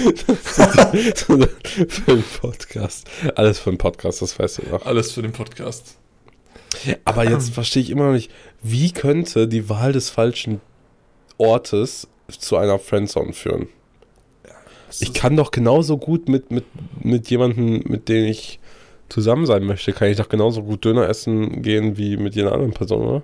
sondern 1.25 1.49
für 1.89 2.13
einen 2.13 2.25
Podcast. 2.41 3.09
Alles 3.35 3.59
für 3.59 3.71
einen 3.71 3.79
Podcast, 3.79 4.23
das 4.23 4.39
weißt 4.39 4.59
du 4.59 4.71
noch. 4.71 4.85
Alles 4.87 5.13
für 5.13 5.23
den 5.23 5.33
Podcast. 5.33 5.97
Aber 7.05 7.29
jetzt 7.29 7.51
verstehe 7.51 7.83
ich 7.83 7.91
immer 7.91 8.07
noch 8.07 8.13
nicht, 8.13 8.31
wie 8.63 8.93
könnte 8.93 9.49
die 9.49 9.69
Wahl 9.69 9.93
des 9.93 10.11
falschen 10.11 10.61
Ortes 11.39 12.07
zu 12.29 12.57
einer 12.57 12.79
Friendzone 12.79 13.33
führen? 13.33 13.69
Ich 14.99 15.13
kann 15.15 15.37
doch 15.37 15.51
genauso 15.51 15.99
gut 15.99 16.29
mit, 16.29 16.51
mit, 16.51 16.65
mit 17.03 17.31
jemandem, 17.31 17.83
mit 17.87 18.09
dem 18.09 18.25
ich 18.27 18.60
zusammen 19.11 19.45
sein 19.47 19.65
möchte, 19.65 19.93
kann 19.93 20.09
ich 20.09 20.17
doch 20.17 20.29
genauso 20.29 20.63
gut 20.63 20.85
Döner 20.85 21.09
essen 21.09 21.63
gehen 21.63 21.97
wie 21.99 22.17
mit 22.17 22.35
jeder 22.35 22.53
anderen 22.53 22.73
Person, 22.73 23.03
oder? 23.07 23.23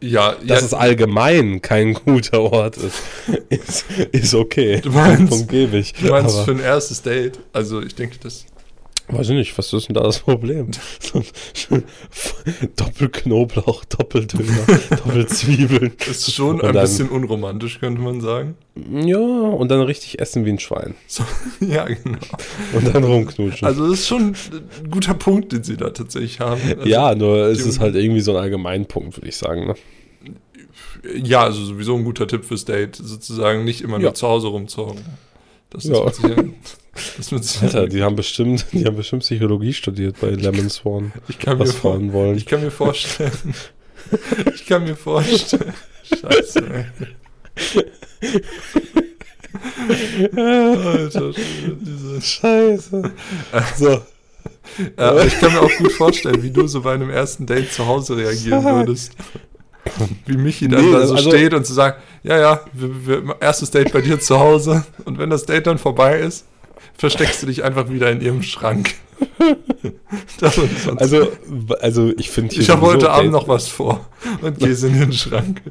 Ja, 0.00 0.32
Dass 0.44 0.60
ja, 0.60 0.66
es 0.66 0.74
allgemein 0.74 1.62
kein 1.62 1.94
guter 1.94 2.40
Ort 2.40 2.76
ist, 2.76 3.02
ist, 3.50 3.84
ist 4.10 4.34
okay. 4.34 4.80
Du 4.82 4.90
meinst- 4.90 5.30
Punkt 5.30 5.48
gebe 5.48 5.76
ich. 5.78 5.92
du 5.92 6.08
meinst 6.08 6.34
Aber- 6.36 6.44
für 6.44 6.50
ein 6.52 6.60
erstes 6.60 7.02
Date. 7.02 7.38
Also 7.52 7.80
ich 7.82 7.94
denke, 7.94 8.16
das 8.22 8.44
Weiß 9.12 9.28
ich 9.28 9.36
nicht, 9.36 9.56
was 9.58 9.72
ist 9.72 9.88
denn 9.88 9.94
da 9.94 10.02
das 10.02 10.20
Problem? 10.20 10.70
Doppelknoblauch, 12.76 13.84
Doppeldöner, 13.84 14.66
Doppelzwiebeln. 14.90 15.92
ist 16.10 16.32
schon 16.32 16.56
Und 16.60 16.64
ein 16.64 16.72
dann- 16.74 16.82
bisschen 16.82 17.08
unromantisch, 17.08 17.78
könnte 17.80 18.00
man 18.00 18.20
sagen. 18.20 18.54
Ja, 18.90 19.18
und 19.18 19.70
dann 19.70 19.82
richtig 19.82 20.18
essen 20.18 20.44
wie 20.46 20.50
ein 20.50 20.58
Schwein. 20.58 20.94
So, 21.06 21.24
ja, 21.60 21.84
genau. 21.84 22.18
Und 22.72 22.94
dann 22.94 23.04
rumknutschen. 23.04 23.66
Also 23.68 23.88
das 23.90 24.00
ist 24.00 24.08
schon 24.08 24.34
ein 24.82 24.90
guter 24.90 25.14
Punkt, 25.14 25.52
den 25.52 25.62
sie 25.62 25.76
da 25.76 25.90
tatsächlich 25.90 26.40
haben. 26.40 26.60
Also, 26.78 26.88
ja, 26.88 27.14
nur 27.14 27.36
es 27.48 27.64
ist 27.66 27.80
halt 27.80 27.94
irgendwie 27.96 28.20
so 28.22 28.32
ein 28.34 28.42
Allgemeinpunkt, 28.42 29.16
würde 29.18 29.28
ich 29.28 29.36
sagen. 29.36 29.66
Ne? 29.66 29.74
Ja, 31.22 31.42
also 31.42 31.62
sowieso 31.64 31.96
ein 31.96 32.04
guter 32.04 32.26
Tipp 32.26 32.44
fürs 32.44 32.64
Date, 32.64 32.96
sozusagen 32.96 33.64
nicht 33.64 33.82
immer 33.82 33.98
nur 33.98 34.08
Ja. 34.08 34.14
zu 34.14 34.26
Hause 34.26 34.48
rumzogen. 34.48 35.00
Das 35.72 35.84
ist 35.84 35.90
Ja. 35.90 36.04
das 36.04 37.18
ist 37.18 37.32
mit 37.32 37.44
Sicherheit- 37.44 37.74
Alter, 37.74 37.88
die 37.88 38.02
haben 38.02 38.16
bestimmt, 38.16 38.66
die 38.72 38.84
haben 38.84 38.96
bestimmt 38.96 39.22
Psychologie 39.22 39.72
studiert 39.72 40.16
bei 40.20 40.28
Lemon 40.30 40.68
Swan, 40.68 41.12
ich 41.28 41.38
kann 41.38 41.58
mir 41.58 41.66
vor, 41.66 41.98
wollen. 42.12 42.36
ich 42.36 42.44
kann 42.46 42.60
mir 42.62 42.70
vorstellen, 42.70 43.32
ich 44.54 44.66
kann 44.66 44.84
mir 44.84 44.96
vorstellen, 44.96 45.72
scheiße, 46.04 46.62
ey. 46.70 46.84
Alter, 50.36 51.32
diese 51.80 52.20
Scheiße. 52.20 53.12
So, 53.76 54.00
aber 54.96 55.24
ich 55.26 55.38
kann 55.40 55.52
mir 55.52 55.60
auch 55.62 55.76
gut 55.78 55.92
vorstellen, 55.92 56.42
wie 56.42 56.50
du 56.50 56.66
so 56.66 56.80
bei 56.82 56.94
einem 56.94 57.10
ersten 57.10 57.46
Date 57.46 57.72
zu 57.72 57.86
Hause 57.86 58.16
reagieren 58.16 58.62
Fuck. 58.62 58.72
würdest. 58.74 59.12
Wie 60.26 60.36
Michi 60.36 60.68
dann 60.68 60.84
Nee, 60.84 60.92
da 60.92 61.06
so 61.06 61.14
also- 61.14 61.30
steht 61.30 61.54
und 61.54 61.66
zu 61.66 61.72
sagen, 61.72 61.96
ja, 62.22 62.38
ja, 62.38 62.60
wir, 62.72 63.06
wir, 63.06 63.36
erstes 63.40 63.70
Date 63.70 63.92
bei 63.92 64.00
dir 64.00 64.20
zu 64.20 64.38
Hause 64.38 64.84
und 65.04 65.18
wenn 65.18 65.30
das 65.30 65.44
Date 65.46 65.66
dann 65.66 65.78
vorbei 65.78 66.20
ist, 66.20 66.46
versteckst 66.96 67.42
du 67.42 67.46
dich 67.46 67.64
einfach 67.64 67.90
wieder 67.90 68.10
in 68.10 68.20
ihrem 68.20 68.42
Schrank. 68.42 68.94
Das 70.40 70.58
also, 70.96 71.28
also 71.80 72.12
ich 72.18 72.30
finde 72.30 72.52
hier 72.54 72.62
ich 72.62 72.70
habe 72.70 72.80
sowieso 72.80 72.94
heute 72.94 73.10
Abend 73.10 73.32
noch 73.32 73.46
was 73.48 73.68
vor 73.68 74.08
und 74.40 74.58
gehst 74.58 74.82
in 74.84 74.98
den 74.98 75.12
Schrank. 75.12 75.62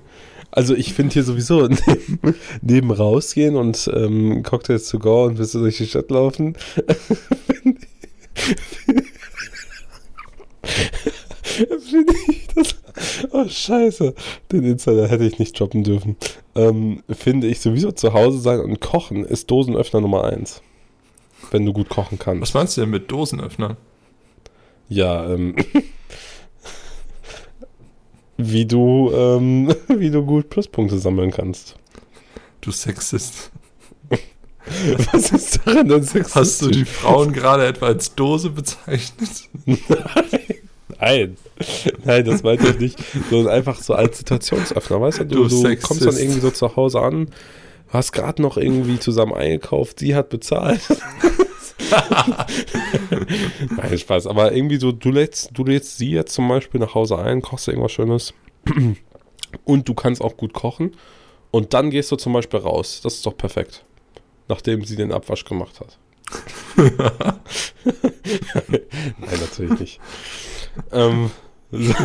Also 0.52 0.76
ich 0.76 0.94
finde 0.94 1.14
hier 1.14 1.24
sowieso 1.24 1.68
neben, 1.88 2.36
neben 2.62 2.92
rausgehen 2.92 3.56
und 3.56 3.90
ähm, 3.94 4.44
Cocktails 4.44 4.88
to 4.90 5.00
go 5.00 5.26
und 5.26 5.36
bis 5.38 5.52
durch 5.52 5.78
die 5.78 5.88
Stadt 5.88 6.10
laufen. 6.12 6.56
finde 10.64 12.14
ich 12.30 12.41
das. 12.41 12.41
Oh 13.42 13.48
Scheiße, 13.48 14.14
den 14.52 14.64
Insider 14.64 15.08
hätte 15.08 15.26
ich 15.26 15.40
nicht 15.40 15.60
droppen 15.60 15.84
dürfen. 15.84 16.16
Ähm, 16.56 17.04
finde 17.10 17.48
ich 17.48 17.60
sowieso 17.60 17.92
zu 17.92 18.14
Hause 18.14 18.40
sein 18.40 18.60
und 18.60 18.80
kochen 18.82 19.26
ist 19.26 19.50
Dosenöffner 19.50 20.02
Nummer 20.02 20.26
eins. 20.26 20.62
Wenn 21.50 21.66
du 21.66 21.74
gut 21.74 21.90
kochen 21.90 22.20
kannst. 22.20 22.42
Was 22.42 22.54
meinst 22.54 22.78
du 22.78 22.82
denn 22.82 22.92
mit 22.92 23.12
Dosenöffner? 23.12 23.78
Ja, 24.90 25.28
ähm. 25.30 25.56
wie 28.38 28.66
du, 28.66 29.12
ähm, 29.14 29.74
wie 29.88 30.12
du 30.12 30.24
gut 30.24 30.50
Pluspunkte 30.50 30.98
sammeln 30.98 31.32
kannst. 31.32 31.76
Du 32.62 32.72
Sexist. 32.72 33.52
Was 35.12 35.32
ist 35.32 35.60
daran 35.66 35.90
denn 35.90 36.04
sexistisch? 36.04 36.36
Hast 36.36 36.62
du 36.62 36.70
die 36.70 36.86
Frauen 36.86 37.34
gerade 37.34 37.66
etwa 37.66 37.88
als 37.88 38.14
Dose 38.14 38.52
bezeichnet? 38.52 39.50
Nein. 39.66 39.80
Nein, 42.06 42.26
das 42.26 42.44
meinte 42.44 42.68
ich 42.70 42.80
nicht. 42.80 43.00
Sondern 43.30 43.54
einfach 43.54 43.82
so 43.82 43.94
als 43.94 44.20
Situationsöffner, 44.20 45.02
weißt 45.02 45.20
du? 45.22 45.26
Du, 45.26 45.48
Du 45.48 45.64
du 45.64 45.76
kommst 45.78 46.06
dann 46.06 46.16
irgendwie 46.18 46.40
so 46.40 46.52
zu 46.52 46.76
Hause 46.76 47.02
an, 47.02 47.30
hast 47.90 48.12
gerade 48.14 48.42
noch 48.42 48.58
irgendwie 48.58 49.00
zusammen 49.00 49.34
eingekauft, 49.34 50.00
sie 50.00 50.16
hat 50.16 50.30
bezahlt. 50.30 50.82
Nein, 53.76 53.98
Spaß. 53.98 54.28
Aber 54.28 54.54
irgendwie 54.54 54.78
so, 54.78 54.92
du 54.92 55.12
lädst, 55.12 55.50
du 55.54 55.64
lädst 55.64 55.98
sie 55.98 56.12
jetzt 56.12 56.34
zum 56.34 56.48
Beispiel 56.48 56.80
nach 56.80 56.96
Hause 56.96 57.18
ein, 57.18 57.42
kochst 57.42 57.68
irgendwas 57.68 57.92
Schönes 57.92 58.34
und 59.66 59.90
du 59.90 59.94
kannst 59.94 60.22
auch 60.22 60.38
gut 60.38 60.54
kochen 60.54 60.96
und 61.52 61.74
dann 61.74 61.90
gehst 61.90 62.12
du 62.12 62.16
zum 62.16 62.34
Beispiel 62.34 62.60
raus. 62.60 63.02
Das 63.04 63.16
ist 63.16 63.26
doch 63.26 63.36
perfekt. 63.36 63.84
Nachdem 64.48 64.84
sie 64.86 64.96
den 64.96 65.12
Abwasch 65.12 65.46
gemacht 65.46 65.80
hat. 65.80 65.98
Nein, 69.20 69.40
natürlich 69.40 69.80
nicht. 69.80 70.00
Ähm, 70.92 71.32
Wir 71.72 71.96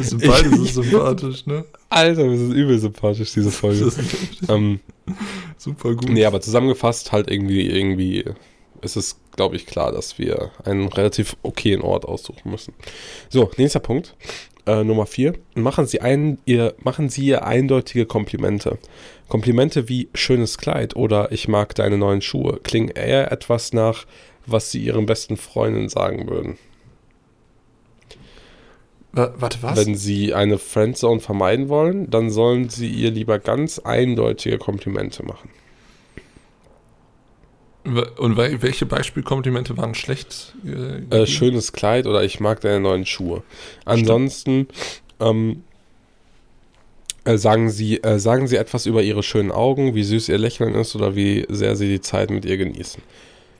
sind 0.00 0.26
beide 0.26 0.48
so 0.56 0.64
sympathisch, 0.64 1.44
ne? 1.46 1.64
Alter, 1.90 2.30
wir 2.30 2.38
sind 2.38 2.52
übel 2.52 2.78
sympathisch, 2.78 3.32
diese 3.32 3.50
Folge. 3.50 3.92
Ähm, 4.48 4.80
super 5.58 5.94
gut. 5.94 6.08
nee, 6.08 6.24
aber 6.24 6.40
zusammengefasst 6.40 7.12
halt 7.12 7.30
irgendwie, 7.30 7.68
irgendwie 7.68 8.24
ist 8.80 8.96
es, 8.96 9.20
glaube 9.36 9.56
ich, 9.56 9.66
klar, 9.66 9.92
dass 9.92 10.18
wir 10.18 10.50
einen 10.64 10.88
relativ 10.88 11.36
okayen 11.42 11.82
Ort 11.82 12.04
aussuchen 12.06 12.50
müssen. 12.50 12.74
So, 13.28 13.50
nächster 13.56 13.80
Punkt. 13.80 14.16
Äh, 14.66 14.84
Nummer 14.84 15.06
vier. 15.06 15.34
Machen 15.54 15.86
Sie, 15.86 16.00
ein, 16.00 16.38
ihr, 16.44 16.74
machen 16.78 17.08
Sie 17.08 17.26
ihr 17.26 17.44
eindeutige 17.44 18.06
Komplimente. 18.06 18.78
Komplimente 19.28 19.88
wie 19.88 20.08
schönes 20.14 20.56
Kleid 20.58 20.94
oder 20.94 21.32
ich 21.32 21.48
mag 21.48 21.74
deine 21.74 21.98
neuen 21.98 22.22
Schuhe 22.22 22.60
klingen 22.62 22.88
eher 22.90 23.32
etwas 23.32 23.72
nach, 23.72 24.06
was 24.46 24.70
Sie 24.70 24.80
Ihren 24.84 25.06
besten 25.06 25.36
Freundinnen 25.36 25.88
sagen 25.88 26.28
würden. 26.28 26.58
Wa- 29.12 29.34
Warte, 29.36 29.58
was? 29.62 29.76
Wenn 29.84 29.94
Sie 29.94 30.32
eine 30.32 30.58
Friendzone 30.58 31.20
vermeiden 31.20 31.68
wollen, 31.68 32.08
dann 32.08 32.30
sollen 32.30 32.68
Sie 32.68 32.88
ihr 32.88 33.10
lieber 33.10 33.38
ganz 33.38 33.78
eindeutige 33.80 34.58
Komplimente 34.58 35.22
machen. 35.24 35.50
Und 37.84 38.36
wel- 38.38 38.62
welche 38.62 38.86
Beispielkomplimente 38.86 39.76
waren 39.76 39.94
schlecht? 39.94 40.54
Äh, 40.64 41.22
Äh, 41.22 41.26
schönes 41.26 41.72
Kleid 41.72 42.06
oder 42.06 42.22
ich 42.22 42.38
mag 42.38 42.60
deine 42.60 42.78
neuen 42.80 43.04
Schuhe. 43.06 43.42
Ansonsten 43.84 44.68
ähm, 45.20 45.64
äh, 47.24 47.36
sagen, 47.38 47.70
Sie, 47.70 48.02
äh, 48.02 48.18
sagen 48.18 48.46
Sie 48.46 48.56
etwas 48.56 48.86
über 48.86 49.02
Ihre 49.02 49.22
schönen 49.22 49.50
Augen, 49.50 49.94
wie 49.94 50.04
süß 50.04 50.28
Ihr 50.28 50.38
Lächeln 50.38 50.74
ist 50.74 50.94
oder 50.94 51.16
wie 51.16 51.44
sehr 51.48 51.74
Sie 51.76 51.88
die 51.88 52.00
Zeit 52.00 52.30
mit 52.30 52.44
ihr 52.44 52.56
genießen. 52.56 53.02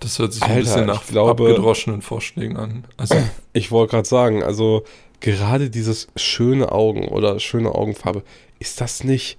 Das 0.01 0.19
hört 0.19 0.33
sich 0.33 0.43
ein 0.43 0.51
Alter, 0.51 0.61
bisschen 0.63 0.87
nach 0.87 1.07
glaube- 1.07 1.31
abgedroschenen 1.49 2.03
Vorschlägen 2.03 2.57
an. 2.57 2.85
Also, 2.97 3.17
Ich 3.53 3.71
wollte 3.71 3.93
gerade 3.93 4.09
sagen, 4.09 4.43
also 4.43 4.85
gerade 5.21 5.69
dieses 5.71 6.09
schöne 6.17 6.71
Augen 6.73 7.07
oder 7.09 7.39
schöne 7.41 7.73
Augenfarbe, 7.75 8.23
ist 8.59 8.81
das 8.81 9.05
nicht 9.05 9.37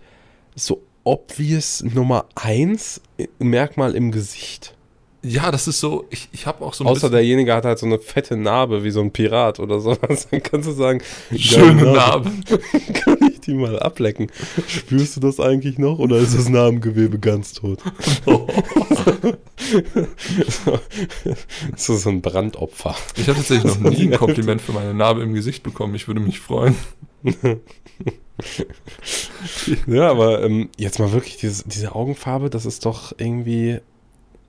so 0.56 0.82
obvious 1.04 1.84
Nummer 1.84 2.26
eins 2.36 3.02
Merkmal 3.40 3.96
im 3.96 4.12
Gesicht? 4.12 4.76
ja, 5.26 5.52
das 5.52 5.70
ist 5.70 5.80
so, 5.80 6.06
ich, 6.10 6.28
ich 6.34 6.46
habe 6.46 6.66
auch 6.66 6.74
so 6.74 6.84
ein 6.84 6.88
Außer 6.88 7.10
derjenige 7.10 7.54
hat 7.54 7.64
halt 7.64 7.80
so 7.80 7.86
eine 7.86 7.98
fette 7.98 8.36
Narbe 8.36 8.84
wie 8.84 8.92
so 8.92 9.00
ein 9.00 9.12
Pirat 9.12 9.60
oder 9.62 9.80
sowas. 9.80 10.28
Dann 10.32 10.44
kannst 10.44 10.68
du 10.68 10.74
sagen, 10.74 11.02
schöne 11.34 11.94
Narbe. 11.94 12.30
Kann 12.94 13.18
ich 13.32 13.40
die 13.40 13.54
mal 13.54 13.80
ablecken? 13.80 14.28
Spürst 14.68 15.16
du 15.16 15.22
das 15.22 15.40
eigentlich 15.40 15.78
noch 15.78 16.00
oder 16.00 16.18
ist 16.18 16.38
das 16.38 16.50
Narbengewebe 16.50 17.20
ganz 17.20 17.54
tot? 17.54 17.80
das 18.26 18.93
ist 21.76 21.86
so 21.86 22.10
ein 22.10 22.22
Brandopfer. 22.22 22.96
Ich 23.16 23.28
habe 23.28 23.38
tatsächlich 23.38 23.80
noch 23.80 23.92
nie 23.92 24.12
ein 24.12 24.18
Kompliment 24.18 24.62
für 24.62 24.72
meine 24.72 24.94
Narbe 24.94 25.22
im 25.22 25.34
Gesicht 25.34 25.64
bekommen. 25.64 25.96
Ich 25.96 26.08
würde 26.08 26.22
mich 26.22 26.40
freuen. 26.40 26.76
Ja, 29.88 30.10
aber 30.10 30.44
ähm, 30.44 30.70
jetzt 30.78 31.00
mal 31.00 31.12
wirklich, 31.12 31.38
dieses, 31.38 31.64
diese 31.64 31.96
Augenfarbe, 31.96 32.50
das 32.50 32.66
ist 32.66 32.86
doch 32.86 33.14
irgendwie. 33.18 33.80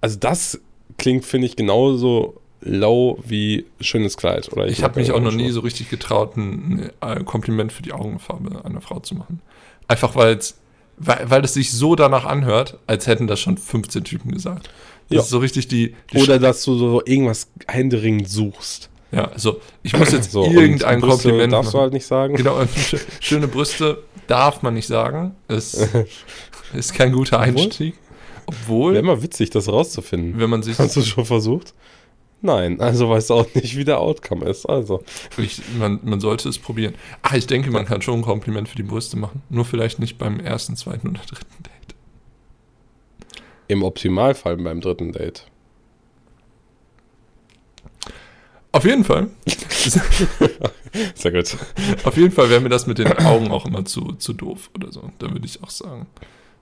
Also, 0.01 0.19
das 0.19 0.61
klingt, 0.99 1.25
finde 1.25 1.47
ich, 1.47 1.57
genauso 1.57 2.41
low 2.61 3.19
wie 3.27 3.67
schönes 3.81 4.17
Kleid. 4.17 4.53
Oder 4.53 4.67
Ich 4.67 4.83
habe 4.83 4.99
mich 4.99 5.13
auch 5.13 5.21
noch 5.21 5.33
nie 5.33 5.51
so 5.51 5.61
richtig 5.61 5.91
getraut, 5.91 6.37
ein, 6.37 6.91
ein 7.01 7.25
Kompliment 7.25 7.73
für 7.73 7.83
die 7.83 7.93
Augenfarbe 7.93 8.65
einer 8.65 8.81
Frau 8.81 9.01
zu 9.01 9.15
machen. 9.15 9.41
Einfach 9.87 10.17
weil's, 10.17 10.59
weil 10.97 11.29
weil 11.31 11.45
es 11.45 11.55
sich 11.55 11.73
so 11.73 11.95
danach 11.97 12.25
anhört, 12.25 12.79
als 12.87 13.07
hätten 13.07 13.27
das 13.27 13.41
schon 13.41 13.57
15 13.59 14.05
Typen 14.05 14.33
gesagt. 14.33 14.71
Das 15.09 15.17
Ja. 15.17 15.21
ist 15.23 15.29
so 15.31 15.39
richtig 15.39 15.69
die. 15.69 15.95
die 16.13 16.19
Oder 16.23 16.39
dass 16.39 16.63
du 16.65 16.77
so 16.77 17.03
irgendwas 17.05 17.49
händeringend 17.69 18.29
suchst. 18.29 18.89
ja, 19.13 19.25
also 19.27 19.61
ich 19.83 19.97
muss 19.97 20.13
jetzt 20.13 20.33
So, 20.33 20.45
irgendein 20.47 21.01
Brüste 21.01 21.29
Kompliment 21.29 21.53
darfst 21.53 21.73
du 21.73 21.77
machen. 21.77 21.83
halt 21.85 21.93
nicht 21.93 22.07
sagen. 22.07 22.37
Genau, 22.37 22.59
schöne 23.21 23.49
Brüste 23.49 24.03
darf 24.27 24.63
man 24.63 24.75
nicht 24.75 24.87
sagen. 24.87 25.35
Es 25.49 25.75
ist 26.75 26.95
kein 26.95 27.13
guter 27.13 27.41
Einstieg. 27.41 27.95
Obwohl, 28.47 28.95
Wäre 28.95 29.03
mal 29.05 29.23
witzig, 29.23 29.51
das 29.51 29.69
rauszufinden. 29.69 30.39
wenn 30.39 30.51
man 30.51 30.63
sich. 30.63 30.79
Hast 30.79 30.97
du 30.97 31.03
schon 31.03 31.25
versucht? 31.25 31.73
Nein, 32.45 32.79
also 32.79 33.09
weißt 33.09 33.31
du 33.31 33.35
auch 33.35 33.55
nicht, 33.55 33.75
wie 33.75 33.85
der 33.85 34.01
Outcome 34.01 34.45
ist. 34.45 34.67
Also, 34.67 35.03
Ich, 35.39 35.63
man, 35.79 35.99
man 36.03 36.21
sollte 36.21 36.47
es 36.51 36.59
probieren. 36.59 36.95
Ah, 37.23 37.37
ich 37.37 37.47
denke, 37.47 37.71
man 37.71 37.87
kann 37.87 38.03
schon 38.03 38.19
ein 38.19 38.23
Kompliment 38.23 38.69
für 38.69 38.77
die 38.77 38.83
Brüste 38.83 39.17
machen. 39.17 39.43
Nur 39.49 39.65
vielleicht 39.65 39.99
nicht 39.99 40.19
beim 40.19 40.41
ersten, 40.41 40.77
zweiten 40.77 41.09
oder 41.09 41.23
dritten 41.27 41.63
Date. 41.63 41.95
im 43.67 43.83
Optimalfall 43.83 44.59
beim 44.59 44.83
dritten 44.83 45.13
Date. 45.13 45.47
Auf 48.73 48.85
jeden 48.85 49.05
Fall. 49.05 49.29
Sehr 51.15 51.33
gut. 51.33 51.57
Auf 52.05 52.17
jeden 52.19 52.31
Fall 52.33 52.51
wäre 52.51 52.61
mir 52.61 52.69
das 52.69 52.87
mit 52.87 52.99
den 52.99 53.11
Augen 53.21 53.51
auch 53.51 53.65
immer 53.65 53.87
zu, 53.87 54.13
zu 54.19 54.35
doof 54.35 54.71
oder 54.75 54.93
so. 54.93 55.11
Da 55.19 55.31
würde 55.31 55.47
ich 55.47 55.63
auch 55.63 55.71
sagen, 55.71 56.07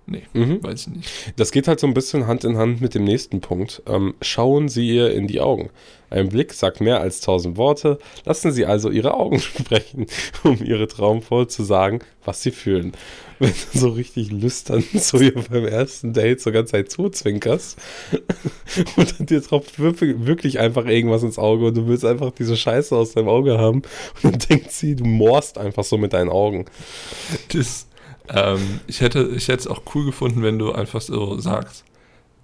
nee, 0.07 0.23
Mhm. 0.33 0.63
weiß 0.63 0.87
ich 0.89 0.95
nicht. 0.95 1.11
Das 1.37 1.53
geht 1.53 1.69
halt 1.69 1.81
so 1.81 1.87
ein 1.87 1.95
bisschen 1.95 2.27
Hand 2.27 2.45
in 2.45 2.57
Hand 2.57 2.81
mit 2.81 2.95
dem 2.95 3.05
nächsten 3.05 3.41
Punkt. 3.41 3.83
Ähm, 3.87 4.15
schauen 4.21 4.69
Sie 4.69 4.89
ihr 4.89 5.13
in 5.13 5.27
die 5.27 5.41
Augen. 5.41 5.71
Ein 6.11 6.29
Blick 6.29 6.53
sagt 6.53 6.83
mehr 6.83 7.01
als 7.01 7.21
tausend 7.23 7.57
Worte. 7.57 7.99
Lassen 8.27 8.53
Sie 8.53 8.67
also 8.67 8.91
Ihre 8.91 9.15
Augen 9.15 9.41
sprechen, 9.41 10.07
um 10.45 10.63
Ihre 10.63 10.87
Traumfrau 10.87 11.47
zu 11.47 11.65
sagen, 11.65 12.01
was 12.25 12.43
Sie 12.43 12.51
fühlen. 12.51 12.93
Wenn 13.39 13.51
du 13.73 13.79
so 13.79 13.89
richtig 13.89 14.31
lüstern 14.31 14.85
zu 14.99 15.17
ihr 15.19 15.35
beim 15.35 15.67
ersten 15.67 16.13
Date 16.13 16.41
so 16.41 16.53
ganze 16.53 16.73
Zeit 16.73 16.91
zuzwinkerst 16.93 17.79
und 18.97 19.19
dann 19.19 19.27
dir 19.27 19.43
tropft 19.43 19.79
wirklich, 19.81 20.27
wirklich 20.27 20.59
einfach 20.61 20.85
irgendwas 20.87 21.23
ins 21.23 21.39
Auge 21.39 21.67
und 21.67 21.77
du 21.77 21.87
willst 21.89 22.05
einfach 22.05 22.31
diese 22.31 22.57
Scheiße 22.57 22.95
aus 22.95 23.13
deinem 23.13 23.29
Auge 23.29 23.59
haben 23.59 23.83
und 24.23 24.33
dann 24.35 24.39
denkt 24.39 24.71
sie, 24.71 24.95
du 24.95 25.05
morst 25.05 25.59
einfach 25.59 25.83
so 25.83 25.97
mit 25.97 26.13
deinen 26.13 26.29
Augen. 26.31 26.67
Das, 27.53 27.87
ähm, 28.29 28.81
ich 28.87 29.01
hätte 29.01 29.31
ich 29.37 29.49
hätte 29.49 29.61
es 29.61 29.67
auch 29.67 29.83
cool 29.95 30.05
gefunden, 30.05 30.43
wenn 30.43 30.59
du 30.59 30.73
einfach 30.73 31.01
so 31.01 31.39
sagst, 31.39 31.85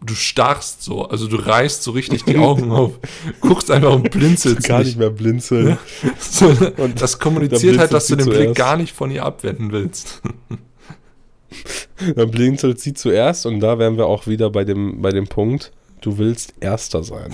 du 0.01 0.14
starrst 0.14 0.83
so, 0.83 1.07
also 1.07 1.26
du 1.26 1.37
reißt 1.37 1.83
so 1.83 1.91
richtig 1.91 2.24
die 2.24 2.37
Augen 2.39 2.70
auf, 2.70 2.93
guckst 3.41 3.70
einfach 3.70 3.95
und 3.95 4.11
blinzelst 4.11 4.66
Gar 4.66 4.79
nicht. 4.79 4.89
nicht 4.89 4.99
mehr 4.99 5.11
blinzeln. 5.11 5.79
So, 6.18 6.47
Und 6.76 7.01
das 7.01 7.18
kommuniziert 7.18 7.79
halt, 7.79 7.93
dass 7.93 8.07
du 8.07 8.16
den 8.16 8.24
sie 8.24 8.31
Blick 8.31 8.43
zuerst. 8.43 8.59
gar 8.59 8.76
nicht 8.76 8.95
von 8.95 9.11
ihr 9.11 9.24
abwenden 9.24 9.72
willst. 9.72 10.22
Dann 12.14 12.31
blinzelt 12.31 12.81
sie 12.81 12.95
zuerst 12.95 13.47
und 13.47 13.61
da 13.61 13.79
wären 13.79 13.97
wir 13.97 14.07
auch 14.07 14.26
wieder 14.26 14.51
bei 14.51 14.64
dem, 14.64 15.01
bei 15.03 15.11
dem 15.11 15.26
Punkt, 15.26 15.72
du 16.01 16.18
willst 16.18 16.55
Erster 16.61 17.03
sein. 17.03 17.33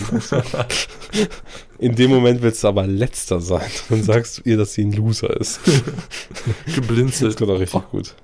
In 1.79 1.95
dem 1.97 2.11
Moment 2.11 2.41
willst 2.41 2.65
du 2.65 2.69
aber 2.69 2.87
Letzter 2.87 3.41
sein. 3.41 3.69
Dann 3.91 4.03
sagst 4.03 4.43
ihr, 4.45 4.57
dass 4.57 4.73
sie 4.73 4.85
ein 4.85 4.93
Loser 4.93 5.37
ist. 5.39 5.61
Das 6.67 6.75
Geblinzelt. 6.77 7.37
geht 7.37 7.49
auch 7.49 7.61
richtig 7.61 7.91
gut. 7.91 8.15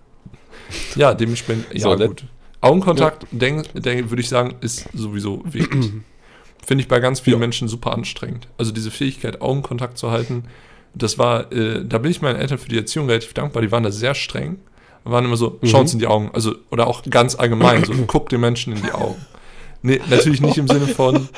Ja, 0.97 1.15
dementsprechend, 1.15 1.67
ja 1.73 1.81
So, 1.81 1.97
gut. 1.97 2.25
Augenkontakt, 2.61 3.27
denk, 3.31 3.65
denk, 3.75 4.11
würde 4.11 4.21
ich 4.21 4.29
sagen, 4.29 4.57
ist 4.61 4.89
sowieso 4.93 5.43
wichtig. 5.45 5.93
Finde 6.67 6.83
ich 6.83 6.89
bei 6.89 7.01
ganz 7.01 7.21
vielen 7.21 7.37
Ja. 7.37 7.41
Menschen 7.41 7.69
super 7.69 7.93
anstrengend. 7.93 8.49
Also 8.59 8.71
diese 8.71 8.91
Fähigkeit, 8.91 9.41
Augenkontakt 9.41 9.97
zu 9.97 10.11
halten, 10.11 10.45
das 10.95 11.19
war, 11.19 11.51
äh, 11.53 11.85
da 11.85 11.99
bin 11.99 12.11
ich 12.11 12.21
meinen 12.21 12.37
Eltern 12.37 12.59
für 12.59 12.69
die 12.69 12.77
Erziehung 12.77 13.07
relativ 13.07 13.33
dankbar. 13.33 13.63
Die 13.63 13.71
waren 13.73 13.83
da 13.83 13.91
sehr 13.91 14.15
streng. 14.15 14.59
Waren 15.05 15.25
immer 15.25 15.37
so, 15.37 15.59
schau 15.63 15.81
uns 15.81 15.95
in 15.95 15.99
die 15.99 16.07
Augen. 16.07 16.31
Also, 16.35 16.55
oder 16.71 16.87
auch 16.87 17.03
ganz 17.09 17.35
allgemein, 17.35 17.85
so, 17.85 17.95
guck 18.07 18.29
den 18.29 18.41
Menschen 18.41 18.75
in 18.77 18.83
die 18.83 18.93
Augen. 18.93 19.17
Nee, 19.83 20.01
natürlich 20.11 20.43
nicht 20.43 20.59
im 20.59 20.69
Sinne 20.69 20.87
von, 20.87 21.29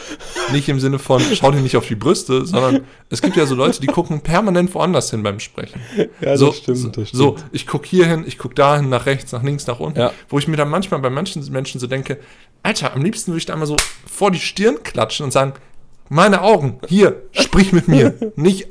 nicht 0.53 0.69
im 0.69 0.81
Sinne 0.81 0.99
von, 0.99 1.23
schau 1.35 1.53
dir 1.53 1.61
nicht 1.61 1.77
auf 1.77 1.87
die 1.87 1.95
Brüste, 1.95 2.45
sondern 2.45 2.81
es 3.09 3.23
gibt 3.23 3.37
ja 3.37 3.47
so 3.47 3.55
Leute, 3.55 3.81
die 3.81 3.87
gucken 3.87 4.21
permanent 4.21 4.75
woanders 4.75 5.11
hin 5.11 5.23
beim 5.23 5.39
Sprechen. 5.39 5.81
Ja, 6.21 6.37
so, 6.37 6.47
das 6.49 6.57
stimmt. 6.57 6.79
so, 6.79 6.89
Das 6.89 7.09
stimmt. 7.09 7.19
so, 7.23 7.37
ich 7.53 7.67
gucke 7.67 7.87
hier 7.87 8.07
hin, 8.07 8.25
ich 8.27 8.39
gucke 8.39 8.55
da 8.55 8.77
hin, 8.77 8.89
nach 8.89 9.07
rechts, 9.07 9.31
nach 9.33 9.43
links, 9.45 9.67
nach 9.69 9.79
unten. 9.79 10.01
Ja. 10.01 10.13
Wo 10.29 10.39
ich 10.39 10.49
mir 10.49 10.57
dann 10.57 10.71
manchmal 10.71 11.01
bei 11.01 11.11
manchen 11.11 11.45
Menschen 11.53 11.81
so 11.81 11.87
denke, 11.87 12.19
Alter, 12.65 12.95
am 12.95 13.03
liebsten 13.03 13.31
würde 13.31 13.39
ich 13.39 13.47
da 13.47 13.53
einmal 13.53 13.69
so 13.69 13.77
vor 14.07 14.31
die 14.33 14.41
Stirn 14.41 14.83
klatschen 14.83 15.25
und 15.25 15.31
sagen, 15.31 15.53
meine 16.09 16.43
Augen, 16.43 16.79
hier, 16.89 17.23
sprich 17.33 17.73
mit 17.73 17.87
mir. 17.89 18.33
Nicht, 18.37 18.69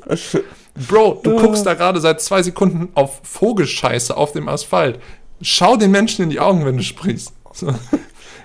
Bro, 0.88 1.20
du 1.24 1.36
guckst 1.38 1.66
da 1.66 1.74
gerade 1.74 2.00
seit 2.00 2.20
zwei 2.20 2.42
Sekunden 2.42 2.88
auf 2.94 3.20
Vogelscheiße 3.24 4.16
auf 4.16 4.32
dem 4.32 4.48
Asphalt. 4.48 5.00
Schau 5.40 5.76
den 5.76 5.90
Menschen 5.90 6.22
in 6.22 6.30
die 6.30 6.40
Augen, 6.40 6.64
wenn 6.64 6.76
du 6.76 6.82
sprichst. 6.82 7.32
So. 7.52 7.74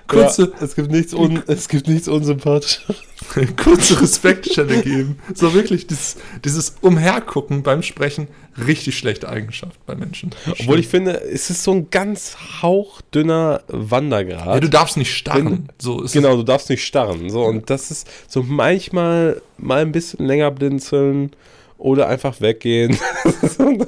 Kurze, 0.08 0.52
ja, 0.58 0.64
es 0.64 0.74
gibt 0.74 0.90
nichts, 0.90 1.14
un, 1.14 1.42
es 1.46 1.68
gibt 1.68 1.86
nichts 1.86 2.08
unsympathisches. 2.08 2.96
kurze 3.62 4.00
Respektstelle 4.00 4.82
geben. 4.82 5.18
So 5.34 5.52
wirklich, 5.54 5.86
dieses, 5.86 6.16
dieses 6.44 6.76
Umhergucken 6.80 7.62
beim 7.62 7.82
Sprechen, 7.82 8.28
richtig 8.66 8.96
schlechte 8.96 9.28
Eigenschaft 9.28 9.84
bei 9.86 9.94
Menschen. 9.94 10.30
Obwohl 10.46 10.78
ich 10.78 10.88
finde, 10.88 11.20
es 11.20 11.50
ist 11.50 11.62
so 11.62 11.72
ein 11.72 11.90
ganz 11.90 12.36
hauchdünner 12.62 13.62
Wandergrad. 13.68 14.46
Ja, 14.46 14.60
du 14.60 14.70
darfst 14.70 14.96
nicht 14.96 15.14
starren. 15.14 15.68
So 15.78 16.02
ist 16.02 16.12
genau, 16.12 16.36
du 16.36 16.42
darfst 16.42 16.70
nicht 16.70 16.84
starren. 16.84 17.28
So, 17.30 17.44
und 17.44 17.68
das 17.70 17.90
ist 17.90 18.08
so 18.28 18.42
manchmal 18.42 19.42
mal 19.58 19.82
ein 19.82 19.92
bisschen 19.92 20.26
länger 20.26 20.50
blinzeln 20.50 21.32
oder 21.78 22.08
einfach 22.08 22.40
weggehen. 22.40 22.98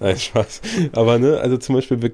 Nein, 0.00 0.16
Spaß. 0.16 0.60
Aber 0.92 1.18
ne, 1.18 1.38
also 1.38 1.56
zum 1.56 1.76
Beispiel, 1.76 2.12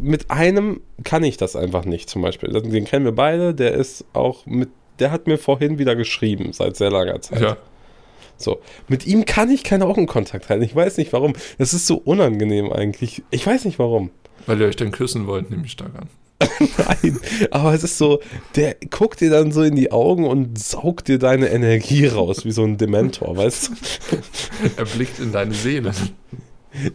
mit 0.00 0.30
einem 0.30 0.80
kann 1.02 1.24
ich 1.24 1.36
das 1.36 1.56
einfach 1.56 1.84
nicht, 1.84 2.08
zum 2.08 2.22
Beispiel. 2.22 2.50
Den 2.50 2.84
kennen 2.84 3.04
wir 3.04 3.12
beide, 3.12 3.54
der 3.54 3.72
ist 3.72 4.04
auch 4.12 4.46
mit, 4.46 4.70
der 4.98 5.10
hat 5.10 5.26
mir 5.26 5.36
vorhin 5.36 5.78
wieder 5.78 5.96
geschrieben, 5.96 6.52
seit 6.52 6.76
sehr 6.76 6.90
langer 6.90 7.20
Zeit. 7.20 7.40
Ja. 7.40 7.56
So, 8.36 8.60
mit 8.88 9.06
ihm 9.06 9.24
kann 9.26 9.50
ich 9.50 9.62
keinen 9.62 9.82
Augenkontakt 9.82 10.48
halten. 10.48 10.64
Ich 10.64 10.74
weiß 10.74 10.96
nicht 10.96 11.12
warum. 11.12 11.34
Das 11.58 11.72
ist 11.72 11.86
so 11.86 11.96
unangenehm 11.96 12.72
eigentlich. 12.72 13.22
Ich 13.30 13.46
weiß 13.46 13.64
nicht 13.64 13.78
warum. 13.78 14.10
Weil 14.46 14.60
ihr 14.60 14.66
euch 14.66 14.76
dann 14.76 14.90
küssen 14.90 15.26
wollt, 15.26 15.50
nehme 15.50 15.64
ich 15.64 15.72
stark 15.72 15.94
an. 15.96 16.08
Nein, 16.78 17.18
aber 17.50 17.74
es 17.74 17.84
ist 17.84 17.98
so, 17.98 18.20
der 18.56 18.76
guckt 18.90 19.20
dir 19.20 19.30
dann 19.30 19.52
so 19.52 19.62
in 19.62 19.76
die 19.76 19.92
Augen 19.92 20.26
und 20.26 20.58
saugt 20.58 21.08
dir 21.08 21.18
deine 21.18 21.48
Energie 21.48 22.06
raus, 22.06 22.44
wie 22.44 22.52
so 22.52 22.64
ein 22.64 22.76
Dementor, 22.76 23.36
weißt 23.36 23.68
du? 23.68 24.16
er 24.76 24.84
blickt 24.84 25.18
in 25.18 25.32
deine 25.32 25.54
Seele. 25.54 25.92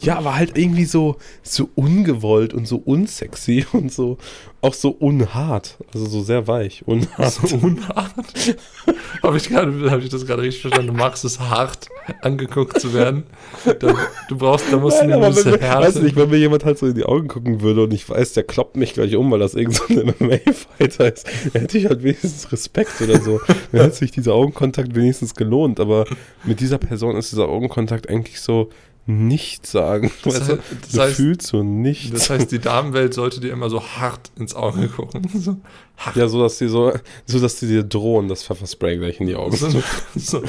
Ja, 0.02 0.18
aber 0.18 0.36
halt 0.36 0.58
irgendwie 0.58 0.86
so, 0.86 1.18
so 1.42 1.70
ungewollt 1.76 2.54
und 2.54 2.68
so 2.68 2.78
unsexy 2.78 3.66
und 3.74 3.92
so 3.92 4.18
auch 4.62 4.74
so 4.74 4.90
unhart. 4.90 5.78
Also 5.94 6.06
so 6.06 6.22
sehr 6.22 6.48
weich. 6.48 6.84
Unhart. 6.86 7.32
So 7.32 7.56
unhart. 7.56 8.14
Habe 9.24 9.38
ich, 9.38 9.52
hab 9.54 10.00
ich 10.02 10.10
das 10.10 10.26
gerade 10.26 10.42
richtig 10.42 10.62
verstanden? 10.62 10.88
Du 10.88 10.94
magst 10.94 11.24
es 11.26 11.40
hart, 11.40 11.88
angeguckt 12.22 12.80
zu 12.80 12.94
werden. 12.94 13.24
Da, 13.66 13.96
du 14.28 14.38
brauchst, 14.38 14.72
da 14.72 14.78
musst 14.78 14.98
Nein, 15.00 15.10
du 15.10 15.26
ein 15.26 15.34
bisschen 15.34 15.60
Härte. 15.60 15.88
Weißt 15.88 15.98
du 15.98 16.02
nicht, 16.02 16.16
wenn 16.16 16.30
mir 16.30 16.38
jemand 16.38 16.66
halt 16.66 16.78
so 16.78 16.88
in 16.88 16.96
die 16.96 17.04
Augen 17.04 17.28
gucken 17.28 17.62
würde 17.62 17.84
und 17.84 17.94
ich 17.94 18.10
weiß, 18.10 18.34
der 18.34 18.44
kloppt 18.44 18.78
mich 18.78 18.94
gleich 18.94 19.16
um, 19.16 19.30
weil 19.32 19.40
das 19.40 19.56
irgendein 19.56 19.98
so 19.98 20.04
MMA-Fighter 20.26 21.14
ist, 21.14 21.28
dann 21.54 21.62
hätte 21.62 21.78
ich 21.78 21.86
halt 21.86 22.04
wenigstens 22.04 22.52
Respekt 22.52 23.02
oder 23.02 23.20
so. 23.20 23.40
Dann 23.72 23.82
hätte 23.82 23.96
sich 23.96 24.12
dieser 24.12 24.34
Augenkontakt 24.34 24.96
wenigstens 24.96 25.36
gelohnt. 25.36 25.80
Aber 25.80 26.06
mit 26.44 26.60
dieser 26.60 26.78
Person 26.78 27.16
ist 27.18 27.32
dieser 27.32 27.50
Augenkontakt 27.50 28.10
eigentlich 28.10 28.40
so 28.40 28.70
nichts 29.10 29.72
sagen. 29.72 30.12
Das, 30.24 30.40
heißt, 30.42 30.50
das 30.50 30.92
du 30.92 31.02
heißt, 31.02 31.16
fühlst 31.16 31.48
so 31.48 31.64
nichts. 31.64 32.12
Das 32.12 32.30
heißt, 32.30 32.52
die 32.52 32.60
Damenwelt 32.60 33.14
sollte 33.14 33.40
dir 33.40 33.52
immer 33.52 33.70
so 33.70 33.84
hart 33.84 34.32
ins 34.38 34.56
Auge 34.56 34.88
gucken. 34.88 35.28
So 35.40 35.58
ja, 36.16 36.30
so 36.30 36.42
dass 36.42 36.58
die 36.58 36.68
so, 36.68 36.94
so 37.26 37.40
dass 37.40 37.60
die 37.60 37.68
dir 37.68 37.84
drohen, 37.84 38.30
das 38.30 38.44
Pfefferspray 38.44 38.98
gleich 38.98 39.20
in 39.20 39.28
die 39.28 39.36
Augen. 39.36 39.56
So, 39.58 39.84
so, 40.16 40.44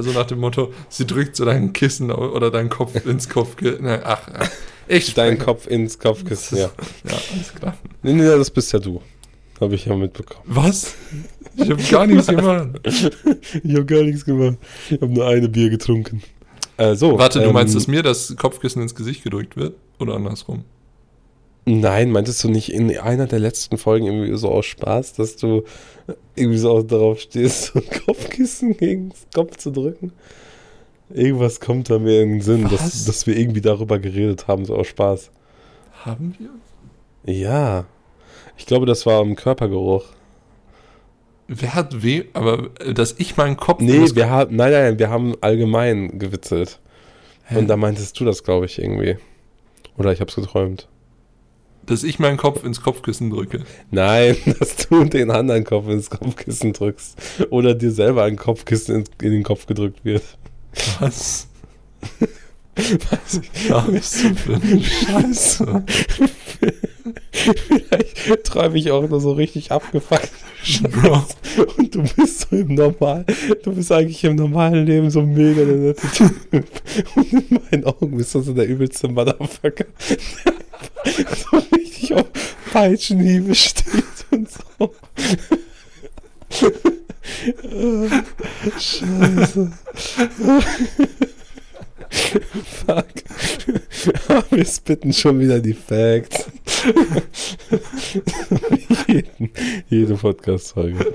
so 0.00 0.10
nach 0.10 0.26
dem 0.26 0.38
Motto, 0.38 0.72
sie 0.90 1.06
drückt 1.06 1.36
so 1.36 1.46
dein 1.46 1.72
Kissen 1.72 2.10
oder 2.10 2.50
deinen 2.50 2.68
Kopf 2.68 2.94
ins 3.06 3.28
Kopfkissen. 3.28 3.86
Ach, 3.86 4.28
ach, 4.34 4.50
ich 4.88 5.14
Deinen 5.14 5.38
Kopf 5.38 5.66
ins 5.66 5.98
Kopfkissen, 5.98 6.58
ja. 6.58 6.70
Ja, 7.08 7.16
alles 7.32 7.54
klar. 7.54 7.78
Nee, 8.02 8.12
nee, 8.12 8.24
das 8.24 8.50
bist 8.50 8.72
ja 8.72 8.78
du. 8.78 9.00
Habe 9.60 9.76
ich 9.76 9.86
ja 9.86 9.96
mitbekommen. 9.96 10.44
Was? 10.44 10.94
Ich 11.56 11.70
habe 11.70 11.82
gar 11.90 12.06
nichts 12.06 12.26
gemacht. 12.26 12.80
ich 12.84 13.04
habe 13.74 13.84
gar 13.84 14.02
nichts 14.02 14.24
gemacht. 14.24 14.58
Ich 14.90 15.00
habe 15.00 15.12
nur 15.12 15.26
eine 15.26 15.48
Bier 15.48 15.70
getrunken. 15.70 16.22
Äh, 16.76 16.94
so, 16.94 17.18
Warte, 17.18 17.40
du 17.40 17.46
ähm, 17.46 17.52
meinst, 17.52 17.74
dass 17.74 17.86
mir 17.86 18.02
das 18.02 18.34
Kopfkissen 18.36 18.82
ins 18.82 18.94
Gesicht 18.94 19.22
gedrückt 19.22 19.56
wird? 19.56 19.74
Oder 19.98 20.14
andersrum? 20.14 20.64
Nein, 21.64 22.10
meintest 22.10 22.42
du 22.42 22.48
nicht 22.48 22.72
in 22.72 22.96
einer 22.98 23.26
der 23.26 23.38
letzten 23.38 23.78
Folgen 23.78 24.06
irgendwie 24.06 24.36
so 24.36 24.50
aus 24.50 24.66
Spaß, 24.66 25.12
dass 25.14 25.36
du 25.36 25.62
irgendwie 26.34 26.58
so 26.58 26.70
auch 26.72 26.82
darauf 26.82 27.20
stehst, 27.20 27.64
so 27.72 27.78
ein 27.78 28.04
Kopfkissen 28.04 28.76
gegen 28.76 29.10
den 29.10 29.30
Kopf 29.32 29.58
zu 29.58 29.70
drücken? 29.70 30.12
Irgendwas 31.10 31.60
kommt 31.60 31.90
da 31.90 31.98
mir 31.98 32.22
in 32.22 32.32
den 32.32 32.40
Sinn, 32.40 32.68
dass, 32.68 33.04
dass 33.04 33.26
wir 33.26 33.36
irgendwie 33.36 33.60
darüber 33.60 33.98
geredet 33.98 34.48
haben, 34.48 34.64
so 34.64 34.74
aus 34.74 34.86
Spaß. 34.88 35.30
Haben 36.04 36.34
wir? 36.38 37.32
Ja. 37.32 37.84
Ich 38.56 38.66
glaube, 38.66 38.86
das 38.86 39.06
war 39.06 39.22
im 39.22 39.36
Körpergeruch. 39.36 40.04
Wer 41.54 41.74
hat 41.74 42.02
weh? 42.02 42.24
Aber 42.32 42.70
äh, 42.80 42.94
dass 42.94 43.14
ich 43.18 43.36
meinen 43.36 43.56
Kopf. 43.56 43.80
Nee, 43.80 44.06
wir 44.14 44.30
haben, 44.30 44.56
nein, 44.56 44.72
nein, 44.72 44.98
wir 44.98 45.10
haben 45.10 45.34
allgemein 45.40 46.18
gewitzelt. 46.18 46.80
Hä? 47.44 47.58
Und 47.58 47.68
da 47.68 47.76
meintest 47.76 48.18
du 48.18 48.24
das, 48.24 48.42
glaube 48.42 48.66
ich, 48.66 48.78
irgendwie. 48.78 49.18
Oder 49.98 50.12
ich 50.12 50.20
habe 50.20 50.30
es 50.30 50.36
geträumt. 50.36 50.88
Dass 51.84 52.04
ich 52.04 52.18
meinen 52.18 52.36
Kopf 52.36 52.64
ins 52.64 52.80
Kopfkissen 52.80 53.30
drücke. 53.30 53.64
Nein, 53.90 54.36
dass 54.58 54.76
du 54.76 55.04
den 55.04 55.30
anderen 55.30 55.64
Kopf 55.64 55.88
ins 55.88 56.08
Kopfkissen 56.08 56.72
drückst. 56.72 57.48
Oder 57.50 57.74
dir 57.74 57.90
selber 57.90 58.24
ein 58.24 58.36
Kopfkissen 58.36 58.96
in, 58.96 59.04
in 59.20 59.32
den 59.32 59.42
Kopf 59.42 59.66
gedrückt 59.66 60.04
wird. 60.04 60.22
Was? 61.00 61.48
Was 62.74 63.40
ich 63.42 63.68
gar 63.68 63.90
nicht 63.90 64.04
so 64.04 64.34
für 64.34 64.54
eine 64.54 64.82
Scheiße. 64.82 65.84
Vielleicht 67.32 68.44
träume 68.44 68.78
ich 68.78 68.90
auch 68.90 69.06
nur 69.06 69.20
so 69.20 69.32
richtig 69.32 69.70
abgefuckt. 69.70 70.30
Bro. 70.82 71.24
Und 71.76 71.94
du 71.94 72.02
bist 72.02 72.48
so 72.48 72.56
im 72.56 72.74
Normal, 72.74 73.26
du 73.62 73.74
bist 73.74 73.92
eigentlich 73.92 74.22
im 74.24 74.36
normalen 74.36 74.86
Leben 74.86 75.10
so 75.10 75.22
mega 75.22 75.64
der 75.64 75.76
nette 75.76 76.06
Typ. 76.08 76.34
Und 77.16 77.32
in 77.32 77.60
meinen 77.70 77.84
Augen 77.84 78.16
bist 78.16 78.34
du 78.34 78.40
so 78.40 78.54
der 78.54 78.66
übelste 78.68 79.08
Motherfucker. 79.08 79.86
so 81.04 81.58
richtig 81.76 82.14
auf 82.14 82.26
Peitschenhiebe 82.72 83.54
steht 83.54 84.04
und 84.30 84.48
so. 84.50 84.94
Scheiße. 88.78 89.72
Fuck. 92.12 93.06
Wir 94.50 94.64
spitten 94.64 95.12
schon 95.12 95.40
wieder 95.40 95.60
die 95.60 95.74
Facts. 95.74 96.46
Jeden, 99.06 99.50
jede 99.88 100.14
Podcast-Folge. 100.14 101.12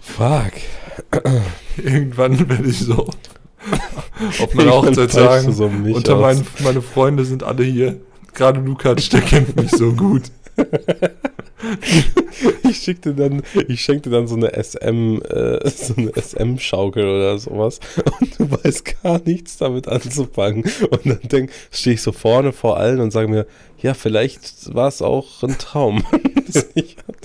Fuck. 0.00 0.52
Irgendwann 1.76 2.48
werde 2.48 2.68
ich 2.68 2.78
so 2.80 3.08
auf 4.40 4.54
meiner 4.54 4.72
Hochzeit 4.72 5.10
sagen, 5.10 5.52
so 5.52 5.66
unter 5.66 6.16
meinen, 6.16 6.46
meine 6.62 6.82
Freunde 6.82 7.24
sind 7.24 7.42
alle 7.42 7.64
hier. 7.64 8.00
Gerade 8.34 8.60
Lukas, 8.60 9.08
der 9.08 9.20
kennt 9.20 9.56
mich 9.56 9.70
so 9.70 9.92
gut. 9.92 10.22
ich 12.68 12.78
schickte 12.78 13.14
dann, 13.14 13.42
ich 13.66 13.80
schenkte 13.80 14.10
dann 14.10 14.26
so 14.26 14.36
eine 14.36 14.52
SM, 14.52 15.20
äh, 15.22 15.70
so 15.70 15.94
eine 15.96 16.12
SM-Schaukel 16.14 17.04
oder 17.04 17.38
sowas 17.38 17.80
und 18.20 18.38
du 18.38 18.50
weißt 18.50 19.02
gar 19.02 19.20
nichts 19.24 19.58
damit 19.58 19.88
anzufangen. 19.88 20.64
Und 20.90 21.06
dann 21.06 21.20
denk, 21.22 21.50
stehe 21.70 21.94
ich 21.94 22.02
so 22.02 22.12
vorne 22.12 22.52
vor 22.52 22.78
allen 22.78 23.00
und 23.00 23.10
sage 23.10 23.28
mir, 23.28 23.46
ja, 23.80 23.94
vielleicht 23.94 24.74
war 24.74 24.88
es 24.88 25.02
auch 25.02 25.42
ein 25.42 25.56
Traum. 25.58 26.04
ich 26.74 26.96
hab, 27.06 27.16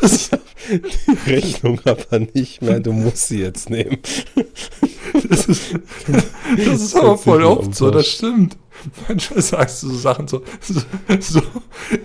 das, 0.00 0.30
die 0.70 1.30
Rechnung 1.30 1.80
aber 1.84 2.20
nicht 2.34 2.62
mehr, 2.62 2.80
du 2.80 2.92
musst 2.92 3.28
sie 3.28 3.40
jetzt 3.40 3.70
nehmen. 3.70 3.98
Das 5.28 5.46
ist, 5.46 5.74
das 6.56 6.80
ist 6.80 6.96
aber 6.96 7.18
voll 7.18 7.44
oft 7.44 7.74
so, 7.74 7.90
das 7.90 8.06
stimmt. 8.06 8.56
Manchmal 9.08 9.42
sagst 9.42 9.82
du 9.82 9.88
so 9.88 9.96
Sachen 9.96 10.28
so, 10.28 10.42
so, 10.60 10.80
so, 11.20 11.42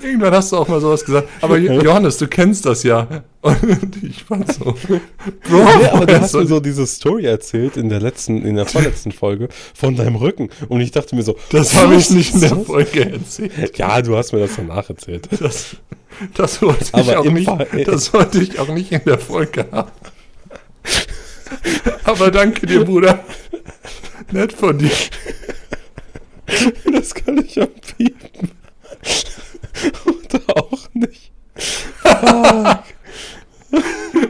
Irgendwann 0.02 0.34
hast 0.34 0.52
du 0.52 0.58
auch 0.58 0.68
mal 0.68 0.80
sowas 0.80 1.04
gesagt. 1.04 1.28
Aber 1.42 1.58
Johannes, 1.58 2.18
du 2.18 2.28
kennst 2.28 2.66
das 2.66 2.84
ja. 2.84 3.08
Und 3.42 4.04
ich 4.04 4.30
war 4.30 4.40
so. 4.52 4.66
Bro, 5.50 5.82
ja, 5.82 5.94
aber 5.94 6.06
du 6.06 6.20
hast 6.20 6.34
mir 6.34 6.48
so 6.48 6.60
diese 6.60 6.86
Story 6.86 7.26
erzählt 7.26 7.78
in 7.78 7.90
der 7.90 8.00
letzten, 8.00 8.44
in 8.44 8.56
der 8.56 8.66
vorletzten 8.66 9.12
Folge 9.12 9.50
von 9.74 9.96
deinem 9.96 10.16
Rücken. 10.16 10.50
Und 10.68 10.82
ich 10.82 10.92
dachte 10.92 11.16
mir 11.16 11.24
so. 11.24 11.38
Das 11.50 11.76
habe 11.76 11.96
ich 11.96 12.10
nicht 12.10 12.34
in 12.34 12.42
der 12.42 12.56
Folge 12.56 13.12
erzählt. 13.12 13.78
Ja, 13.78 14.02
du 14.02 14.18
hast 14.18 14.34
mir 14.34 14.40
das 14.40 14.56
danach 14.56 14.90
erzählt. 14.90 15.30
Das, 15.40 15.78
das, 16.34 16.62
wollte, 16.62 16.84
ich 17.00 17.16
auch 17.16 17.26
nicht, 17.26 17.88
das 17.88 18.14
wollte 18.14 18.42
ich 18.42 18.60
auch 18.60 18.70
nicht 18.70 18.92
in 18.92 19.02
der 19.06 19.20
Folge 19.20 19.66
haben. 19.72 19.92
Aber 22.04 22.32
danke 22.32 22.66
dir, 22.66 22.84
Bruder. 22.84 23.24
Nett 24.32 24.54
von 24.54 24.78
dir. 24.78 24.92
Das 26.92 27.14
kann 27.14 27.38
ich 27.40 27.56
ja 27.56 27.66
piepen. 27.66 28.52
Oder 30.06 30.58
auch 30.58 30.88
nicht. 30.94 31.32
Fuck. 31.56 32.84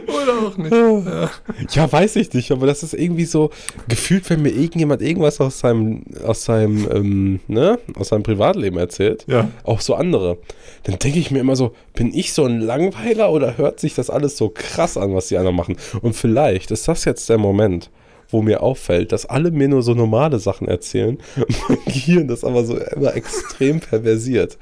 Oder 0.08 0.38
auch 0.46 0.56
nicht. 0.56 0.72
Ja. 0.72 1.30
ja. 1.70 1.92
weiß 1.92 2.16
ich 2.16 2.32
nicht, 2.32 2.50
aber 2.50 2.66
das 2.66 2.82
ist 2.82 2.94
irgendwie 2.94 3.24
so 3.24 3.50
gefühlt, 3.88 4.28
wenn 4.30 4.42
mir 4.42 4.50
irgendjemand 4.50 5.00
irgendwas 5.00 5.40
aus 5.40 5.60
seinem, 5.60 6.02
aus 6.24 6.44
seinem, 6.44 6.88
ähm, 6.90 7.40
ne, 7.46 7.78
aus 7.94 8.08
seinem 8.08 8.24
Privatleben 8.24 8.78
erzählt, 8.78 9.24
ja. 9.28 9.48
auch 9.64 9.80
so 9.80 9.94
andere, 9.94 10.38
dann 10.84 10.98
denke 10.98 11.18
ich 11.18 11.30
mir 11.30 11.38
immer 11.38 11.56
so, 11.56 11.74
bin 11.94 12.12
ich 12.12 12.32
so 12.32 12.44
ein 12.44 12.60
Langweiler 12.60 13.30
oder 13.30 13.56
hört 13.58 13.80
sich 13.80 13.94
das 13.94 14.10
alles 14.10 14.36
so 14.36 14.48
krass 14.48 14.96
an, 14.96 15.14
was 15.14 15.28
die 15.28 15.36
anderen 15.36 15.56
machen? 15.56 15.76
Und 16.02 16.14
vielleicht 16.14 16.70
ist 16.70 16.88
das 16.88 17.04
jetzt 17.04 17.28
der 17.28 17.38
Moment, 17.38 17.90
wo 18.30 18.42
mir 18.42 18.62
auffällt, 18.62 19.12
dass 19.12 19.26
alle 19.26 19.50
mir 19.50 19.68
nur 19.68 19.82
so 19.82 19.94
normale 19.94 20.38
Sachen 20.38 20.68
erzählen, 20.68 21.18
mein 21.68 21.78
Gehirn 21.86 22.28
das 22.28 22.44
aber 22.44 22.64
so 22.64 22.76
immer 22.76 23.14
extrem 23.14 23.80
perversiert. 23.80 24.58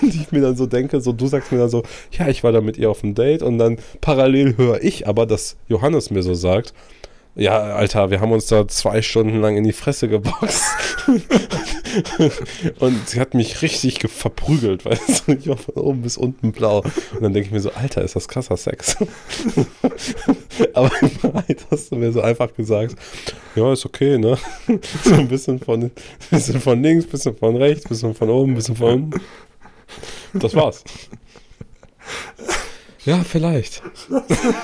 Und 0.00 0.14
ich 0.14 0.30
mir 0.32 0.40
dann 0.40 0.56
so 0.56 0.66
denke, 0.66 1.00
so 1.00 1.12
du 1.12 1.26
sagst 1.26 1.52
mir 1.52 1.58
dann 1.58 1.70
so, 1.70 1.82
ja, 2.12 2.28
ich 2.28 2.44
war 2.44 2.52
da 2.52 2.60
mit 2.60 2.76
ihr 2.76 2.90
auf 2.90 3.00
dem 3.00 3.14
Date 3.14 3.42
und 3.42 3.58
dann 3.58 3.78
parallel 4.00 4.56
höre 4.56 4.82
ich 4.82 5.06
aber, 5.06 5.26
dass 5.26 5.56
Johannes 5.68 6.10
mir 6.10 6.22
so 6.22 6.34
sagt, 6.34 6.74
ja, 7.38 7.60
Alter, 7.60 8.10
wir 8.10 8.20
haben 8.20 8.32
uns 8.32 8.46
da 8.46 8.66
zwei 8.66 9.00
Stunden 9.00 9.40
lang 9.40 9.56
in 9.56 9.62
die 9.62 9.72
Fresse 9.72 10.08
geboxt. 10.08 10.64
und 12.80 13.08
sie 13.08 13.20
hat 13.20 13.34
mich 13.34 13.62
richtig 13.62 14.00
verprügelt, 14.10 14.84
weißt 14.84 15.28
du, 15.28 15.32
ich 15.32 15.46
war 15.46 15.56
von 15.56 15.74
oben 15.74 16.02
bis 16.02 16.16
unten 16.16 16.50
blau. 16.50 16.80
Und 16.80 17.22
dann 17.22 17.32
denke 17.32 17.46
ich 17.46 17.52
mir 17.52 17.60
so, 17.60 17.70
Alter, 17.70 18.02
ist 18.02 18.16
das 18.16 18.26
krasser 18.26 18.56
Sex. 18.56 18.96
Aber 20.74 20.90
in 21.00 21.22
Wahrheit 21.22 21.64
hast 21.70 21.92
du 21.92 21.96
mir 21.96 22.10
so 22.10 22.20
einfach 22.22 22.52
gesagt, 22.54 22.96
ja, 23.54 23.72
ist 23.72 23.86
okay, 23.86 24.18
ne? 24.18 24.36
So 25.04 25.14
ein 25.14 25.28
bisschen 25.28 25.60
von, 25.60 25.92
bisschen 26.30 26.60
von 26.60 26.82
links, 26.82 27.06
bisschen 27.06 27.36
von 27.36 27.54
rechts, 27.54 27.88
bisschen 27.88 28.16
von 28.16 28.30
oben, 28.30 28.56
bisschen 28.56 28.74
von 28.74 28.94
unten. 28.94 29.20
Das 30.34 30.54
war's. 30.56 30.82
Ja, 33.04 33.22
vielleicht. 33.22 33.80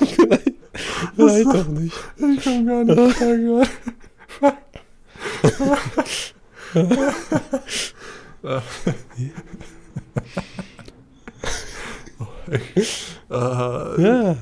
vielleicht. 0.05 0.54
Vielleicht 1.17 1.47
doch 1.47 1.69
nicht. 1.69 1.95
Ich 2.17 2.45
komm 2.45 2.67
gar 2.67 2.85
nicht 2.85 3.17
klar 3.17 3.35
Ja. 13.99 14.37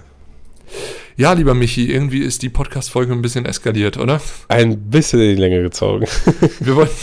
Ja, 1.17 1.35
lieber 1.35 1.53
Michi, 1.55 1.93
irgendwie 1.93 2.21
ist 2.21 2.43
die 2.43 2.49
Podcast-Folge 2.49 3.13
ein 3.13 3.21
bisschen 3.21 3.45
eskaliert, 3.45 3.99
oder? 3.99 4.21
Ein 4.49 4.91
bisschen 4.91 5.21
in 5.21 5.37
die 5.37 5.41
Länge 5.41 5.63
gezogen. 5.63 6.07
Wir 6.61 6.75
wollten, 6.75 6.97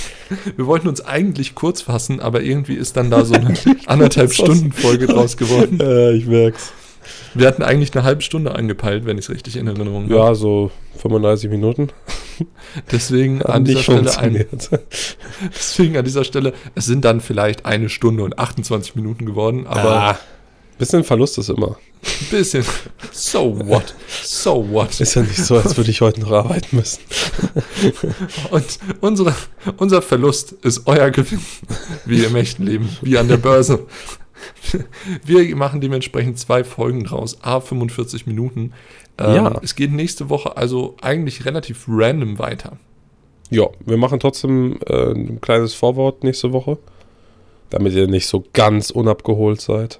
wir 0.57 0.65
wollten 0.65 0.87
uns 0.87 1.01
eigentlich 1.01 1.53
kurz 1.53 1.83
fassen, 1.83 2.19
aber 2.19 2.41
irgendwie 2.41 2.73
ist 2.73 2.97
dann 2.97 3.11
da 3.11 3.23
so 3.23 3.35
eine 3.35 3.53
anderthalb 3.85 4.33
Stunden 4.33 4.71
Folge 4.71 5.05
draus 5.05 5.37
geworden. 5.37 5.77
Ja, 5.79 6.09
ich 6.09 6.25
merk's. 6.25 6.73
Wir 7.33 7.47
hatten 7.47 7.63
eigentlich 7.63 7.95
eine 7.95 8.03
halbe 8.03 8.21
Stunde 8.21 8.55
angepeilt, 8.55 9.05
wenn 9.05 9.17
ich 9.17 9.25
es 9.25 9.29
richtig 9.29 9.55
in 9.55 9.67
Erinnerung 9.67 10.03
habe. 10.03 10.15
Ja, 10.15 10.35
so 10.35 10.71
35 10.97 11.49
Minuten. 11.49 11.89
Deswegen 12.91 13.41
an 13.41 13.65
dieser 13.65 13.83
Stelle 13.83 14.17
ein, 14.17 14.45
deswegen 15.53 15.97
an 15.97 16.05
dieser 16.05 16.23
Stelle, 16.23 16.53
es 16.75 16.85
sind 16.85 17.03
dann 17.03 17.19
vielleicht 17.21 17.65
eine 17.65 17.89
Stunde 17.89 18.23
und 18.23 18.39
28 18.39 18.95
Minuten 18.95 19.25
geworden, 19.25 19.67
aber 19.67 20.01
ah, 20.01 20.19
bisschen 20.79 21.03
Verlust 21.03 21.37
ist 21.37 21.49
immer. 21.49 21.77
ein 22.01 22.27
bisschen. 22.31 22.65
So 23.11 23.59
what? 23.67 23.93
So 24.23 24.65
what? 24.71 24.99
Ist 24.99 25.13
ja 25.13 25.21
nicht 25.21 25.45
so, 25.45 25.57
als 25.57 25.77
würde 25.77 25.91
ich 25.91 26.01
heute 26.01 26.21
noch 26.21 26.31
arbeiten 26.31 26.77
müssen. 26.77 27.01
Und 28.49 28.79
unsere, 29.01 29.35
unser 29.77 30.01
Verlust 30.01 30.53
ist 30.63 30.83
euer 30.85 31.11
Gewinn, 31.11 31.41
wie 32.05 32.23
im 32.23 32.35
echten 32.35 32.65
Leben, 32.65 32.89
wie 33.01 33.17
an 33.17 33.27
der 33.27 33.37
Börse. 33.37 33.85
Wir 35.25 35.55
machen 35.55 35.81
dementsprechend 35.81 36.39
zwei 36.39 36.63
Folgen 36.63 37.03
draus, 37.03 37.37
a 37.41 37.59
45 37.59 38.27
Minuten. 38.27 38.73
Ähm, 39.17 39.35
Ja. 39.35 39.59
Es 39.61 39.75
geht 39.75 39.91
nächste 39.91 40.29
Woche 40.29 40.57
also 40.57 40.95
eigentlich 41.01 41.45
relativ 41.45 41.85
random 41.87 42.39
weiter. 42.39 42.77
Ja, 43.51 43.67
wir 43.83 43.97
machen 43.97 44.19
trotzdem 44.19 44.79
äh, 44.85 45.11
ein 45.11 45.41
kleines 45.41 45.73
Vorwort 45.73 46.23
nächste 46.23 46.53
Woche, 46.53 46.77
damit 47.71 47.93
ihr 47.93 48.07
nicht 48.07 48.27
so 48.27 48.43
ganz 48.53 48.91
unabgeholt 48.91 49.59
seid. 49.59 49.99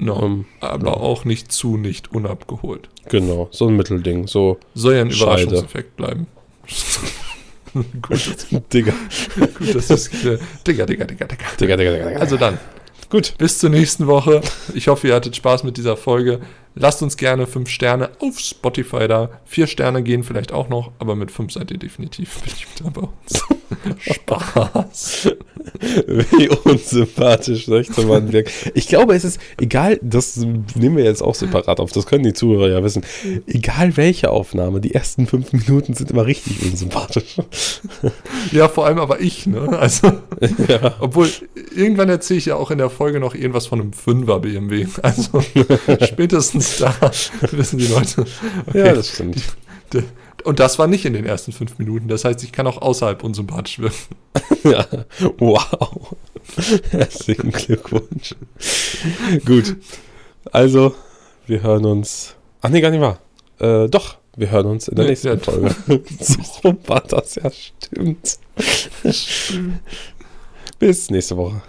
No, 0.00 0.20
Ähm, 0.20 0.44
aber 0.60 0.88
ja. 0.88 0.94
auch 0.94 1.24
nicht 1.24 1.52
zu 1.52 1.76
nicht 1.76 2.10
unabgeholt. 2.12 2.88
Genau, 3.08 3.46
so 3.52 3.68
ein 3.68 3.76
Mittelding. 3.76 4.26
So, 4.26 4.58
Soll 4.74 4.94
ja 4.94 5.02
ein. 5.02 5.10
Überraschungseffekt 5.10 5.94
bleiben. 5.94 6.26
gut, 8.02 8.46
Digga, 8.72 8.92
gut, 9.58 9.74
das 9.74 9.90
ist. 9.90 10.24
Äh, 10.24 10.38
Digga, 10.66 10.86
Digga, 10.86 11.04
Digga, 11.04 11.26
Digga. 11.26 11.44
Digga, 11.60 11.76
Digga, 11.76 11.92
Digga. 11.92 12.08
Digga. 12.08 12.20
Also 12.20 12.36
dann, 12.36 12.58
gut. 13.14 13.34
bis 13.38 13.58
zur 13.58 13.70
nächsten 13.70 14.06
Woche. 14.06 14.40
Ich 14.74 14.88
hoffe, 14.88 15.08
ihr 15.08 15.14
hattet 15.14 15.36
Spaß 15.36 15.62
mit 15.64 15.76
dieser 15.76 15.96
Folge. 15.96 16.40
Lasst 16.76 17.02
uns 17.02 17.16
gerne 17.16 17.46
fünf 17.46 17.68
Sterne 17.68 18.10
auf 18.18 18.40
Spotify 18.40 19.06
da. 19.06 19.30
Vier 19.44 19.68
Sterne 19.68 20.02
gehen 20.02 20.24
vielleicht 20.24 20.52
auch 20.52 20.68
noch, 20.68 20.90
aber 20.98 21.14
mit 21.14 21.30
fünf 21.30 21.52
seid 21.52 21.70
ihr 21.70 21.78
definitiv 21.78 22.40
beliebter 22.40 22.90
bei 22.90 23.06
uns. 23.06 23.44
Spaß. 24.14 25.28
Wie 26.06 26.48
unsympathisch 26.48 27.68
möchte 27.68 28.04
man 28.06 28.32
wirken. 28.32 28.50
Ich 28.74 28.88
glaube, 28.88 29.14
es 29.14 29.24
ist 29.24 29.40
egal, 29.56 29.98
das 30.02 30.36
nehmen 30.36 30.96
wir 30.96 31.04
jetzt 31.04 31.22
auch 31.22 31.34
separat 31.34 31.80
auf, 31.80 31.92
das 31.92 32.06
können 32.06 32.24
die 32.24 32.32
Zuhörer 32.32 32.68
ja 32.68 32.82
wissen. 32.82 33.04
Egal 33.46 33.96
welche 33.96 34.30
Aufnahme, 34.30 34.80
die 34.80 34.94
ersten 34.94 35.26
fünf 35.26 35.52
Minuten 35.52 35.94
sind 35.94 36.10
immer 36.10 36.26
richtig 36.26 36.62
unsympathisch. 36.62 37.36
Ja, 38.52 38.68
vor 38.68 38.86
allem 38.86 38.98
aber 38.98 39.20
ich, 39.20 39.46
ne? 39.46 39.78
Also, 39.78 40.12
ja. 40.68 40.94
obwohl, 41.00 41.28
irgendwann 41.74 42.08
erzähle 42.08 42.38
ich 42.38 42.46
ja 42.46 42.56
auch 42.56 42.70
in 42.70 42.78
der 42.78 42.90
Folge 42.90 43.20
noch 43.20 43.34
irgendwas 43.34 43.66
von 43.66 43.80
einem 43.80 43.90
5er 43.92 44.40
BMW. 44.40 44.86
Also, 45.02 45.42
spätestens 46.02 46.63
da 46.78 46.94
wissen 47.52 47.78
die 47.78 47.86
Leute. 47.86 48.26
Okay, 48.66 48.78
ja, 48.86 48.92
das 48.94 49.10
stimmt. 49.10 49.42
und 50.44 50.60
das 50.60 50.78
war 50.78 50.86
nicht 50.86 51.04
in 51.04 51.12
den 51.12 51.24
ersten 51.26 51.52
fünf 51.52 51.78
Minuten. 51.78 52.08
Das 52.08 52.24
heißt, 52.24 52.42
ich 52.44 52.52
kann 52.52 52.66
auch 52.66 52.80
außerhalb 52.80 53.22
unsympathisch 53.22 53.78
wirken. 53.78 54.16
Ja. 54.64 54.86
Wow. 55.38 56.16
Herzlichen 56.90 57.50
Glückwunsch. 57.52 58.34
Gut. 59.44 59.76
Also, 60.52 60.94
wir 61.46 61.62
hören 61.62 61.84
uns. 61.84 62.34
Ach 62.62 62.70
nee, 62.70 62.80
gar 62.80 62.90
nicht 62.90 63.02
wahr. 63.02 63.18
Äh, 63.58 63.88
doch, 63.90 64.16
wir 64.36 64.50
hören 64.50 64.66
uns 64.66 64.88
in 64.88 64.96
der 64.96 65.04
Nee, 65.04 65.10
nächsten 65.10 65.28
ja. 65.28 65.36
Folge. 65.36 65.74
so 66.20 66.74
war 66.86 67.02
das 67.02 67.34
ja 67.34 67.50
stimmt. 67.50 68.38
Bis 70.78 71.10
nächste 71.10 71.36
Woche. 71.36 71.60